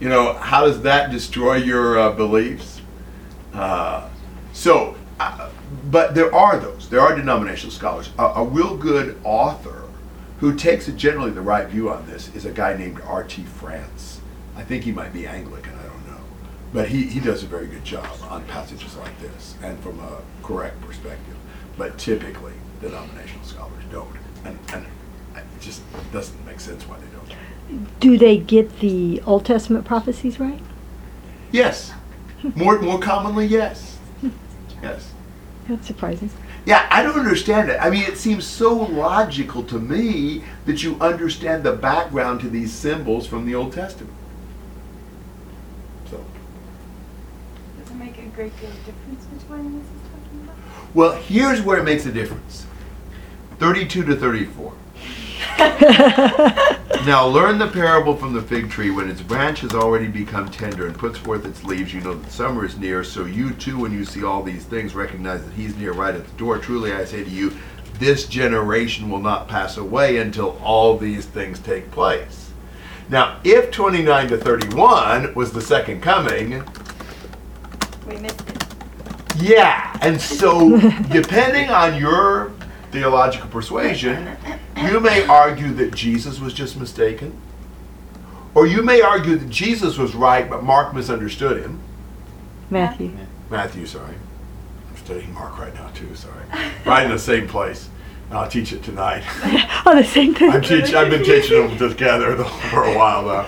You 0.00 0.08
know, 0.08 0.32
how 0.32 0.64
does 0.64 0.80
that 0.80 1.10
destroy 1.10 1.56
your 1.56 1.98
uh, 1.98 2.12
beliefs? 2.12 2.80
Uh, 3.52 4.08
so, 4.54 4.96
uh, 5.18 5.50
but 5.90 6.14
there 6.14 6.34
are 6.34 6.58
those. 6.58 6.88
There 6.88 7.00
are 7.00 7.14
denominational 7.16 7.72
scholars. 7.72 8.10
A, 8.18 8.24
a 8.24 8.44
real 8.44 8.76
good 8.76 9.18
author 9.24 9.84
who 10.38 10.54
takes 10.54 10.88
a 10.88 10.92
generally 10.92 11.30
the 11.30 11.40
right 11.40 11.68
view 11.68 11.90
on 11.90 12.06
this 12.06 12.34
is 12.34 12.44
a 12.46 12.50
guy 12.50 12.76
named 12.76 13.00
R.T. 13.02 13.42
France. 13.42 14.20
I 14.56 14.62
think 14.62 14.84
he 14.84 14.92
might 14.92 15.12
be 15.12 15.26
Anglican, 15.26 15.74
I 15.78 15.82
don't 15.82 16.06
know. 16.06 16.20
But 16.72 16.88
he, 16.88 17.04
he 17.04 17.20
does 17.20 17.42
a 17.42 17.46
very 17.46 17.66
good 17.66 17.84
job 17.84 18.08
on 18.28 18.44
passages 18.44 18.96
like 18.96 19.18
this 19.20 19.54
and 19.62 19.78
from 19.80 20.00
a 20.00 20.20
correct 20.42 20.80
perspective. 20.80 21.36
But 21.76 21.98
typically, 21.98 22.54
denominational 22.80 23.44
scholars 23.44 23.82
don't. 23.90 24.16
And, 24.44 24.58
and 24.72 24.86
it 25.36 25.44
just 25.60 25.82
doesn't 26.12 26.44
make 26.46 26.60
sense 26.60 26.86
why 26.88 26.96
they 26.98 27.06
don't. 27.06 27.90
Do 28.00 28.18
they 28.18 28.38
get 28.38 28.80
the 28.80 29.22
Old 29.26 29.44
Testament 29.44 29.84
prophecies 29.84 30.40
right? 30.40 30.60
Yes. 31.52 31.92
More, 32.54 32.80
more 32.80 32.98
commonly, 32.98 33.46
yes. 33.46 33.98
Yes. 34.82 35.09
That's 35.70 35.86
surprising. 35.86 36.28
Yeah, 36.66 36.86
I 36.90 37.02
don't 37.04 37.16
understand 37.18 37.70
it. 37.70 37.78
I 37.80 37.90
mean, 37.90 38.02
it 38.02 38.18
seems 38.18 38.44
so 38.44 38.74
logical 38.74 39.62
to 39.64 39.78
me 39.78 40.42
that 40.66 40.82
you 40.82 40.96
understand 41.00 41.62
the 41.62 41.72
background 41.72 42.40
to 42.40 42.50
these 42.50 42.72
symbols 42.72 43.24
from 43.26 43.46
the 43.46 43.54
Old 43.54 43.72
Testament. 43.72 44.12
So, 46.10 46.24
Does 47.78 47.90
it 47.90 47.94
make 47.94 48.18
a 48.18 48.22
great 48.34 48.58
deal 48.60 48.68
of 48.70 48.84
difference 48.84 49.24
which 49.32 49.42
one 49.48 49.78
this 49.78 49.86
is 49.86 50.10
talking 50.10 50.40
about? 50.42 50.94
well, 50.94 51.12
here's 51.12 51.62
where 51.62 51.78
it 51.78 51.84
makes 51.84 52.04
a 52.04 52.12
difference 52.12 52.66
32 53.60 54.04
to 54.06 54.16
34. 54.16 54.72
Now 57.06 57.26
learn 57.26 57.56
the 57.58 57.66
parable 57.66 58.14
from 58.14 58.34
the 58.34 58.42
fig 58.42 58.68
tree. 58.70 58.90
When 58.90 59.08
its 59.08 59.22
branch 59.22 59.60
has 59.60 59.72
already 59.72 60.06
become 60.06 60.50
tender 60.50 60.86
and 60.86 60.94
puts 60.96 61.16
forth 61.18 61.46
its 61.46 61.64
leaves, 61.64 61.94
you 61.94 62.02
know 62.02 62.12
that 62.14 62.30
summer 62.30 62.64
is 62.66 62.76
near. 62.76 63.02
So 63.04 63.24
you 63.24 63.52
too, 63.54 63.78
when 63.78 63.90
you 63.90 64.04
see 64.04 64.22
all 64.22 64.42
these 64.42 64.64
things, 64.64 64.94
recognize 64.94 65.42
that 65.42 65.54
he's 65.54 65.74
near 65.76 65.92
right 65.92 66.14
at 66.14 66.26
the 66.26 66.32
door. 66.36 66.58
Truly 66.58 66.92
I 66.92 67.06
say 67.06 67.24
to 67.24 67.30
you, 67.30 67.56
this 67.94 68.26
generation 68.26 69.08
will 69.08 69.20
not 69.20 69.48
pass 69.48 69.78
away 69.78 70.18
until 70.18 70.58
all 70.62 70.98
these 70.98 71.24
things 71.24 71.58
take 71.60 71.90
place. 71.90 72.50
Now, 73.08 73.40
if 73.44 73.70
29 73.70 74.28
to 74.28 74.36
31 74.36 75.34
was 75.34 75.52
the 75.52 75.62
second 75.62 76.02
coming, 76.02 76.62
We 78.06 78.16
missed 78.18 78.42
it. 78.46 78.64
yeah, 79.38 79.96
and 80.02 80.20
so 80.20 80.78
depending 81.10 81.70
on 81.70 81.98
your 81.98 82.52
theological 82.92 83.48
persuasion, 83.48 84.36
you 84.88 85.00
may 85.00 85.26
argue 85.26 85.72
that 85.74 85.94
Jesus 85.94 86.40
was 86.40 86.52
just 86.52 86.76
mistaken, 86.76 87.38
or 88.54 88.66
you 88.66 88.82
may 88.82 89.00
argue 89.00 89.36
that 89.36 89.50
Jesus 89.50 89.98
was 89.98 90.14
right, 90.14 90.48
but 90.48 90.62
Mark 90.62 90.94
misunderstood 90.94 91.62
him. 91.62 91.80
Matthew. 92.70 93.12
Matthew, 93.50 93.86
sorry. 93.86 94.14
I'm 94.88 94.96
studying 94.96 95.32
Mark 95.34 95.58
right 95.58 95.74
now 95.74 95.88
too. 95.88 96.14
Sorry, 96.14 96.44
right 96.84 97.04
in 97.04 97.10
the 97.10 97.18
same 97.18 97.48
place. 97.48 97.88
I'll 98.30 98.48
teach 98.48 98.72
it 98.72 98.84
tonight. 98.84 99.24
oh, 99.86 99.96
the 99.96 100.04
same 100.04 100.34
thing. 100.34 100.50
I'm 100.50 100.62
teach, 100.62 100.94
I've 100.94 101.10
been 101.10 101.24
teaching 101.24 101.66
them 101.66 101.76
together 101.76 102.36
for 102.44 102.84
a 102.84 102.96
while 102.96 103.24
now. 103.24 103.44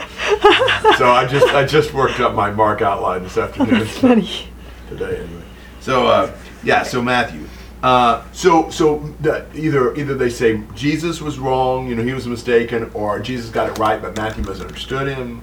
So 0.97 1.09
I 1.09 1.25
just 1.29 1.47
I 1.49 1.65
just 1.65 1.95
worked 1.95 2.19
up 2.19 2.35
my 2.35 2.51
Mark 2.51 2.83
outline 2.83 3.23
this 3.23 3.39
afternoon. 3.39 3.79
That's 3.79 3.99
funny. 3.99 4.49
today 4.89 5.19
anyway. 5.19 5.43
So 5.81 6.07
uh, 6.09 6.37
yeah, 6.65 6.83
so 6.83 7.01
Matthew. 7.01 7.47
Uh, 7.83 8.23
so 8.31 8.71
so 8.71 8.99
the, 9.21 9.45
either 9.55 9.93
either 9.97 10.15
they 10.15 10.31
say 10.31 10.63
Jesus 10.75 11.21
was 11.21 11.41
wrong, 11.41 11.89
you 11.89 11.97
know, 11.97 12.03
he 12.05 12.13
was 12.13 12.29
mistaken, 12.29 12.89
or 12.95 13.19
Jesus 13.19 13.51
got 13.51 13.69
it 13.69 13.79
right, 13.79 14.01
but 14.01 14.17
Matthew 14.17 14.45
misunderstood 14.45 15.09
him, 15.09 15.43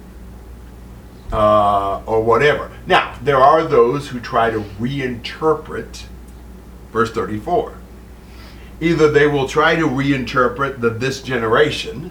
uh, 1.33 2.01
or 2.05 2.23
whatever. 2.23 2.71
Now 2.87 3.17
there 3.21 3.37
are 3.37 3.63
those 3.63 4.07
who 4.07 4.21
try 4.21 4.49
to 4.51 4.61
reinterpret 4.79 6.05
verse 6.93 7.11
thirty-four. 7.11 7.75
Either 8.79 9.11
they 9.11 9.27
will 9.27 9.45
try 9.45 9.75
to 9.75 9.85
reinterpret 9.85 10.79
the 10.79 10.89
this 10.89 11.21
generation, 11.21 12.09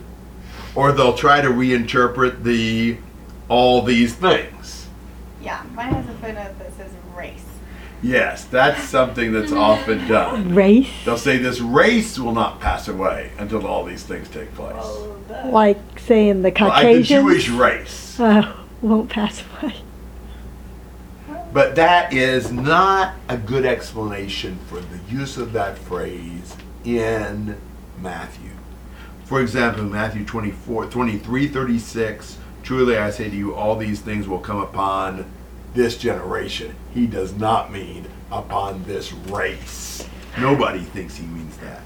or 0.75 0.93
they'll 0.93 1.17
try 1.17 1.41
to 1.41 1.49
reinterpret 1.49 2.43
the 2.43 2.99
all 3.49 3.81
these 3.81 4.15
things. 4.15 4.89
Yeah, 5.41 5.65
mine 5.75 5.95
has 5.95 6.07
a 6.07 6.13
footnote 6.19 6.59
that 6.59 6.77
says 6.77 6.93
race. 7.17 7.48
Yes, 8.03 8.45
that's 8.45 8.85
something 8.85 9.33
that's 9.33 9.51
often 9.53 10.07
done. 10.07 10.55
Race, 10.55 10.89
They'll 11.05 11.19
say 11.19 11.39
this 11.39 11.61
race 11.61 12.19
will 12.19 12.33
not 12.33 12.61
pass 12.61 12.87
away 12.87 13.33
until 13.39 13.67
all 13.67 13.85
these 13.85 14.05
things 14.05 14.29
take 14.29 14.55
place. 14.55 14.85
Like 15.47 15.99
saying 15.99 16.43
the 16.43 16.53
Caucasian? 16.53 16.87
Like 16.87 16.97
the 16.97 17.03
Jewish 17.03 17.49
race. 17.49 18.21
uh, 18.21 18.55
won't 18.83 19.11
pass 19.11 19.43
away. 19.61 19.75
But 21.53 21.75
that 21.77 22.13
is 22.13 22.53
not 22.53 23.15
a 23.29 23.37
good 23.37 23.65
explanation 23.65 24.59
for 24.69 24.81
the 24.81 24.99
use 25.09 25.37
of 25.37 25.53
that 25.55 25.79
phrase 25.79 26.55
in 26.85 27.57
Matthew. 28.01 28.51
For 29.25 29.41
example, 29.41 29.85
Matthew 29.85 30.25
24, 30.25 30.87
23, 30.87 31.49
36, 31.49 32.39
truly 32.63 32.97
I 32.97 33.11
say 33.11 33.29
to 33.29 33.37
you, 33.37 33.55
all 33.55 33.77
these 33.77 34.01
things 34.01 34.29
will 34.29 34.39
come 34.39 34.59
upon 34.59 35.31
this 35.75 35.97
generation. 35.97 36.75
He 36.95 37.07
does 37.07 37.35
not 37.35 37.73
mean 37.73 38.07
upon 38.31 38.85
this 38.85 39.13
race. 39.13 40.07
Nobody 40.39 40.81
thinks 40.81 41.17
he 41.17 41.27
means 41.27 41.57
that. 41.59 41.83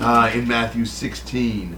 Uh, 0.00 0.30
in 0.34 0.46
Matthew 0.46 0.84
16, 0.84 1.76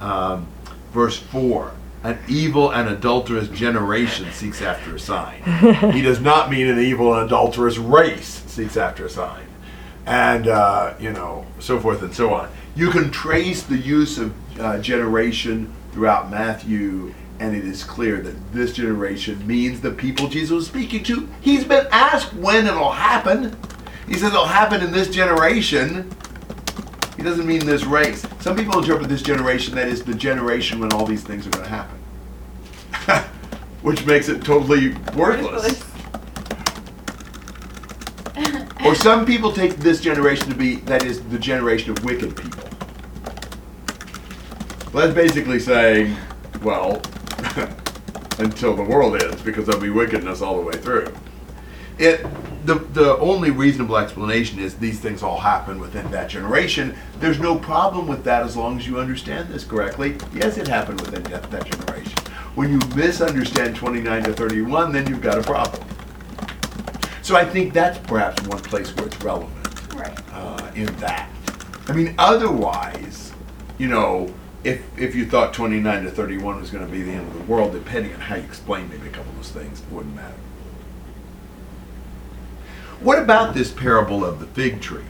um, 0.00 0.46
verse 0.92 1.18
4, 1.18 1.72
an 2.04 2.18
evil 2.28 2.70
and 2.70 2.88
adulterous 2.88 3.48
generation 3.48 4.30
seeks 4.32 4.62
after 4.62 4.94
a 4.94 5.00
sign. 5.00 5.42
he 5.92 6.02
does 6.02 6.20
not 6.20 6.50
mean 6.50 6.68
an 6.68 6.78
evil 6.78 7.14
and 7.14 7.26
adulterous 7.26 7.78
race 7.78 8.44
seeks 8.46 8.76
after 8.76 9.06
a 9.06 9.10
sign. 9.10 9.44
And, 10.04 10.46
uh, 10.46 10.94
you 11.00 11.12
know, 11.12 11.46
so 11.58 11.80
forth 11.80 12.02
and 12.02 12.14
so 12.14 12.32
on. 12.32 12.48
You 12.76 12.90
can 12.90 13.10
trace 13.10 13.64
the 13.64 13.76
use 13.76 14.18
of 14.18 14.32
uh, 14.60 14.78
generation 14.78 15.72
throughout 15.90 16.30
Matthew 16.30 17.12
and 17.38 17.54
it 17.54 17.64
is 17.64 17.84
clear 17.84 18.20
that 18.20 18.52
this 18.52 18.72
generation 18.72 19.46
means 19.46 19.80
the 19.80 19.90
people 19.90 20.28
Jesus 20.28 20.50
was 20.50 20.66
speaking 20.66 21.02
to. 21.04 21.28
He's 21.40 21.64
been 21.64 21.86
asked 21.90 22.32
when 22.34 22.66
it'll 22.66 22.92
happen. 22.92 23.56
He 24.06 24.14
says 24.14 24.32
it'll 24.32 24.46
happen 24.46 24.82
in 24.82 24.92
this 24.92 25.08
generation. 25.08 26.10
He 27.16 27.22
doesn't 27.22 27.46
mean 27.46 27.64
this 27.64 27.84
race. 27.84 28.26
Some 28.40 28.56
people 28.56 28.78
interpret 28.78 29.08
this 29.08 29.22
generation 29.22 29.74
that 29.74 29.88
is 29.88 30.04
the 30.04 30.14
generation 30.14 30.78
when 30.80 30.92
all 30.92 31.06
these 31.06 31.22
things 31.22 31.46
are 31.46 31.50
going 31.50 31.64
to 31.64 31.70
happen, 31.70 31.98
which 33.82 34.04
makes 34.06 34.28
it 34.28 34.44
totally 34.44 34.94
worthless. 35.14 35.82
Or 38.84 38.94
some 38.94 39.24
people 39.26 39.50
take 39.52 39.76
this 39.76 40.00
generation 40.00 40.48
to 40.48 40.54
be 40.54 40.76
that 40.76 41.04
is 41.04 41.22
the 41.24 41.38
generation 41.38 41.90
of 41.90 42.04
wicked 42.04 42.36
people. 42.36 42.62
Well, 44.92 45.06
that's 45.06 45.14
basically 45.14 45.58
saying, 45.58 46.16
well, 46.62 47.02
until 48.38 48.74
the 48.76 48.82
world 48.82 49.22
ends, 49.22 49.42
because 49.42 49.66
there'll 49.66 49.80
be 49.80 49.90
wickedness 49.90 50.42
all 50.42 50.56
the 50.56 50.62
way 50.62 50.76
through. 50.76 51.12
It 51.98 52.26
the 52.66 52.74
the 52.74 53.16
only 53.18 53.50
reasonable 53.50 53.96
explanation 53.96 54.58
is 54.58 54.74
these 54.74 55.00
things 55.00 55.22
all 55.22 55.38
happen 55.38 55.80
within 55.80 56.10
that 56.10 56.28
generation. 56.28 56.94
There's 57.20 57.38
no 57.38 57.56
problem 57.58 58.06
with 58.06 58.24
that 58.24 58.42
as 58.42 58.56
long 58.56 58.78
as 58.78 58.86
you 58.86 58.98
understand 58.98 59.48
this 59.48 59.64
correctly. 59.64 60.16
Yes, 60.34 60.58
it 60.58 60.68
happened 60.68 61.00
within 61.00 61.22
that, 61.24 61.50
that 61.50 61.64
generation. 61.64 62.12
When 62.54 62.70
you 62.70 62.80
misunderstand 62.94 63.76
29 63.76 64.24
to 64.24 64.32
31, 64.32 64.92
then 64.92 65.06
you've 65.06 65.22
got 65.22 65.38
a 65.38 65.42
problem. 65.42 65.86
So 67.22 67.36
I 67.36 67.44
think 67.44 67.72
that's 67.72 67.98
perhaps 67.98 68.42
one 68.46 68.60
place 68.60 68.94
where 68.96 69.06
it's 69.06 69.20
relevant 69.22 69.94
Right. 69.94 70.18
uh, 70.32 70.70
in 70.74 70.86
that. 70.96 71.30
I 71.88 71.92
mean, 71.92 72.14
otherwise, 72.18 73.32
you 73.78 73.88
know, 73.88 74.32
if 74.64 74.82
if 74.98 75.14
you 75.14 75.26
thought 75.26 75.52
29 75.54 76.04
to 76.04 76.10
31 76.10 76.60
was 76.60 76.70
going 76.70 76.84
to 76.84 76.90
be 76.90 77.02
the 77.02 77.12
end 77.12 77.26
of 77.28 77.34
the 77.34 77.44
world, 77.44 77.72
depending 77.72 78.12
on 78.14 78.20
how 78.20 78.36
you 78.36 78.42
explain 78.42 78.88
maybe 78.88 79.06
a 79.08 79.10
couple 79.10 79.30
of 79.30 79.36
those 79.36 79.50
things, 79.50 79.80
it 79.80 79.92
wouldn't 79.92 80.14
matter. 80.14 80.34
What 83.00 83.18
about 83.18 83.54
this 83.54 83.70
parable 83.70 84.24
of 84.24 84.40
the 84.40 84.46
fig 84.46 84.80
tree? 84.80 85.04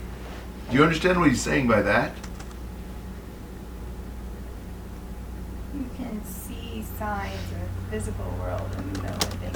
Do 0.71 0.77
you 0.77 0.83
understand 0.83 1.21
what 1.21 1.29
he's 1.29 1.41
saying 1.41 1.69
by 1.69 1.83
that? 1.83 2.13
You 5.75 5.89
can 5.97 6.25
see 6.25 6.85
signs 6.99 7.35
of 7.53 7.91
the 7.91 7.91
physical 7.91 8.25
world 8.41 8.69
and 8.77 9.03
know 9.03 9.11
what 9.11 9.37
they 9.41 9.51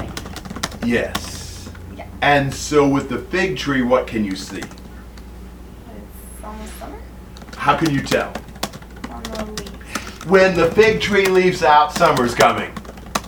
mean. 0.00 0.08
Like, 0.08 0.18
Yes. 0.84 1.68
yeah, 1.96 2.06
And 2.22 2.52
so 2.54 2.88
with 2.88 3.08
the 3.10 3.18
fig 3.18 3.56
tree, 3.58 3.82
what 3.82 4.06
can 4.06 4.24
you 4.24 4.36
see? 4.36 4.62
It's 7.68 7.72
almost 7.72 7.72
summer 7.72 7.72
How 7.72 7.76
can 7.76 7.94
you 7.94 8.02
tell? 8.02 8.32
on 9.10 9.22
the 9.22 9.62
leaf. 9.62 10.26
When 10.26 10.56
the 10.56 10.70
fig 10.72 11.00
tree 11.00 11.26
leaves 11.26 11.62
out, 11.62 11.92
summer's 11.92 12.34
coming. 12.34 12.72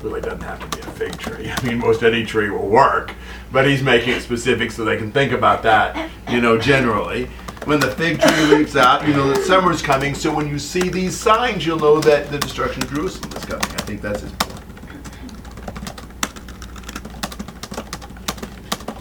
Really 0.02 0.20
doesn't 0.20 0.42
have 0.42 0.60
to 0.60 0.76
be 0.76 0.82
a 0.82 0.90
fig 0.92 1.18
tree. 1.18 1.50
I 1.56 1.62
mean, 1.66 1.78
most 1.78 2.02
any 2.02 2.24
tree 2.24 2.50
will 2.50 2.68
work, 2.68 3.14
but 3.52 3.66
he's 3.66 3.82
making 3.82 4.10
it 4.14 4.22
specific 4.22 4.70
so 4.70 4.84
they 4.84 4.96
can 4.96 5.12
think 5.12 5.32
about 5.32 5.62
that, 5.64 6.10
you 6.28 6.40
know, 6.40 6.58
generally. 6.58 7.26
When 7.64 7.80
the 7.80 7.90
fig 7.90 8.20
tree 8.20 8.46
leaves 8.46 8.76
out, 8.76 9.06
you 9.06 9.12
know 9.12 9.28
that 9.28 9.44
summer's 9.44 9.82
coming, 9.82 10.14
so 10.14 10.34
when 10.34 10.48
you 10.48 10.58
see 10.58 10.88
these 10.88 11.16
signs, 11.16 11.66
you'll 11.66 11.78
know 11.78 12.00
that 12.00 12.30
the 12.30 12.38
destruction 12.38 12.82
of 12.82 12.90
Jerusalem 12.92 13.32
is 13.36 13.44
coming. 13.44 13.66
I 13.66 13.82
think 13.82 14.00
that's 14.00 14.22
his 14.22 14.32
point. 14.32 14.54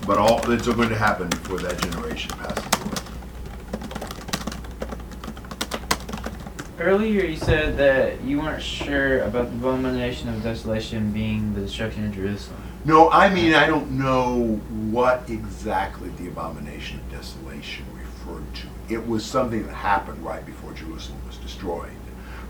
But 0.08 0.18
all 0.18 0.52
it's 0.52 0.68
going 0.68 0.90
to 0.90 0.98
happen 0.98 1.30
before 1.30 1.60
that 1.60 1.82
generation 1.82 2.32
passes 2.32 2.66
away. 2.66 2.98
Earlier, 6.80 7.26
you 7.26 7.38
said 7.38 7.76
that 7.78 8.22
you 8.22 8.40
weren't 8.40 8.62
sure 8.62 9.24
about 9.24 9.50
the 9.50 9.58
abomination 9.58 10.30
of 10.30 10.44
desolation 10.44 11.12
being 11.12 11.56
the 11.56 11.62
destruction 11.62 12.06
of 12.06 12.14
Jerusalem. 12.14 12.62
No, 12.86 13.10
I 13.10 13.34
mean, 13.34 13.56
I 13.56 13.66
don't 13.66 13.92
know 13.98 14.62
what 14.92 15.28
exactly 15.28 16.10
the 16.10 16.28
abomination 16.28 17.00
of 17.00 17.10
desolation 17.10 17.84
referred 17.96 18.54
to. 18.56 18.68
It 18.94 19.08
was 19.08 19.26
something 19.26 19.66
that 19.66 19.74
happened 19.74 20.24
right 20.24 20.46
before 20.46 20.72
Jerusalem 20.74 21.20
was 21.26 21.38
destroyed. 21.38 21.90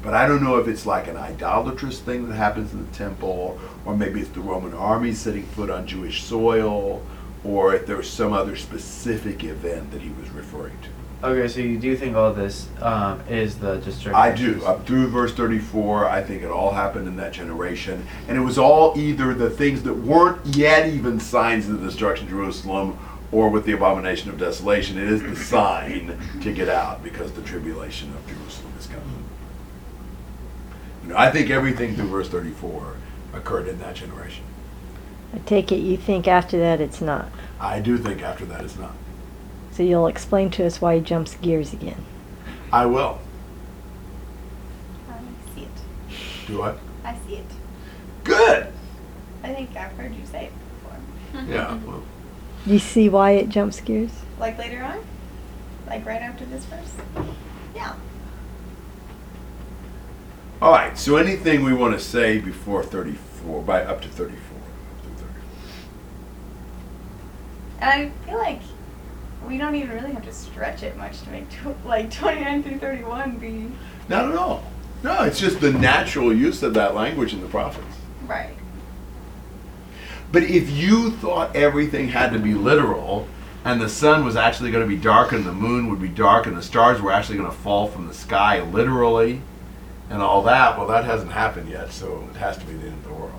But 0.04 0.14
I 0.14 0.28
don't 0.28 0.44
know 0.44 0.58
if 0.58 0.68
it's 0.68 0.86
like 0.86 1.08
an 1.08 1.16
idolatrous 1.16 2.02
thing 2.02 2.28
that 2.28 2.36
happens 2.36 2.74
in 2.74 2.86
the 2.86 2.92
temple, 2.92 3.58
or 3.86 3.96
maybe 3.96 4.20
it's 4.20 4.30
the 4.32 4.42
Roman 4.42 4.74
army 4.74 5.14
setting 5.14 5.44
foot 5.44 5.70
on 5.70 5.88
Jewish 5.88 6.24
soil, 6.24 7.02
or 7.46 7.74
if 7.74 7.86
there's 7.86 8.10
some 8.10 8.34
other 8.34 8.58
specific 8.58 9.46
event 9.46 9.92
that 9.92 10.02
he 10.02 10.10
was 10.10 10.30
referring 10.32 10.78
to. 10.82 10.90
Okay, 11.24 11.48
so 11.48 11.62
you 11.62 11.80
do 11.80 11.98
think 11.98 12.16
all 12.16 12.32
this 12.32 12.68
um, 12.80 13.22
is 13.28 13.58
the 13.58 13.78
destruction? 13.78 14.14
I 14.14 14.36
do. 14.36 14.64
Up 14.66 14.86
through 14.86 15.08
verse 15.08 15.34
34, 15.34 16.08
I 16.08 16.22
think 16.22 16.44
it 16.44 16.52
all 16.52 16.72
happened 16.72 17.08
in 17.08 17.16
that 17.16 17.34
generation. 17.34 18.06
And 18.28 18.38
it 18.38 18.42
was 18.42 18.60
all 18.60 18.96
either 18.96 19.34
the 19.34 19.50
things 19.50 19.82
that 19.84 19.96
weren't 19.96 20.46
yet 20.46 20.88
even 20.88 21.20
signs 21.20 21.68
of 21.68 21.80
the 21.80 21.88
destruction 21.88 22.28
of 22.28 22.32
Jerusalem 22.32 23.00
or 23.32 23.50
with 23.50 23.66
the 23.66 23.72
abomination 23.72 24.30
of 24.30 24.38
desolation. 24.38 25.00
It 25.00 25.08
is 25.08 25.24
the 25.24 25.36
sign 25.36 26.20
to 26.42 26.54
get 26.54 26.70
out 26.70 27.04
because 27.04 27.32
the 27.32 27.42
tribulation 27.42 28.14
of 28.14 28.28
Jerusalem 28.28 28.74
is 28.78 28.86
coming. 28.86 29.26
You 31.02 31.10
know, 31.10 31.18
I 31.18 31.32
think 31.32 31.50
everything 31.50 31.96
through 31.96 32.10
verse 32.10 32.30
34 32.30 32.96
occurred 33.34 33.68
in 33.68 33.80
that 33.80 33.96
generation. 33.96 34.44
I 35.34 35.40
take 35.40 35.72
it 35.72 35.78
you 35.78 35.98
think 35.98 36.28
after 36.28 36.60
that 36.60 36.80
it's 36.80 37.02
not. 37.02 37.32
I 37.60 37.80
do 37.80 37.98
think 37.98 38.22
after 38.22 38.46
that 38.46 38.64
it's 38.64 38.78
not. 38.78 38.94
So 39.78 39.84
you'll 39.84 40.08
explain 40.08 40.50
to 40.52 40.66
us 40.66 40.82
why 40.82 40.96
he 40.96 41.02
jumps 41.02 41.36
gears 41.36 41.72
again. 41.72 42.04
I 42.74 42.88
will. 42.88 43.20
Um, 45.08 45.36
I 45.46 45.54
see 45.54 45.62
it. 45.62 46.48
Do 46.48 46.64
I? 46.64 46.74
I 47.04 47.16
see 47.28 47.36
it. 47.36 47.46
Good. 48.24 48.74
I 49.44 49.54
think 49.54 49.76
I've 49.78 49.92
heard 49.92 50.16
you 50.16 50.26
say 50.26 50.46
it 50.46 50.54
before. 50.82 51.46
Yeah. 51.54 51.78
Well, 51.86 52.02
You 52.66 52.80
see 52.80 53.08
why 53.08 53.34
it 53.34 53.50
jumps 53.50 53.80
gears? 53.80 54.10
Like 54.40 54.58
later 54.58 54.82
on? 54.82 54.98
Like 55.86 56.04
right 56.08 56.24
after 56.24 56.46
this 56.46 56.66
verse? 56.66 56.94
Yeah. 57.76 57.94
all 60.60 60.72
right. 60.72 60.98
So 60.98 61.18
anything 61.18 61.64
we 61.64 61.76
want 61.76 61.94
to 61.94 62.00
say 62.04 62.40
before 62.40 62.82
34, 62.82 63.62
by 63.62 63.84
up 63.84 64.02
to 64.02 64.08
34. 64.08 64.58
up 64.58 65.04
to 65.04 65.10
34. 65.10 65.30
And 67.80 67.92
I 67.92 68.26
feel 68.26 68.40
like 68.40 68.62
we 69.48 69.58
don't 69.58 69.76
even 69.76 69.96
really 69.96 70.12
have 70.12 70.26
to 70.26 70.34
stretch 70.34 70.84
it 70.84 70.98
much 70.98 71.22
to 71.22 71.30
make 71.30 71.50
tw- 71.50 71.86
like 71.86 72.12
29 72.12 72.64
through 72.64 72.80
31 72.80 73.38
be 73.38 73.72
Not 74.10 74.30
at 74.30 74.38
all. 74.38 74.64
No, 75.04 75.24
it's 75.24 75.40
just 75.40 75.62
the 75.62 75.72
natural 75.72 76.34
use 76.34 76.64
of 76.64 76.74
that 76.74 76.96
language 76.96 77.34
in 77.34 77.42
the 77.42 77.48
prophets. 77.48 77.96
right. 78.28 78.54
But 80.30 80.44
if 80.44 80.70
you 80.70 81.12
thought 81.12 81.56
everything 81.56 82.10
had 82.10 82.34
to 82.34 82.40
be 82.40 82.54
literal, 82.54 83.28
and 83.64 83.80
the 83.80 83.88
sun 83.88 84.26
was 84.26 84.36
actually 84.36 84.72
going 84.72 84.84
to 84.84 84.96
be 84.96 85.02
dark, 85.02 85.32
and 85.32 85.46
the 85.46 85.54
moon 85.54 85.90
would 85.90 86.02
be 86.02 86.10
dark, 86.10 86.48
and 86.48 86.58
the 86.58 86.62
stars 86.62 87.02
were 87.02 87.14
actually 87.14 87.38
going 87.38 87.50
to 87.50 87.56
fall 87.56 87.88
from 87.88 88.08
the 88.08 88.14
sky 88.14 88.62
literally, 88.62 89.42
and 90.10 90.22
all 90.22 90.42
that, 90.44 90.78
well, 90.78 90.88
that 90.88 91.06
hasn't 91.06 91.32
happened 91.32 91.70
yet, 91.70 91.94
so 91.94 92.28
it 92.30 92.38
has 92.38 92.58
to 92.58 92.66
be 92.66 92.74
the 92.74 92.88
end 92.88 92.98
of 92.98 93.04
the 93.06 93.14
world. 93.14 93.32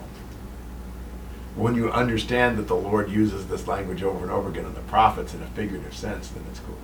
When 1.58 1.74
you 1.74 1.90
understand 1.90 2.56
that 2.58 2.68
the 2.68 2.76
Lord 2.76 3.10
uses 3.10 3.48
this 3.48 3.66
language 3.66 4.04
over 4.04 4.22
and 4.22 4.30
over 4.30 4.48
again 4.48 4.64
in 4.64 4.74
the 4.74 4.80
prophets 4.82 5.34
in 5.34 5.42
a 5.42 5.46
figurative 5.48 5.92
sense, 5.94 6.28
then 6.28 6.44
it's 6.50 6.60
cool. 6.60 6.78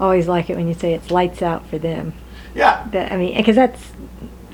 Always 0.00 0.28
like 0.28 0.48
it 0.48 0.56
when 0.56 0.68
you 0.68 0.74
say 0.74 0.94
it's 0.94 1.10
lights 1.10 1.42
out 1.42 1.66
for 1.66 1.78
them. 1.78 2.12
Yeah, 2.54 2.86
That 2.92 3.10
I 3.10 3.16
mean, 3.16 3.36
because 3.36 3.56
that's 3.56 3.90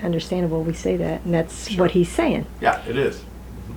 understandable. 0.02 0.62
We 0.62 0.72
say 0.72 0.96
that, 0.96 1.22
and 1.26 1.34
that's 1.34 1.68
Sure. 1.68 1.84
what 1.84 1.90
he's 1.90 2.08
saying. 2.08 2.46
yeah, 2.60 2.82
it 2.88 2.96
is. 2.96 3.16
Mm-hmm. 3.18 3.74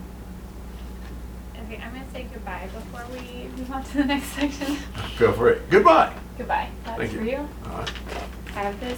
Okay, 1.73 1.81
I'm 1.83 1.91
gonna 1.91 2.09
say 2.13 2.25
goodbye 2.33 2.69
before 2.73 3.03
we 3.11 3.49
move 3.57 3.69
on 3.71 3.83
to 3.83 3.97
the 3.97 4.05
next 4.05 4.27
section. 4.27 4.75
Feel 5.17 5.33
free. 5.33 5.57
Goodbye. 5.69 6.13
goodbye. 6.37 6.69
That's 6.85 6.97
Thank 6.97 7.11
for 7.11 7.23
you. 7.23 7.31
you. 7.31 7.49
All 7.65 7.79
right. 7.79 7.91
I 8.55 8.59
have 8.61 8.79
this. 8.79 8.97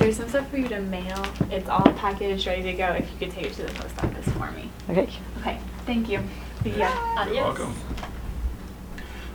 There's 0.00 0.16
some 0.16 0.30
stuff 0.30 0.48
for 0.48 0.56
you 0.56 0.66
to 0.68 0.80
mail. 0.80 1.22
It's 1.50 1.68
all 1.68 1.92
packaged, 1.92 2.46
ready 2.46 2.62
to 2.62 2.72
go. 2.72 2.86
If 2.92 3.12
you 3.12 3.18
could 3.18 3.32
take 3.32 3.44
it 3.48 3.52
to 3.56 3.64
the 3.64 3.72
post 3.74 4.02
office 4.02 4.24
for 4.32 4.50
me. 4.52 4.70
Okay. 4.88 5.10
Okay, 5.40 5.60
thank 5.84 6.08
you. 6.08 6.20
See 6.64 6.70
ya. 6.70 6.88
Adios. 7.18 7.36
You're 7.36 7.44
welcome. 7.44 7.74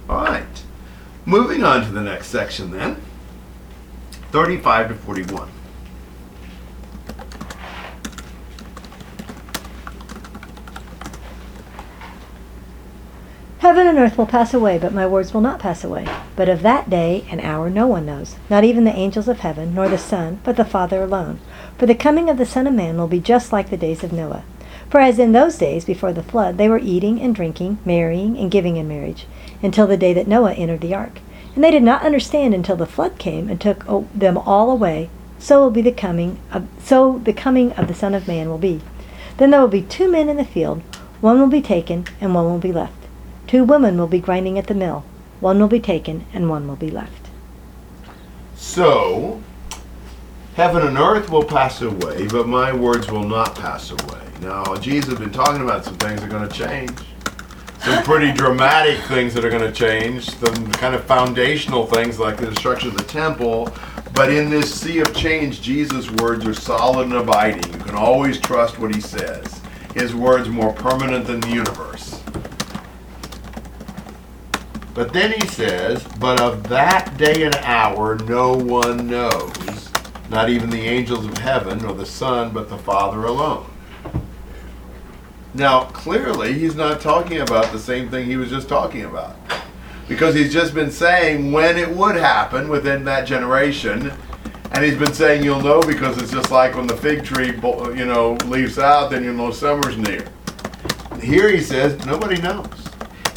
All 0.09 0.23
right. 0.23 0.63
Moving 1.23 1.63
on 1.63 1.85
to 1.85 1.91
the 1.91 2.01
next 2.01 2.29
section 2.29 2.71
then. 2.71 2.99
35 4.31 4.87
to 4.87 4.95
41. 4.95 5.51
Heaven 13.75 13.89
and 13.89 13.99
earth 13.99 14.17
will 14.17 14.25
pass 14.25 14.53
away, 14.53 14.77
but 14.77 14.93
my 14.93 15.05
words 15.05 15.33
will 15.33 15.41
not 15.41 15.59
pass 15.59 15.83
away. 15.83 16.07
But 16.37 16.47
of 16.47 16.61
that 16.61 16.89
day 16.89 17.25
and 17.29 17.41
hour 17.41 17.69
no 17.69 17.87
one 17.87 18.05
knows, 18.05 18.37
not 18.49 18.63
even 18.63 18.85
the 18.85 18.95
angels 18.95 19.27
of 19.27 19.41
heaven, 19.41 19.75
nor 19.75 19.89
the 19.89 19.97
Son, 19.97 20.39
but 20.45 20.55
the 20.55 20.63
Father 20.63 21.03
alone. 21.03 21.41
For 21.77 21.85
the 21.85 21.93
coming 21.93 22.29
of 22.29 22.37
the 22.37 22.45
Son 22.45 22.67
of 22.67 22.73
Man 22.73 22.97
will 22.97 23.09
be 23.09 23.19
just 23.19 23.51
like 23.51 23.69
the 23.69 23.75
days 23.75 24.01
of 24.01 24.13
Noah. 24.13 24.45
For 24.89 25.01
as 25.01 25.19
in 25.19 25.33
those 25.33 25.57
days 25.57 25.83
before 25.83 26.13
the 26.13 26.23
flood, 26.23 26.57
they 26.57 26.69
were 26.69 26.79
eating 26.79 27.19
and 27.19 27.35
drinking, 27.35 27.79
marrying 27.83 28.37
and 28.37 28.49
giving 28.49 28.77
in 28.77 28.87
marriage, 28.87 29.27
until 29.61 29.87
the 29.87 29.97
day 29.97 30.13
that 30.13 30.25
Noah 30.25 30.53
entered 30.53 30.79
the 30.79 30.95
ark. 30.95 31.19
And 31.53 31.61
they 31.61 31.71
did 31.71 31.83
not 31.83 32.03
understand 32.03 32.53
until 32.53 32.77
the 32.77 32.85
flood 32.85 33.17
came 33.17 33.49
and 33.49 33.59
took 33.59 33.83
oh, 33.89 34.07
them 34.15 34.37
all 34.37 34.71
away, 34.71 35.09
so 35.37 35.59
will 35.59 35.69
be 35.69 35.81
the 35.81 35.91
coming 35.91 36.39
of 36.49 36.65
so 36.81 37.19
the 37.25 37.33
coming 37.33 37.73
of 37.73 37.89
the 37.89 37.93
Son 37.93 38.15
of 38.15 38.25
Man 38.25 38.47
will 38.47 38.57
be. 38.57 38.79
Then 39.35 39.49
there 39.49 39.59
will 39.59 39.67
be 39.67 39.81
two 39.81 40.09
men 40.09 40.29
in 40.29 40.37
the 40.37 40.45
field, 40.45 40.81
one 41.19 41.41
will 41.41 41.47
be 41.47 41.61
taken 41.61 42.05
and 42.21 42.33
one 42.33 42.45
will 42.45 42.57
be 42.57 42.71
left. 42.71 43.04
Two 43.47 43.63
women 43.63 43.97
will 43.97 44.07
be 44.07 44.19
grinding 44.19 44.57
at 44.57 44.67
the 44.67 44.73
mill, 44.73 45.03
one 45.39 45.59
will 45.59 45.67
be 45.67 45.79
taken 45.79 46.25
and 46.33 46.49
one 46.49 46.67
will 46.67 46.75
be 46.75 46.89
left. 46.89 47.29
So, 48.55 49.41
heaven 50.55 50.87
and 50.87 50.97
earth 50.97 51.29
will 51.29 51.43
pass 51.43 51.81
away, 51.81 52.27
but 52.27 52.47
my 52.47 52.73
words 52.73 53.11
will 53.11 53.27
not 53.27 53.55
pass 53.55 53.91
away. 53.91 54.21
Now, 54.41 54.75
Jesus 54.75 55.11
has 55.11 55.19
been 55.19 55.31
talking 55.31 55.61
about 55.61 55.85
some 55.85 55.97
things 55.97 56.21
that 56.21 56.27
are 56.27 56.37
going 56.37 56.49
to 56.49 56.55
change. 56.55 56.97
Some 57.79 58.03
pretty 58.03 58.31
dramatic 58.31 58.97
things 59.03 59.33
that 59.35 59.45
are 59.45 59.49
going 59.49 59.61
to 59.61 59.71
change. 59.71 60.29
Some 60.29 60.71
kind 60.73 60.95
of 60.95 61.03
foundational 61.03 61.85
things 61.85 62.19
like 62.19 62.37
the 62.37 62.47
destruction 62.47 62.89
of 62.89 62.97
the 62.97 63.03
temple. 63.03 63.69
But 64.13 64.31
in 64.31 64.49
this 64.49 64.73
sea 64.73 64.99
of 64.99 65.13
change, 65.15 65.61
Jesus' 65.61 66.09
words 66.09 66.45
are 66.45 66.53
solid 66.53 67.03
and 67.03 67.15
abiding. 67.15 67.71
You 67.73 67.79
can 67.79 67.95
always 67.95 68.39
trust 68.39 68.79
what 68.79 68.95
he 68.95 69.01
says. 69.01 69.61
His 69.93 70.15
words 70.15 70.49
more 70.49 70.73
permanent 70.73 71.27
than 71.27 71.41
the 71.41 71.49
universe. 71.49 72.14
But 74.95 75.11
then 75.11 75.33
he 75.33 75.45
says, 75.47 76.01
But 76.19 76.39
of 76.39 76.69
that 76.69 77.17
day 77.17 77.43
and 77.43 77.55
hour 77.57 78.17
no 78.19 78.55
one 78.55 79.07
knows, 79.07 79.91
not 80.29 80.49
even 80.49 80.69
the 80.69 80.81
angels 80.81 81.25
of 81.25 81.37
heaven, 81.37 81.79
nor 81.79 81.93
the 81.93 82.05
Son, 82.05 82.51
but 82.53 82.69
the 82.69 82.77
Father 82.77 83.25
alone. 83.25 83.67
Now, 85.53 85.83
clearly, 85.85 86.53
he's 86.53 86.75
not 86.75 87.01
talking 87.01 87.41
about 87.41 87.73
the 87.73 87.79
same 87.79 88.09
thing 88.09 88.25
he 88.25 88.37
was 88.37 88.49
just 88.49 88.69
talking 88.69 89.03
about. 89.03 89.35
Because 90.07 90.33
he's 90.33 90.53
just 90.53 90.73
been 90.73 90.91
saying 90.91 91.51
when 91.51 91.77
it 91.77 91.89
would 91.89 92.15
happen 92.15 92.69
within 92.69 93.03
that 93.03 93.27
generation. 93.27 94.13
And 94.71 94.83
he's 94.83 94.97
been 94.97 95.13
saying 95.13 95.43
you'll 95.43 95.61
know 95.61 95.81
because 95.81 96.21
it's 96.21 96.31
just 96.31 96.51
like 96.51 96.75
when 96.75 96.87
the 96.87 96.95
fig 96.95 97.23
tree, 97.23 97.47
you 97.47 98.05
know, 98.05 98.37
leaves 98.45 98.79
out, 98.79 99.11
then 99.11 99.23
you'll 99.23 99.35
know 99.35 99.51
summer's 99.51 99.97
near. 99.97 100.25
Here 101.21 101.49
he 101.49 101.59
says 101.59 102.05
nobody 102.05 102.41
knows. 102.41 102.84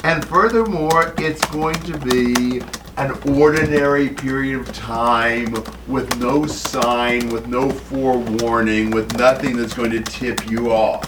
And 0.04 0.24
furthermore, 0.26 1.12
it's 1.18 1.44
going 1.46 1.80
to 1.82 1.98
be 1.98 2.62
an 2.96 3.12
ordinary 3.38 4.08
period 4.08 4.60
of 4.60 4.72
time 4.72 5.52
with 5.86 6.18
no 6.18 6.46
sign, 6.46 7.28
with 7.28 7.46
no 7.46 7.70
forewarning, 7.70 8.90
with 8.90 9.16
nothing 9.16 9.56
that's 9.56 9.74
going 9.74 9.90
to 9.90 10.00
tip 10.00 10.50
you 10.50 10.72
off. 10.72 11.04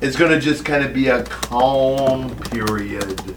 It's 0.00 0.16
going 0.16 0.32
to 0.32 0.40
just 0.40 0.64
kind 0.64 0.84
of 0.84 0.92
be 0.92 1.08
a 1.08 1.22
calm 1.22 2.34
period, 2.36 3.36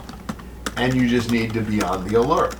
and 0.77 0.95
you 0.95 1.07
just 1.07 1.31
need 1.31 1.53
to 1.53 1.61
be 1.61 1.81
on 1.83 2.07
the 2.07 2.15
alert. 2.15 2.55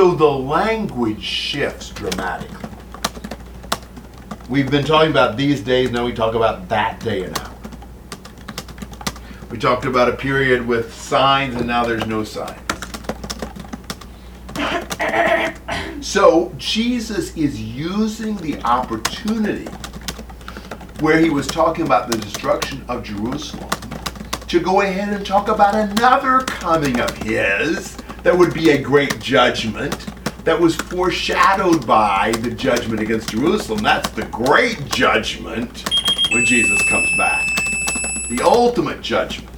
So 0.00 0.12
the 0.12 0.24
language 0.24 1.22
shifts 1.22 1.90
dramatically. 1.90 2.70
We've 4.48 4.70
been 4.70 4.82
talking 4.82 5.10
about 5.10 5.36
these 5.36 5.60
days, 5.60 5.90
now 5.90 6.06
we 6.06 6.14
talk 6.14 6.34
about 6.34 6.70
that 6.70 7.00
day 7.00 7.24
and 7.24 7.38
hour. 7.38 7.52
We 9.50 9.58
talked 9.58 9.84
about 9.84 10.08
a 10.08 10.16
period 10.16 10.66
with 10.66 10.94
signs, 10.94 11.54
and 11.56 11.66
now 11.66 11.84
there's 11.84 12.06
no 12.06 12.24
signs. 12.24 12.58
So 16.00 16.54
Jesus 16.56 17.36
is 17.36 17.60
using 17.60 18.36
the 18.36 18.58
opportunity 18.62 19.70
where 21.00 21.18
he 21.18 21.28
was 21.28 21.46
talking 21.46 21.84
about 21.84 22.10
the 22.10 22.16
destruction 22.16 22.82
of 22.88 23.02
Jerusalem 23.02 23.68
to 24.48 24.60
go 24.60 24.80
ahead 24.80 25.12
and 25.12 25.26
talk 25.26 25.48
about 25.48 25.74
another 25.74 26.38
coming 26.46 27.00
of 27.00 27.14
his 27.18 27.99
that 28.22 28.36
would 28.36 28.52
be 28.52 28.70
a 28.70 28.78
great 28.78 29.18
judgment 29.20 30.06
that 30.44 30.58
was 30.58 30.74
foreshadowed 30.76 31.86
by 31.86 32.32
the 32.40 32.50
judgment 32.50 33.00
against 33.00 33.30
Jerusalem. 33.30 33.82
That's 33.82 34.10
the 34.10 34.24
great 34.26 34.84
judgment 34.86 35.84
when 36.32 36.44
Jesus 36.44 36.80
comes 36.88 37.08
back, 37.16 37.46
the 38.28 38.40
ultimate 38.44 39.02
judgment. 39.02 39.48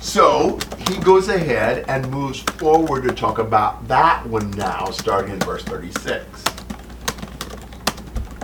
So 0.00 0.58
he 0.88 0.98
goes 0.98 1.28
ahead 1.28 1.84
and 1.88 2.10
moves 2.10 2.40
forward 2.40 3.04
to 3.04 3.14
talk 3.14 3.38
about 3.38 3.86
that 3.88 4.26
one 4.26 4.50
now, 4.52 4.86
starting 4.90 5.32
in 5.32 5.40
verse 5.40 5.62
36. 5.64 6.26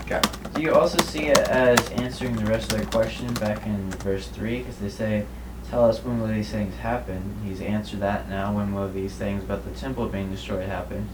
Okay. 0.01 0.20
Do 0.55 0.62
you 0.62 0.72
also 0.72 0.99
see 1.03 1.26
it 1.26 1.39
as 1.39 1.78
answering 1.91 2.36
the 2.36 2.47
rest 2.47 2.72
of 2.72 2.78
their 2.78 2.86
question 2.86 3.32
back 3.34 3.66
in 3.66 3.91
verse 3.91 4.28
3? 4.28 4.59
Because 4.59 4.78
they 4.78 4.89
say, 4.89 5.26
Tell 5.71 5.85
us 5.85 6.03
when 6.03 6.21
will 6.21 6.29
these 6.29 6.51
things 6.51 6.75
happen? 6.77 7.37
He's 7.45 7.61
answered 7.61 8.01
that 8.01 8.29
now. 8.29 8.55
When 8.55 8.73
will 8.73 8.91
these 8.91 9.14
things 9.14 9.45
about 9.45 9.64
the 9.64 9.79
temple 9.79 10.07
being 10.09 10.31
destroyed 10.31 10.66
happen? 10.66 11.09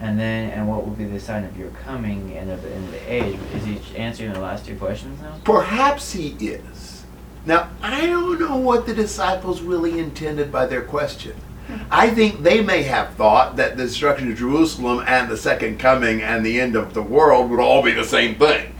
And 0.00 0.18
then, 0.18 0.50
and 0.50 0.68
what 0.68 0.84
will 0.86 0.94
be 0.94 1.04
the 1.04 1.18
sign 1.18 1.44
of 1.44 1.56
your 1.56 1.70
coming 1.70 2.36
and 2.36 2.50
of 2.50 2.62
the 2.62 2.72
end 2.72 2.84
of 2.84 2.90
the 2.92 3.12
age? 3.12 3.38
Is 3.54 3.64
he 3.64 3.96
answering 3.96 4.32
the 4.32 4.40
last 4.40 4.66
two 4.66 4.76
questions 4.76 5.20
now? 5.20 5.40
Perhaps 5.42 6.12
he 6.12 6.36
is. 6.38 7.04
Now, 7.46 7.70
I 7.82 8.06
don't 8.06 8.38
know 8.38 8.56
what 8.58 8.86
the 8.86 8.94
disciples 8.94 9.60
really 9.62 9.98
intended 9.98 10.52
by 10.52 10.66
their 10.66 10.82
question. 10.82 11.34
I 11.90 12.10
think 12.10 12.42
they 12.42 12.62
may 12.62 12.82
have 12.84 13.14
thought 13.14 13.56
that 13.56 13.76
the 13.76 13.84
destruction 13.84 14.30
of 14.30 14.38
Jerusalem 14.38 15.04
and 15.06 15.28
the 15.28 15.36
second 15.36 15.78
coming 15.78 16.22
and 16.22 16.46
the 16.46 16.60
end 16.60 16.76
of 16.76 16.94
the 16.94 17.02
world 17.02 17.50
would 17.50 17.58
all 17.60 17.82
be 17.82 17.92
the 17.92 18.04
same 18.04 18.36
thing. 18.36 18.72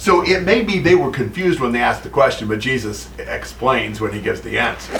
So 0.00 0.24
it 0.24 0.44
may 0.44 0.62
be 0.62 0.78
they 0.78 0.94
were 0.94 1.10
confused 1.10 1.60
when 1.60 1.72
they 1.72 1.82
asked 1.82 2.04
the 2.04 2.08
question, 2.08 2.48
but 2.48 2.58
Jesus 2.58 3.10
explains 3.18 4.00
when 4.00 4.14
he 4.14 4.20
gives 4.22 4.40
the 4.40 4.58
answer. 4.58 4.98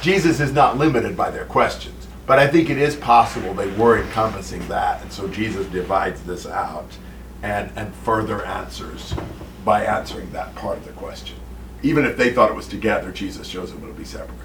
Jesus 0.00 0.38
is 0.38 0.52
not 0.52 0.78
limited 0.78 1.16
by 1.16 1.32
their 1.32 1.44
questions, 1.44 2.06
but 2.24 2.38
I 2.38 2.46
think 2.46 2.70
it 2.70 2.78
is 2.78 2.94
possible 2.94 3.52
they 3.52 3.72
were 3.72 4.00
encompassing 4.00 4.64
that, 4.68 5.02
and 5.02 5.12
so 5.12 5.26
Jesus 5.26 5.66
divides 5.66 6.22
this 6.22 6.46
out 6.46 6.86
and, 7.42 7.72
and 7.74 7.92
further 7.92 8.46
answers 8.46 9.12
by 9.64 9.84
answering 9.84 10.30
that 10.30 10.54
part 10.54 10.78
of 10.78 10.84
the 10.84 10.92
question. 10.92 11.36
Even 11.82 12.04
if 12.04 12.16
they 12.16 12.32
thought 12.32 12.48
it 12.48 12.54
was 12.54 12.68
together, 12.68 13.10
Jesus 13.10 13.48
shows 13.48 13.72
them 13.72 13.82
it'll 13.82 13.92
be 13.92 14.04
separate. 14.04 14.38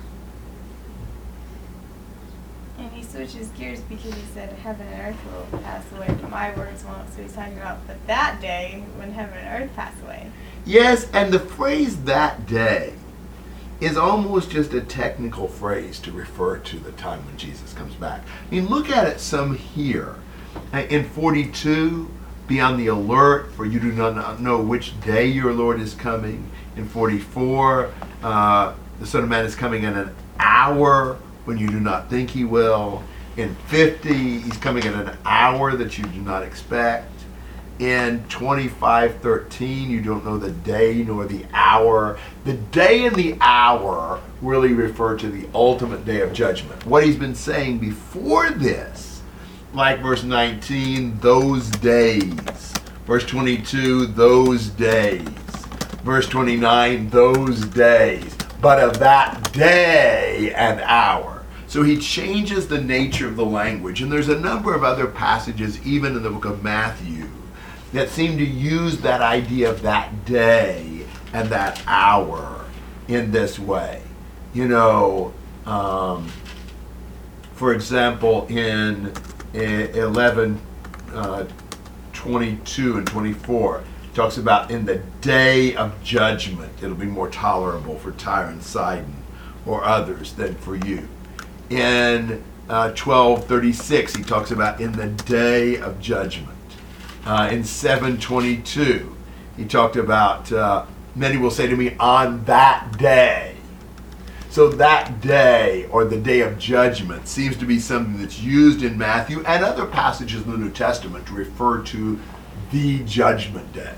And 2.79 2.91
he 3.03 3.09
switches 3.09 3.49
gears 3.49 3.79
because 3.81 4.13
he 4.13 4.21
said 4.33 4.53
heaven 4.53 4.87
and 4.87 5.13
earth 5.13 5.51
will 5.51 5.59
pass 5.59 5.83
away, 5.93 6.07
but 6.07 6.29
my 6.29 6.55
words 6.55 6.83
won't. 6.83 7.11
So 7.13 7.21
he's 7.21 7.33
talking 7.33 7.57
about 7.57 7.85
but 7.87 8.05
that 8.07 8.39
day 8.41 8.83
when 8.97 9.11
heaven 9.11 9.37
and 9.37 9.63
earth 9.63 9.75
pass 9.75 9.93
away. 10.03 10.31
Yes, 10.65 11.07
and 11.11 11.33
the 11.33 11.39
phrase 11.39 12.03
that 12.03 12.47
day 12.47 12.93
is 13.81 13.97
almost 13.97 14.49
just 14.49 14.73
a 14.73 14.81
technical 14.81 15.47
phrase 15.47 15.99
to 15.99 16.11
refer 16.11 16.57
to 16.57 16.79
the 16.79 16.91
time 16.93 17.25
when 17.25 17.37
Jesus 17.37 17.73
comes 17.73 17.95
back. 17.95 18.21
I 18.49 18.55
mean, 18.55 18.67
look 18.67 18.89
at 18.89 19.07
it 19.07 19.19
some 19.19 19.55
here. 19.57 20.15
Uh, 20.71 20.85
In 20.89 21.03
42, 21.03 22.09
be 22.47 22.61
on 22.61 22.77
the 22.77 22.87
alert, 22.87 23.51
for 23.53 23.65
you 23.65 23.79
do 23.79 23.91
not 23.91 24.39
know 24.39 24.61
which 24.61 24.99
day 25.01 25.25
your 25.25 25.53
Lord 25.53 25.81
is 25.81 25.93
coming. 25.93 26.49
In 26.77 26.87
44, 26.87 27.91
uh, 28.23 28.73
the 28.99 29.07
Son 29.07 29.23
of 29.23 29.29
Man 29.29 29.45
is 29.45 29.55
coming 29.55 29.83
in 29.83 29.97
an 29.97 30.15
hour 30.39 31.17
when 31.45 31.57
you 31.57 31.67
do 31.67 31.79
not 31.79 32.09
think 32.09 32.29
he 32.29 32.43
will. 32.43 33.03
In 33.37 33.55
50, 33.67 34.13
he's 34.13 34.57
coming 34.57 34.83
in 34.83 34.93
an 34.93 35.17
hour 35.25 35.75
that 35.75 35.97
you 35.97 36.03
do 36.05 36.21
not 36.21 36.43
expect. 36.43 37.09
In 37.79 38.23
2513, 38.29 39.89
you 39.89 39.99
don't 39.99 40.23
know 40.23 40.37
the 40.37 40.51
day 40.51 41.03
nor 41.03 41.25
the 41.25 41.43
hour. 41.53 42.19
The 42.45 42.53
day 42.53 43.05
and 43.05 43.15
the 43.15 43.35
hour 43.41 44.21
really 44.41 44.73
refer 44.73 45.17
to 45.17 45.27
the 45.27 45.49
ultimate 45.55 46.05
day 46.05 46.21
of 46.21 46.33
judgment. 46.33 46.85
What 46.85 47.03
he's 47.03 47.15
been 47.15 47.33
saying 47.33 47.79
before 47.79 48.51
this, 48.51 49.23
like 49.73 50.01
verse 50.01 50.23
19, 50.23 51.17
those 51.17 51.67
days. 51.71 52.73
Verse 53.07 53.25
22, 53.25 54.05
those 54.07 54.69
days. 54.69 55.27
Verse 56.03 56.27
29, 56.27 57.09
those 57.09 57.65
days. 57.65 58.37
But 58.61 58.79
of 58.79 58.99
that 58.99 59.51
day 59.51 60.53
and 60.55 60.79
hour. 60.81 61.32
So 61.73 61.81
he 61.81 61.97
changes 61.97 62.67
the 62.67 62.79
nature 62.79 63.27
of 63.27 63.35
the 63.35 63.43
language. 63.43 64.03
And 64.03 64.11
there's 64.11 64.29
a 64.29 64.39
number 64.39 64.75
of 64.75 64.83
other 64.83 65.07
passages, 65.07 65.83
even 65.83 66.15
in 66.15 66.21
the 66.21 66.29
book 66.29 66.45
of 66.45 66.63
Matthew, 66.63 67.27
that 67.93 68.09
seem 68.09 68.37
to 68.37 68.45
use 68.45 68.99
that 68.99 69.21
idea 69.21 69.71
of 69.71 69.81
that 69.81 70.23
day 70.23 71.03
and 71.33 71.49
that 71.49 71.81
hour 71.87 72.63
in 73.07 73.31
this 73.31 73.57
way. 73.57 74.03
You 74.53 74.67
know, 74.67 75.33
um, 75.65 76.27
for 77.55 77.73
example, 77.73 78.45
in 78.51 79.11
eh, 79.55 79.87
11, 79.95 80.61
uh, 81.11 81.45
22 82.13 82.99
and 82.99 83.07
24, 83.07 83.79
it 83.79 84.13
talks 84.13 84.37
about 84.37 84.69
in 84.69 84.85
the 84.85 84.97
day 85.21 85.75
of 85.75 86.03
judgment, 86.03 86.71
it'll 86.83 86.95
be 86.95 87.07
more 87.07 87.31
tolerable 87.31 87.97
for 87.97 88.11
Tyre 88.11 88.49
and 88.49 88.61
Sidon 88.61 89.15
or 89.65 89.83
others 89.83 90.33
than 90.33 90.53
for 90.53 90.75
you. 90.75 91.07
In 91.69 92.43
uh, 92.69 92.91
1236, 92.91 94.15
he 94.15 94.23
talks 94.23 94.51
about 94.51 94.79
in 94.79 94.91
the 94.93 95.07
day 95.07 95.77
of 95.77 95.99
judgment. 95.99 96.49
Uh, 97.25 97.49
in 97.51 97.63
722, 97.63 99.15
he 99.55 99.65
talked 99.65 99.95
about 99.95 100.51
uh, 100.51 100.85
many 101.15 101.37
will 101.37 101.51
say 101.51 101.67
to 101.67 101.75
me 101.75 101.95
on 101.99 102.43
that 102.45 102.97
day. 102.97 103.55
So 104.49 104.69
that 104.69 105.19
day 105.19 105.87
or 105.89 106.05
the 106.05 106.19
day 106.19 106.41
of 106.41 106.59
judgment 106.59 107.27
seems 107.27 107.57
to 107.57 107.65
be 107.65 107.79
something 107.79 108.17
that's 108.17 108.39
used 108.39 108.83
in 108.83 108.97
Matthew 108.97 109.43
and 109.45 109.63
other 109.63 109.85
passages 109.85 110.43
in 110.43 110.51
the 110.51 110.57
New 110.57 110.69
Testament 110.69 111.25
to 111.27 111.33
refer 111.33 111.81
to 111.85 112.19
the 112.71 113.03
judgment 113.03 113.73
day. 113.73 113.95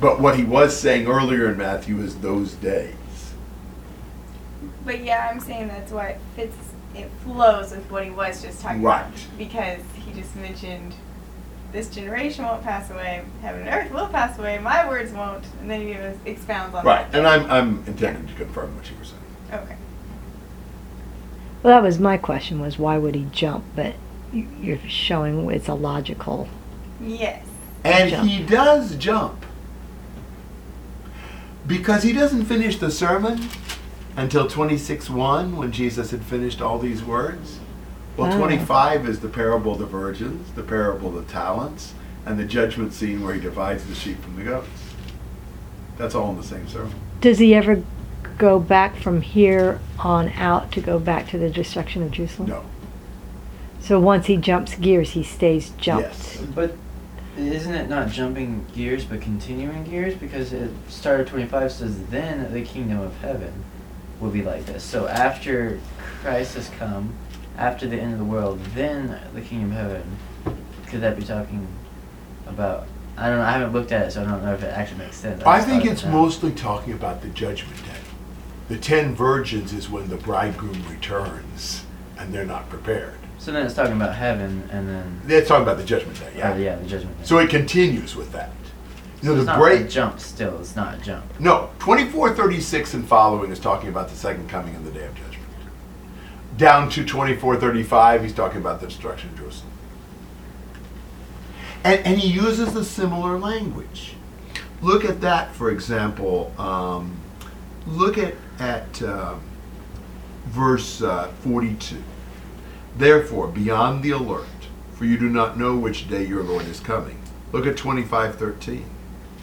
But 0.00 0.20
what 0.20 0.38
he 0.38 0.44
was 0.44 0.78
saying 0.78 1.06
earlier 1.06 1.50
in 1.50 1.58
Matthew 1.58 2.00
is 2.00 2.16
those 2.16 2.54
days. 2.54 2.94
But 4.90 5.04
yeah, 5.04 5.28
I'm 5.30 5.38
saying 5.38 5.68
that's 5.68 5.92
why 5.92 6.08
it 6.08 6.20
fits. 6.34 6.56
It 6.96 7.08
flows 7.22 7.70
with 7.70 7.88
what 7.92 8.02
he 8.02 8.10
was 8.10 8.42
just 8.42 8.60
talking 8.60 8.82
Right. 8.82 9.02
about. 9.06 9.12
Because 9.38 9.78
he 9.94 10.12
just 10.20 10.34
mentioned 10.34 10.94
this 11.70 11.88
generation 11.88 12.44
won't 12.44 12.64
pass 12.64 12.90
away, 12.90 13.22
heaven 13.40 13.60
and 13.68 13.70
earth 13.72 13.92
will 13.92 14.08
pass 14.08 14.36
away, 14.36 14.58
my 14.58 14.88
words 14.88 15.12
won't, 15.12 15.44
and 15.60 15.70
then 15.70 15.82
he 15.86 15.94
goes, 15.94 16.16
expounds 16.26 16.74
on 16.74 16.84
Right, 16.84 17.08
that. 17.12 17.16
and 17.18 17.24
I'm, 17.28 17.48
I'm 17.48 17.84
intending 17.86 18.26
to 18.26 18.34
confirm 18.34 18.74
what 18.74 18.90
you 18.90 18.96
were 18.98 19.04
saying. 19.04 19.62
Okay. 19.62 19.76
Well, 21.62 21.72
that 21.76 21.84
was 21.86 22.00
my 22.00 22.16
question: 22.16 22.58
was 22.60 22.76
why 22.76 22.98
would 22.98 23.14
he 23.14 23.28
jump? 23.30 23.62
But 23.76 23.94
you- 24.32 24.48
you're 24.60 24.78
showing 24.88 25.48
it's 25.52 25.68
a 25.68 25.74
logical. 25.74 26.48
Yes. 27.00 27.46
And 27.84 28.10
Jump. 28.10 28.28
he 28.28 28.42
does 28.42 28.96
jump. 28.96 29.46
Because 31.64 32.02
he 32.02 32.12
doesn't 32.12 32.46
finish 32.46 32.76
the 32.78 32.90
sermon 32.90 33.48
until 34.16 34.48
26 34.48 35.08
1 35.10 35.56
when 35.56 35.72
Jesus 35.72 36.10
had 36.10 36.22
finished 36.22 36.60
all 36.60 36.78
these 36.78 37.02
words. 37.02 37.58
Well, 38.16 38.32
Oh. 38.32 38.38
25 38.38 39.08
is 39.08 39.20
the 39.20 39.28
parable 39.28 39.72
of 39.72 39.78
the 39.78 39.86
virgins, 39.86 40.50
the 40.52 40.62
parable 40.62 41.08
of 41.16 41.26
the 41.26 41.32
talents, 41.32 41.94
and 42.26 42.38
the 42.38 42.44
judgment 42.44 42.92
scene 42.92 43.22
where 43.22 43.34
he 43.34 43.40
divides 43.40 43.84
the 43.84 43.94
sheep 43.94 44.22
from 44.22 44.36
the 44.36 44.42
goats. 44.42 44.68
That's 45.96 46.14
all 46.14 46.30
in 46.30 46.36
the 46.36 46.42
same 46.42 46.68
sermon. 46.68 46.94
Does 47.20 47.38
he 47.38 47.54
ever 47.54 47.82
go 48.38 48.58
back 48.58 48.96
from 48.96 49.22
here 49.22 49.80
on 49.98 50.30
out 50.30 50.72
to 50.72 50.80
go 50.80 50.98
back 50.98 51.28
to 51.28 51.38
the 51.38 51.50
destruction 51.50 52.02
of 52.02 52.10
Jerusalem? 52.10 52.48
No. 52.50 52.62
So 53.80 53.98
once 53.98 54.26
he 54.26 54.36
jumps 54.36 54.74
gears, 54.74 55.10
he 55.10 55.22
stays 55.22 55.70
jumped. 55.78 56.08
Yes. 56.08 56.42
But 56.54 56.76
isn't 57.38 57.74
it 57.74 57.88
not 57.88 58.10
jumping 58.10 58.66
gears 58.74 59.04
but 59.04 59.20
continuing 59.20 59.84
gears? 59.84 60.14
Because 60.14 60.52
it 60.52 60.70
start 60.88 61.20
of 61.20 61.28
25 61.28 61.72
says, 61.72 62.02
then 62.06 62.52
the 62.52 62.62
kingdom 62.62 63.00
of 63.00 63.18
heaven 63.20 63.52
will 64.20 64.30
be 64.30 64.42
like 64.42 64.66
this. 64.66 64.82
So 64.84 65.08
after 65.08 65.80
Christ 66.22 66.54
has 66.54 66.68
come, 66.70 67.14
after 67.56 67.86
the 67.86 67.96
end 67.96 68.12
of 68.12 68.18
the 68.18 68.24
world, 68.24 68.60
then 68.74 69.18
the 69.34 69.40
kingdom 69.40 69.72
of 69.72 69.76
heaven, 69.76 70.16
could 70.86 71.00
that 71.00 71.16
be 71.16 71.22
talking 71.24 71.66
about? 72.46 72.86
I 73.16 73.28
don't 73.28 73.38
know. 73.38 73.44
I 73.44 73.50
haven't 73.52 73.72
looked 73.72 73.92
at 73.92 74.06
it, 74.06 74.10
so 74.12 74.22
I 74.22 74.24
don't 74.24 74.42
know 74.44 74.54
if 74.54 74.62
it 74.62 74.68
actually 74.68 74.98
makes 74.98 75.16
sense. 75.16 75.42
I 75.42 75.58
just 75.58 75.68
think 75.68 75.84
it's 75.84 76.04
now. 76.04 76.12
mostly 76.12 76.52
talking 76.52 76.92
about 76.94 77.22
the 77.22 77.28
judgment 77.28 77.76
day. 77.84 77.90
The 78.68 78.78
ten 78.78 79.14
virgins 79.14 79.72
is 79.72 79.90
when 79.90 80.08
the 80.08 80.16
bridegroom 80.16 80.86
returns 80.88 81.84
and 82.16 82.32
they're 82.32 82.46
not 82.46 82.68
prepared. 82.70 83.14
So 83.38 83.52
then 83.52 83.64
it's 83.64 83.74
talking 83.74 83.94
about 83.94 84.14
heaven, 84.14 84.68
and 84.70 84.86
then 84.88 85.20
They're 85.24 85.44
talking 85.44 85.62
about 85.62 85.78
the 85.78 85.84
judgment 85.84 86.18
day, 86.20 86.30
yeah, 86.36 86.54
yeah. 86.54 86.62
yeah, 86.64 86.76
the 86.76 86.86
judgment. 86.86 87.18
day. 87.18 87.24
So 87.24 87.38
it 87.38 87.48
continues 87.48 88.14
with 88.14 88.32
that. 88.32 88.50
So 89.22 89.28
know, 89.28 89.34
it's 89.34 89.40
the 89.40 89.52
not 89.52 89.58
great 89.58 89.82
a 89.82 89.88
jump. 89.88 90.18
Still, 90.18 90.58
it's 90.60 90.74
not 90.74 90.94
a 90.94 91.02
jump. 91.02 91.24
No, 91.38 91.70
2436 91.80 92.94
and 92.94 93.06
following 93.06 93.50
is 93.50 93.58
talking 93.58 93.90
about 93.90 94.08
the 94.08 94.16
second 94.16 94.48
coming 94.48 94.74
and 94.74 94.86
the 94.86 94.90
day 94.90 95.04
of 95.04 95.14
judgment. 95.14 95.36
Down 96.56 96.88
to 96.90 97.04
2435, 97.04 98.22
he's 98.22 98.32
talking 98.32 98.60
about 98.60 98.80
the 98.80 98.86
destruction 98.86 99.30
of 99.30 99.36
Jerusalem. 99.36 99.72
And, 101.84 102.06
and 102.06 102.18
he 102.18 102.28
uses 102.28 102.74
a 102.76 102.84
similar 102.84 103.38
language. 103.38 104.14
Look 104.82 105.04
at 105.04 105.20
that, 105.20 105.54
for 105.54 105.70
example. 105.70 106.52
Um, 106.58 107.16
look 107.86 108.16
at, 108.16 108.34
at 108.58 109.02
uh, 109.02 109.36
verse 110.46 111.02
uh, 111.02 111.28
42. 111.42 112.02
Therefore, 112.96 113.48
beyond 113.48 114.02
the 114.02 114.10
alert, 114.10 114.46
for 114.94 115.04
you 115.04 115.18
do 115.18 115.28
not 115.28 115.58
know 115.58 115.76
which 115.76 116.08
day 116.08 116.26
your 116.26 116.42
Lord 116.42 116.66
is 116.66 116.80
coming. 116.80 117.18
Look 117.52 117.66
at 117.66 117.76
2513. 117.76 118.84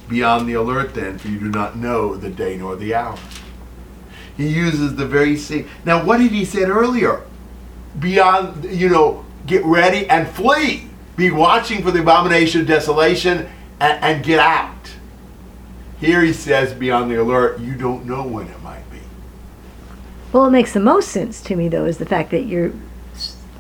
Beyond 0.09 0.47
the 0.47 0.53
alert, 0.53 0.93
then, 0.93 1.17
for 1.17 1.27
you 1.27 1.39
do 1.39 1.49
not 1.49 1.77
know 1.77 2.15
the 2.15 2.29
day 2.29 2.57
nor 2.57 2.75
the 2.75 2.95
hour. 2.95 3.17
He 4.37 4.47
uses 4.47 4.95
the 4.95 5.05
very 5.05 5.35
same. 5.35 5.67
Now, 5.83 6.05
what 6.05 6.17
did 6.17 6.31
he 6.31 6.45
said 6.45 6.69
earlier? 6.69 7.23
Beyond, 7.99 8.65
you 8.65 8.89
know, 8.89 9.25
get 9.45 9.65
ready 9.65 10.07
and 10.09 10.27
flee. 10.27 10.87
Be 11.15 11.31
watching 11.31 11.81
for 11.81 11.91
the 11.91 12.01
abomination 12.01 12.61
of 12.61 12.67
desolation 12.67 13.49
and, 13.79 14.03
and 14.03 14.23
get 14.23 14.39
out. 14.39 14.73
Here 15.99 16.21
he 16.21 16.31
says, 16.31 16.73
beyond 16.73 17.09
the 17.09 17.19
alert, 17.19 17.59
you 17.59 17.73
don't 17.73 18.05
know 18.05 18.25
when 18.25 18.47
it 18.47 18.61
might 18.61 18.89
be. 18.91 18.99
Well, 20.31 20.43
what 20.43 20.51
makes 20.51 20.73
the 20.73 20.79
most 20.79 21.09
sense 21.09 21.41
to 21.41 21.55
me, 21.55 21.67
though, 21.67 21.85
is 21.85 21.97
the 21.97 22.05
fact 22.05 22.29
that 22.31 22.43
you're 22.43 22.71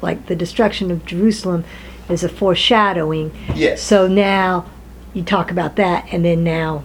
like 0.01 0.27
the 0.27 0.35
destruction 0.35 0.91
of 0.91 1.05
Jerusalem 1.05 1.65
is 2.07 2.23
a 2.23 2.29
foreshadowing. 2.29 3.31
Yes. 3.55 3.81
So 3.81 4.07
now 4.07 4.69
you 5.17 5.23
talk 5.23 5.49
about 5.51 5.75
that, 5.75 6.05
and 6.11 6.23
then 6.23 6.43
now, 6.43 6.83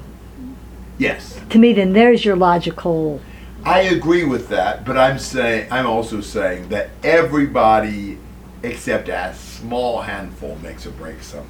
Yes. 0.99 1.39
to 1.51 1.59
me, 1.59 1.73
then 1.75 1.93
there's 1.93 2.25
your 2.25 2.35
logical. 2.35 3.21
I 3.65 3.81
agree 3.81 4.25
with 4.25 4.49
that, 4.49 4.85
but 4.85 4.97
I'm 4.97 5.19
saying 5.19 5.69
I'm 5.71 5.87
also 5.87 6.21
saying 6.21 6.71
that 6.71 6.91
everybody 7.05 8.19
except 8.63 9.09
a 9.09 9.35
small 9.35 10.03
handful 10.03 10.57
makes 10.63 10.87
a 10.87 10.91
break 10.91 11.23
somewhere. 11.23 11.49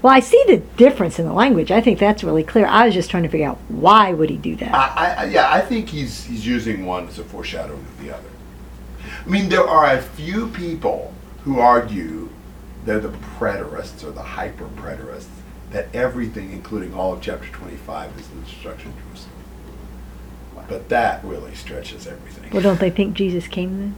Well, 0.00 0.12
I 0.14 0.20
see 0.20 0.42
the 0.46 0.58
difference 0.76 1.18
in 1.18 1.26
the 1.26 1.32
language. 1.32 1.70
I 1.72 1.80
think 1.80 1.98
that's 1.98 2.22
really 2.22 2.44
clear. 2.44 2.66
I 2.66 2.86
was 2.86 2.94
just 2.94 3.10
trying 3.10 3.24
to 3.24 3.28
figure 3.28 3.48
out 3.48 3.58
why 3.68 4.12
would 4.12 4.30
he 4.30 4.36
do 4.36 4.54
that. 4.56 4.72
I, 4.72 5.14
I, 5.14 5.24
yeah, 5.24 5.52
I 5.52 5.60
think 5.60 5.88
he's 5.88 6.24
he's 6.24 6.46
using 6.46 6.86
one 6.86 7.08
as 7.08 7.18
a 7.18 7.24
foreshadowing 7.24 7.80
of 7.80 8.00
the 8.00 8.14
other. 8.14 8.28
I 9.26 9.28
mean, 9.28 9.48
there 9.48 9.66
are 9.66 9.86
a 9.92 10.00
few 10.00 10.48
people 10.48 11.12
who 11.44 11.58
argue 11.58 12.28
they're 12.84 13.00
the 13.00 13.08
preterists 13.38 14.04
or 14.04 14.12
the 14.12 14.22
hyper 14.22 14.68
preterists 14.76 15.26
that 15.70 15.94
everything, 15.94 16.52
including 16.52 16.94
all 16.94 17.12
of 17.12 17.20
chapter 17.20 17.48
25, 17.48 18.18
is 18.18 18.28
the 18.28 18.36
destruction 18.40 18.90
of 18.90 18.96
Jerusalem. 19.06 19.32
But 20.68 20.88
that 20.90 21.24
really 21.24 21.54
stretches 21.54 22.06
everything. 22.06 22.50
Well, 22.50 22.62
don't 22.62 22.80
they 22.80 22.90
think 22.90 23.14
Jesus 23.14 23.46
came 23.46 23.78
then 23.78 23.96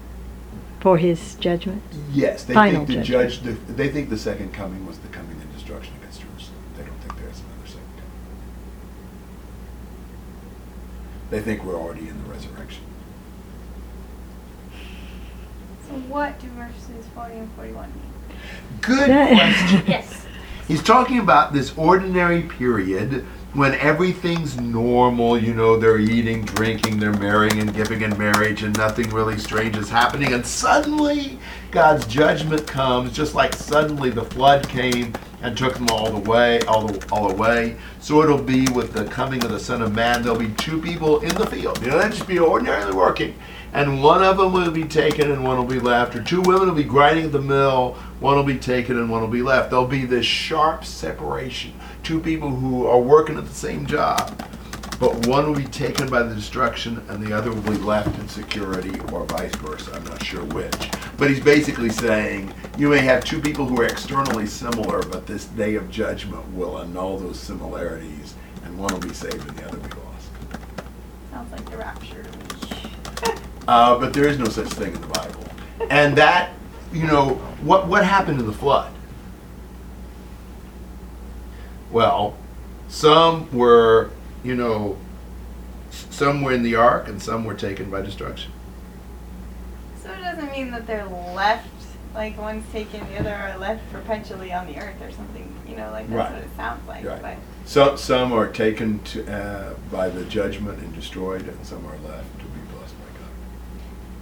for 0.81 0.99
his 0.99 1.35
judgment? 1.37 1.83
Yes, 2.13 2.45
they 2.45 2.55
Final 2.55 2.87
think 2.87 2.89
the 2.99 3.05
judgment. 3.05 3.45
judge. 3.45 3.67
The, 3.67 3.73
they 3.73 3.89
think 3.89 4.09
the 4.09 4.19
second 4.19 4.53
coming 4.53 4.87
was 4.87 4.99
the 4.99 5.09
coming 5.09 5.37
and 5.41 5.53
destruction 5.53 5.95
against 6.01 6.21
Jerusalem. 6.21 6.59
They 6.77 6.85
don't 6.85 6.99
think 7.01 7.17
there's 7.19 7.41
another 7.41 7.67
second 7.67 7.83
coming. 7.97 8.11
They 11.31 11.41
think 11.41 11.65
we're 11.65 11.77
already 11.77 12.09
in 12.09 12.23
the 12.23 12.29
resurrection. 12.31 12.83
So 15.89 15.95
what 16.09 16.39
do 16.39 16.47
verses 16.51 17.07
40 17.17 17.35
and 17.35 17.53
41 17.55 17.89
mean? 17.93 18.01
Good 18.81 19.07
question. 19.37 19.83
Yes. 19.89 20.27
He's 20.71 20.85
talking 20.85 21.19
about 21.19 21.53
this 21.53 21.77
ordinary 21.77 22.43
period 22.43 23.27
when 23.55 23.75
everything's 23.75 24.57
normal, 24.61 25.37
you 25.37 25.53
know, 25.53 25.77
they're 25.77 25.99
eating, 25.99 26.45
drinking, 26.45 27.01
they're 27.01 27.13
marrying 27.13 27.59
and 27.59 27.75
giving 27.75 28.03
in 28.03 28.17
marriage, 28.17 28.63
and 28.63 28.79
nothing 28.79 29.11
really 29.11 29.37
strange 29.37 29.77
is 29.77 29.89
happening. 29.89 30.33
And 30.33 30.47
suddenly, 30.47 31.41
God's 31.73 32.07
judgment 32.07 32.69
comes, 32.69 33.11
just 33.13 33.35
like 33.35 33.53
suddenly 33.57 34.11
the 34.11 34.25
flood 34.27 34.69
came 34.69 35.13
and 35.43 35.59
took 35.59 35.75
them 35.75 35.89
all 35.91 36.09
the 36.09 36.31
way, 36.31 36.61
all, 36.69 36.87
the, 36.87 37.05
all 37.11 37.33
away. 37.33 37.77
So 37.99 38.23
it'll 38.23 38.39
be 38.41 38.69
with 38.69 38.93
the 38.93 39.07
coming 39.07 39.43
of 39.43 39.51
the 39.51 39.59
Son 39.59 39.83
of 39.83 39.93
Man. 39.93 40.23
There'll 40.23 40.39
be 40.39 40.51
two 40.51 40.81
people 40.81 41.19
in 41.19 41.35
the 41.35 41.47
field. 41.47 41.83
You 41.83 41.89
know, 41.89 41.99
they'll 41.99 42.11
just 42.11 42.29
be 42.29 42.39
ordinarily 42.39 42.95
working, 42.95 43.35
and 43.73 44.03
one 44.03 44.23
of 44.23 44.37
them 44.37 44.53
will 44.53 44.71
be 44.71 44.85
taken 44.85 45.31
and 45.31 45.45
one 45.45 45.57
will 45.57 45.65
be 45.65 45.81
left, 45.81 46.17
or 46.17 46.23
two 46.23 46.41
women 46.43 46.69
will 46.69 46.75
be 46.75 46.85
grinding 46.85 47.27
at 47.27 47.33
the 47.33 47.41
mill, 47.41 47.95
one 48.19 48.37
will 48.37 48.45
be 48.45 48.59
taken 48.59 48.99
and 48.99 49.11
one 49.11 49.21
will 49.21 49.29
be 49.29 49.43
left. 49.43 49.71
There'll 49.71 49.87
be 49.87 50.05
this 50.05 50.27
sharp 50.27 50.85
separation. 50.85 51.73
Two 52.03 52.21
people 52.21 52.51
who 52.51 52.87
are 52.87 53.01
working 53.01 53.37
at 53.37 53.47
the 53.47 53.55
same 53.55 53.87
job, 53.87 54.47
but 54.99 55.27
one 55.27 55.47
will 55.47 55.57
be 55.57 55.65
taken 55.65 56.09
by 56.11 56.23
the 56.23 56.35
destruction 56.35 57.03
and 57.09 57.25
the 57.25 57.33
other 57.33 57.51
will 57.51 57.63
be 57.63 57.79
left 57.79 58.19
in 58.19 58.29
security, 58.29 59.01
or 59.13 59.25
vice 59.27 59.55
versa. 59.57 59.93
I'm 59.95 60.05
not 60.05 60.23
sure 60.23 60.45
which. 60.47 60.91
But 61.17 61.31
he's 61.31 61.41
basically 61.41 61.91
saying 61.91 62.53
you 62.77 62.89
may 62.89 63.01
have 63.01 63.25
two 63.25 63.41
people 63.41 63.67
who 63.67 63.81
are 63.81 63.87
externally 63.87 64.47
similar, 64.47 65.03
but 65.03 65.27
this 65.27 65.47
day 65.47 65.77
of 65.77 65.91
judgment 65.91 66.47
will 66.55 66.79
annul 66.79 67.19
those 67.19 67.39
similarities, 67.39 68.35
and 68.65 68.79
one 68.79 68.93
will 68.93 69.01
be 69.01 69.15
saved 69.15 69.49
and 69.49 69.57
the 69.57 69.69
other 69.69 69.79
will 69.79 69.89
be 69.89 69.95
lost. 69.95 70.29
Sounds 71.31 71.53
like 71.53 71.71
the 71.71 71.77
rapture. 71.77 72.20
Uh, 73.71 73.97
but 74.01 74.13
there 74.13 74.27
is 74.27 74.37
no 74.37 74.47
such 74.47 74.67
thing 74.71 74.93
in 74.93 75.01
the 75.01 75.07
Bible. 75.07 75.45
And 75.91 76.17
that, 76.17 76.51
you 76.93 77.07
know, 77.07 77.35
what 77.63 77.87
what 77.87 78.05
happened 78.05 78.41
in 78.41 78.47
the 78.47 78.53
flood? 78.53 78.93
Well, 81.93 82.35
some 82.89 83.49
were, 83.57 84.11
you 84.43 84.57
know, 84.57 84.99
some 85.91 86.43
were 86.43 86.53
in 86.53 86.65
the 86.65 86.75
ark 86.75 87.07
and 87.07 87.23
some 87.23 87.45
were 87.45 87.55
taken 87.55 87.91
by 87.91 88.03
destruction. 88.03 88.51
So 90.03 90.11
it 90.11 90.21
doesn't 90.21 90.51
mean 90.51 90.73
that 90.73 90.89
they're 90.89 91.07
left 91.07 91.69
like 92.13 92.37
one's 92.39 92.69
taken, 92.73 93.07
the 93.09 93.21
other 93.21 93.33
are 93.33 93.57
left 93.57 93.89
perpetually 93.93 94.53
on 94.53 94.67
the 94.67 94.79
earth 94.79 95.01
or 95.01 95.13
something. 95.13 95.55
You 95.69 95.77
know, 95.77 95.93
like 95.93 96.09
that's 96.09 96.17
Right. 96.19 96.33
what 96.33 96.43
it 96.43 96.57
sounds 96.57 96.89
like. 96.89 97.05
Right. 97.05 97.23
But 97.23 97.37
Some, 97.67 97.97
some 97.97 98.33
are 98.33 98.49
taken 98.49 98.99
to, 99.05 99.33
uh, 99.33 99.75
by 99.93 100.09
the 100.09 100.25
judgment 100.25 100.81
and 100.81 100.93
destroyed, 100.93 101.43
and 101.47 101.65
some 101.65 101.87
are 101.87 102.09
left 102.09 102.39
to 102.40 102.40
be 102.40 102.40
blessed 102.40 102.40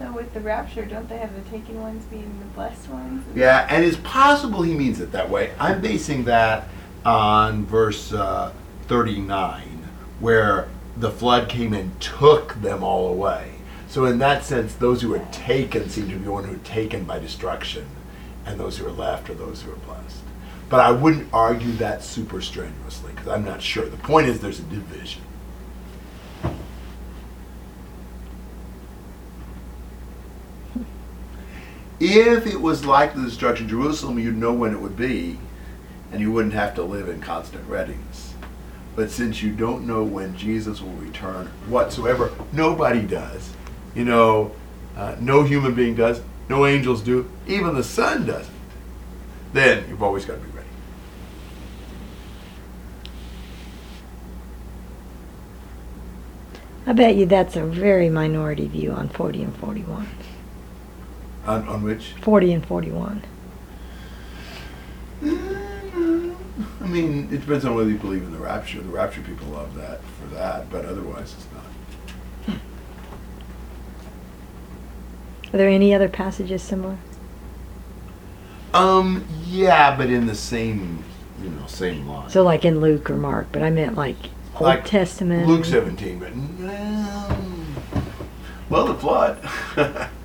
no, 0.00 0.12
with 0.12 0.32
the 0.32 0.40
rapture, 0.40 0.84
don't 0.84 1.08
they 1.08 1.18
have 1.18 1.34
the 1.34 1.50
taken 1.50 1.80
ones 1.80 2.04
being 2.04 2.38
the 2.38 2.46
blessed 2.54 2.88
ones? 2.88 3.24
Yeah, 3.34 3.66
and 3.68 3.84
it's 3.84 3.96
possible 3.98 4.62
he 4.62 4.74
means 4.74 5.00
it 5.00 5.10
that 5.12 5.28
way. 5.28 5.52
I'm 5.58 5.80
basing 5.80 6.24
that 6.24 6.68
on 7.04 7.66
verse 7.66 8.12
uh, 8.12 8.52
39, 8.86 9.88
where 10.20 10.68
the 10.96 11.10
flood 11.10 11.48
came 11.48 11.72
and 11.72 12.00
took 12.00 12.54
them 12.60 12.82
all 12.84 13.08
away. 13.08 13.52
So, 13.88 14.04
in 14.04 14.18
that 14.18 14.44
sense, 14.44 14.74
those 14.74 15.02
who 15.02 15.14
are 15.14 15.26
taken 15.32 15.88
seem 15.88 16.08
to 16.10 16.16
be 16.16 16.24
the 16.24 16.32
one 16.32 16.44
who 16.44 16.54
are 16.54 16.58
taken 16.58 17.04
by 17.04 17.18
destruction, 17.18 17.86
and 18.44 18.60
those 18.60 18.78
who 18.78 18.86
are 18.86 18.92
left 18.92 19.30
are 19.30 19.34
those 19.34 19.62
who 19.62 19.72
are 19.72 19.76
blessed. 19.76 20.22
But 20.68 20.80
I 20.80 20.90
wouldn't 20.90 21.28
argue 21.32 21.72
that 21.74 22.04
super 22.04 22.42
strenuously 22.42 23.12
because 23.12 23.28
I'm 23.28 23.44
not 23.44 23.62
sure. 23.62 23.86
The 23.86 23.96
point 23.96 24.28
is, 24.28 24.40
there's 24.40 24.60
a 24.60 24.64
division. 24.64 25.22
If 32.00 32.46
it 32.46 32.60
was 32.60 32.84
like 32.84 33.14
the 33.14 33.22
destruction 33.22 33.66
of 33.66 33.70
Jerusalem, 33.70 34.18
you'd 34.18 34.36
know 34.36 34.52
when 34.52 34.72
it 34.72 34.80
would 34.80 34.96
be, 34.96 35.38
and 36.12 36.20
you 36.20 36.30
wouldn't 36.30 36.54
have 36.54 36.74
to 36.76 36.82
live 36.82 37.08
in 37.08 37.20
constant 37.20 37.68
readiness. 37.68 38.34
But 38.94 39.10
since 39.10 39.42
you 39.42 39.52
don't 39.52 39.86
know 39.86 40.04
when 40.04 40.36
Jesus 40.36 40.80
will 40.80 40.92
return 40.92 41.46
whatsoever, 41.66 42.32
nobody 42.52 43.02
does. 43.02 43.50
You 43.94 44.04
know, 44.04 44.52
uh, 44.96 45.16
no 45.20 45.42
human 45.42 45.74
being 45.74 45.94
does, 45.94 46.20
no 46.48 46.66
angels 46.66 47.02
do, 47.02 47.28
even 47.46 47.74
the 47.74 47.84
Son 47.84 48.26
doesn't. 48.26 48.54
Then 49.52 49.88
you've 49.88 50.02
always 50.02 50.24
got 50.24 50.34
to 50.34 50.40
be 50.40 50.50
ready. 50.50 50.68
I 56.86 56.92
bet 56.92 57.16
you 57.16 57.26
that's 57.26 57.56
a 57.56 57.64
very 57.64 58.08
minority 58.08 58.66
view 58.68 58.92
on 58.92 59.08
40 59.08 59.42
and 59.42 59.56
41. 59.56 60.08
On, 61.46 61.66
on 61.68 61.82
which? 61.82 62.12
40 62.20 62.52
and 62.52 62.66
41. 62.66 63.22
I 65.22 66.86
mean, 66.86 67.28
it 67.32 67.40
depends 67.40 67.64
on 67.64 67.74
whether 67.74 67.90
you 67.90 67.98
believe 67.98 68.22
in 68.22 68.32
the 68.32 68.38
rapture. 68.38 68.80
The 68.80 68.88
rapture 68.88 69.22
people 69.22 69.48
love 69.48 69.74
that 69.76 70.00
for 70.20 70.34
that, 70.34 70.70
but 70.70 70.84
otherwise 70.84 71.34
it's 71.34 71.46
not. 71.52 72.58
Are 75.52 75.56
there 75.56 75.68
any 75.68 75.94
other 75.94 76.08
passages 76.08 76.62
similar? 76.62 76.98
Um, 78.74 79.24
yeah, 79.46 79.96
but 79.96 80.10
in 80.10 80.26
the 80.26 80.34
same, 80.34 81.02
you 81.42 81.48
know, 81.48 81.66
same 81.66 82.06
line. 82.06 82.28
So, 82.28 82.42
like 82.42 82.64
in 82.64 82.80
Luke 82.80 83.08
or 83.10 83.16
Mark, 83.16 83.48
but 83.50 83.62
I 83.62 83.70
meant 83.70 83.96
like 83.96 84.16
Old 84.54 84.62
Like 84.62 84.84
Testament. 84.84 85.48
Luke 85.48 85.64
17, 85.64 86.18
but 86.18 86.30
well, 86.60 87.38
well, 88.68 88.86
the 88.86 88.94
flood. 88.94 89.38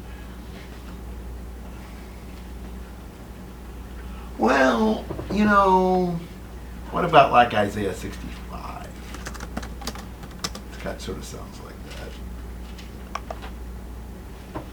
well, 4.38 5.06
you 5.32 5.46
know, 5.46 6.20
what 6.92 7.06
about 7.06 7.32
like 7.32 7.54
Isaiah 7.54 7.94
65? 7.94 8.88
That 10.84 11.02
sort 11.02 11.18
of 11.18 11.24
sounds 11.24 11.60
like 11.62 11.76
that. 14.54 14.64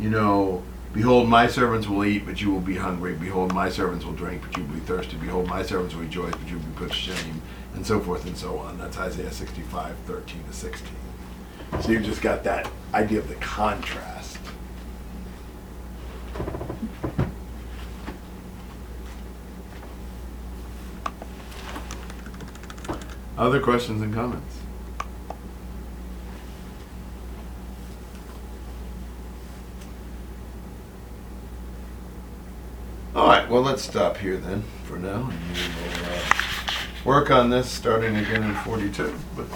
You 0.00 0.08
know, 0.10 0.62
behold, 0.92 1.28
my 1.28 1.46
servants 1.46 1.86
will 1.86 2.04
eat, 2.04 2.24
but 2.24 2.40
you 2.40 2.50
will 2.50 2.60
be 2.60 2.76
hungry. 2.76 3.14
Behold, 3.14 3.52
my 3.52 3.68
servants 3.68 4.04
will 4.04 4.14
drink, 4.14 4.42
but 4.42 4.56
you 4.56 4.64
will 4.64 4.74
be 4.74 4.80
thirsty. 4.80 5.16
Behold, 5.16 5.46
my 5.46 5.62
servants 5.62 5.94
will 5.94 6.02
rejoice, 6.02 6.32
but 6.32 6.48
you 6.48 6.56
will 6.56 6.64
be 6.64 6.72
put 6.76 6.90
to 6.90 6.96
shame, 6.96 7.42
and 7.74 7.86
so 7.86 8.00
forth 8.00 8.24
and 8.24 8.36
so 8.36 8.58
on. 8.58 8.78
That's 8.78 8.98
Isaiah 8.98 9.30
65, 9.30 9.94
13 10.06 10.44
to 10.44 10.52
16. 10.52 10.88
So 11.80 11.90
you've 11.90 12.02
just 12.04 12.22
got 12.22 12.44
that 12.44 12.70
idea 12.94 13.18
of 13.18 13.28
the 13.28 13.34
contrast. 13.36 14.21
Other 23.36 23.60
questions 23.60 24.02
and 24.02 24.14
comments? 24.14 24.58
All 33.14 33.26
right, 33.26 33.48
well, 33.48 33.62
let's 33.62 33.82
stop 33.82 34.16
here 34.16 34.36
then 34.36 34.62
for 34.84 34.98
now. 34.98 35.30
And 35.30 35.56
we 35.56 35.62
will 35.62 36.06
uh, 36.06 36.22
work 37.04 37.30
on 37.30 37.50
this 37.50 37.70
starting 37.70 38.16
again 38.16 38.42
in 38.42 38.54
42. 38.56 39.14
But 39.36 39.52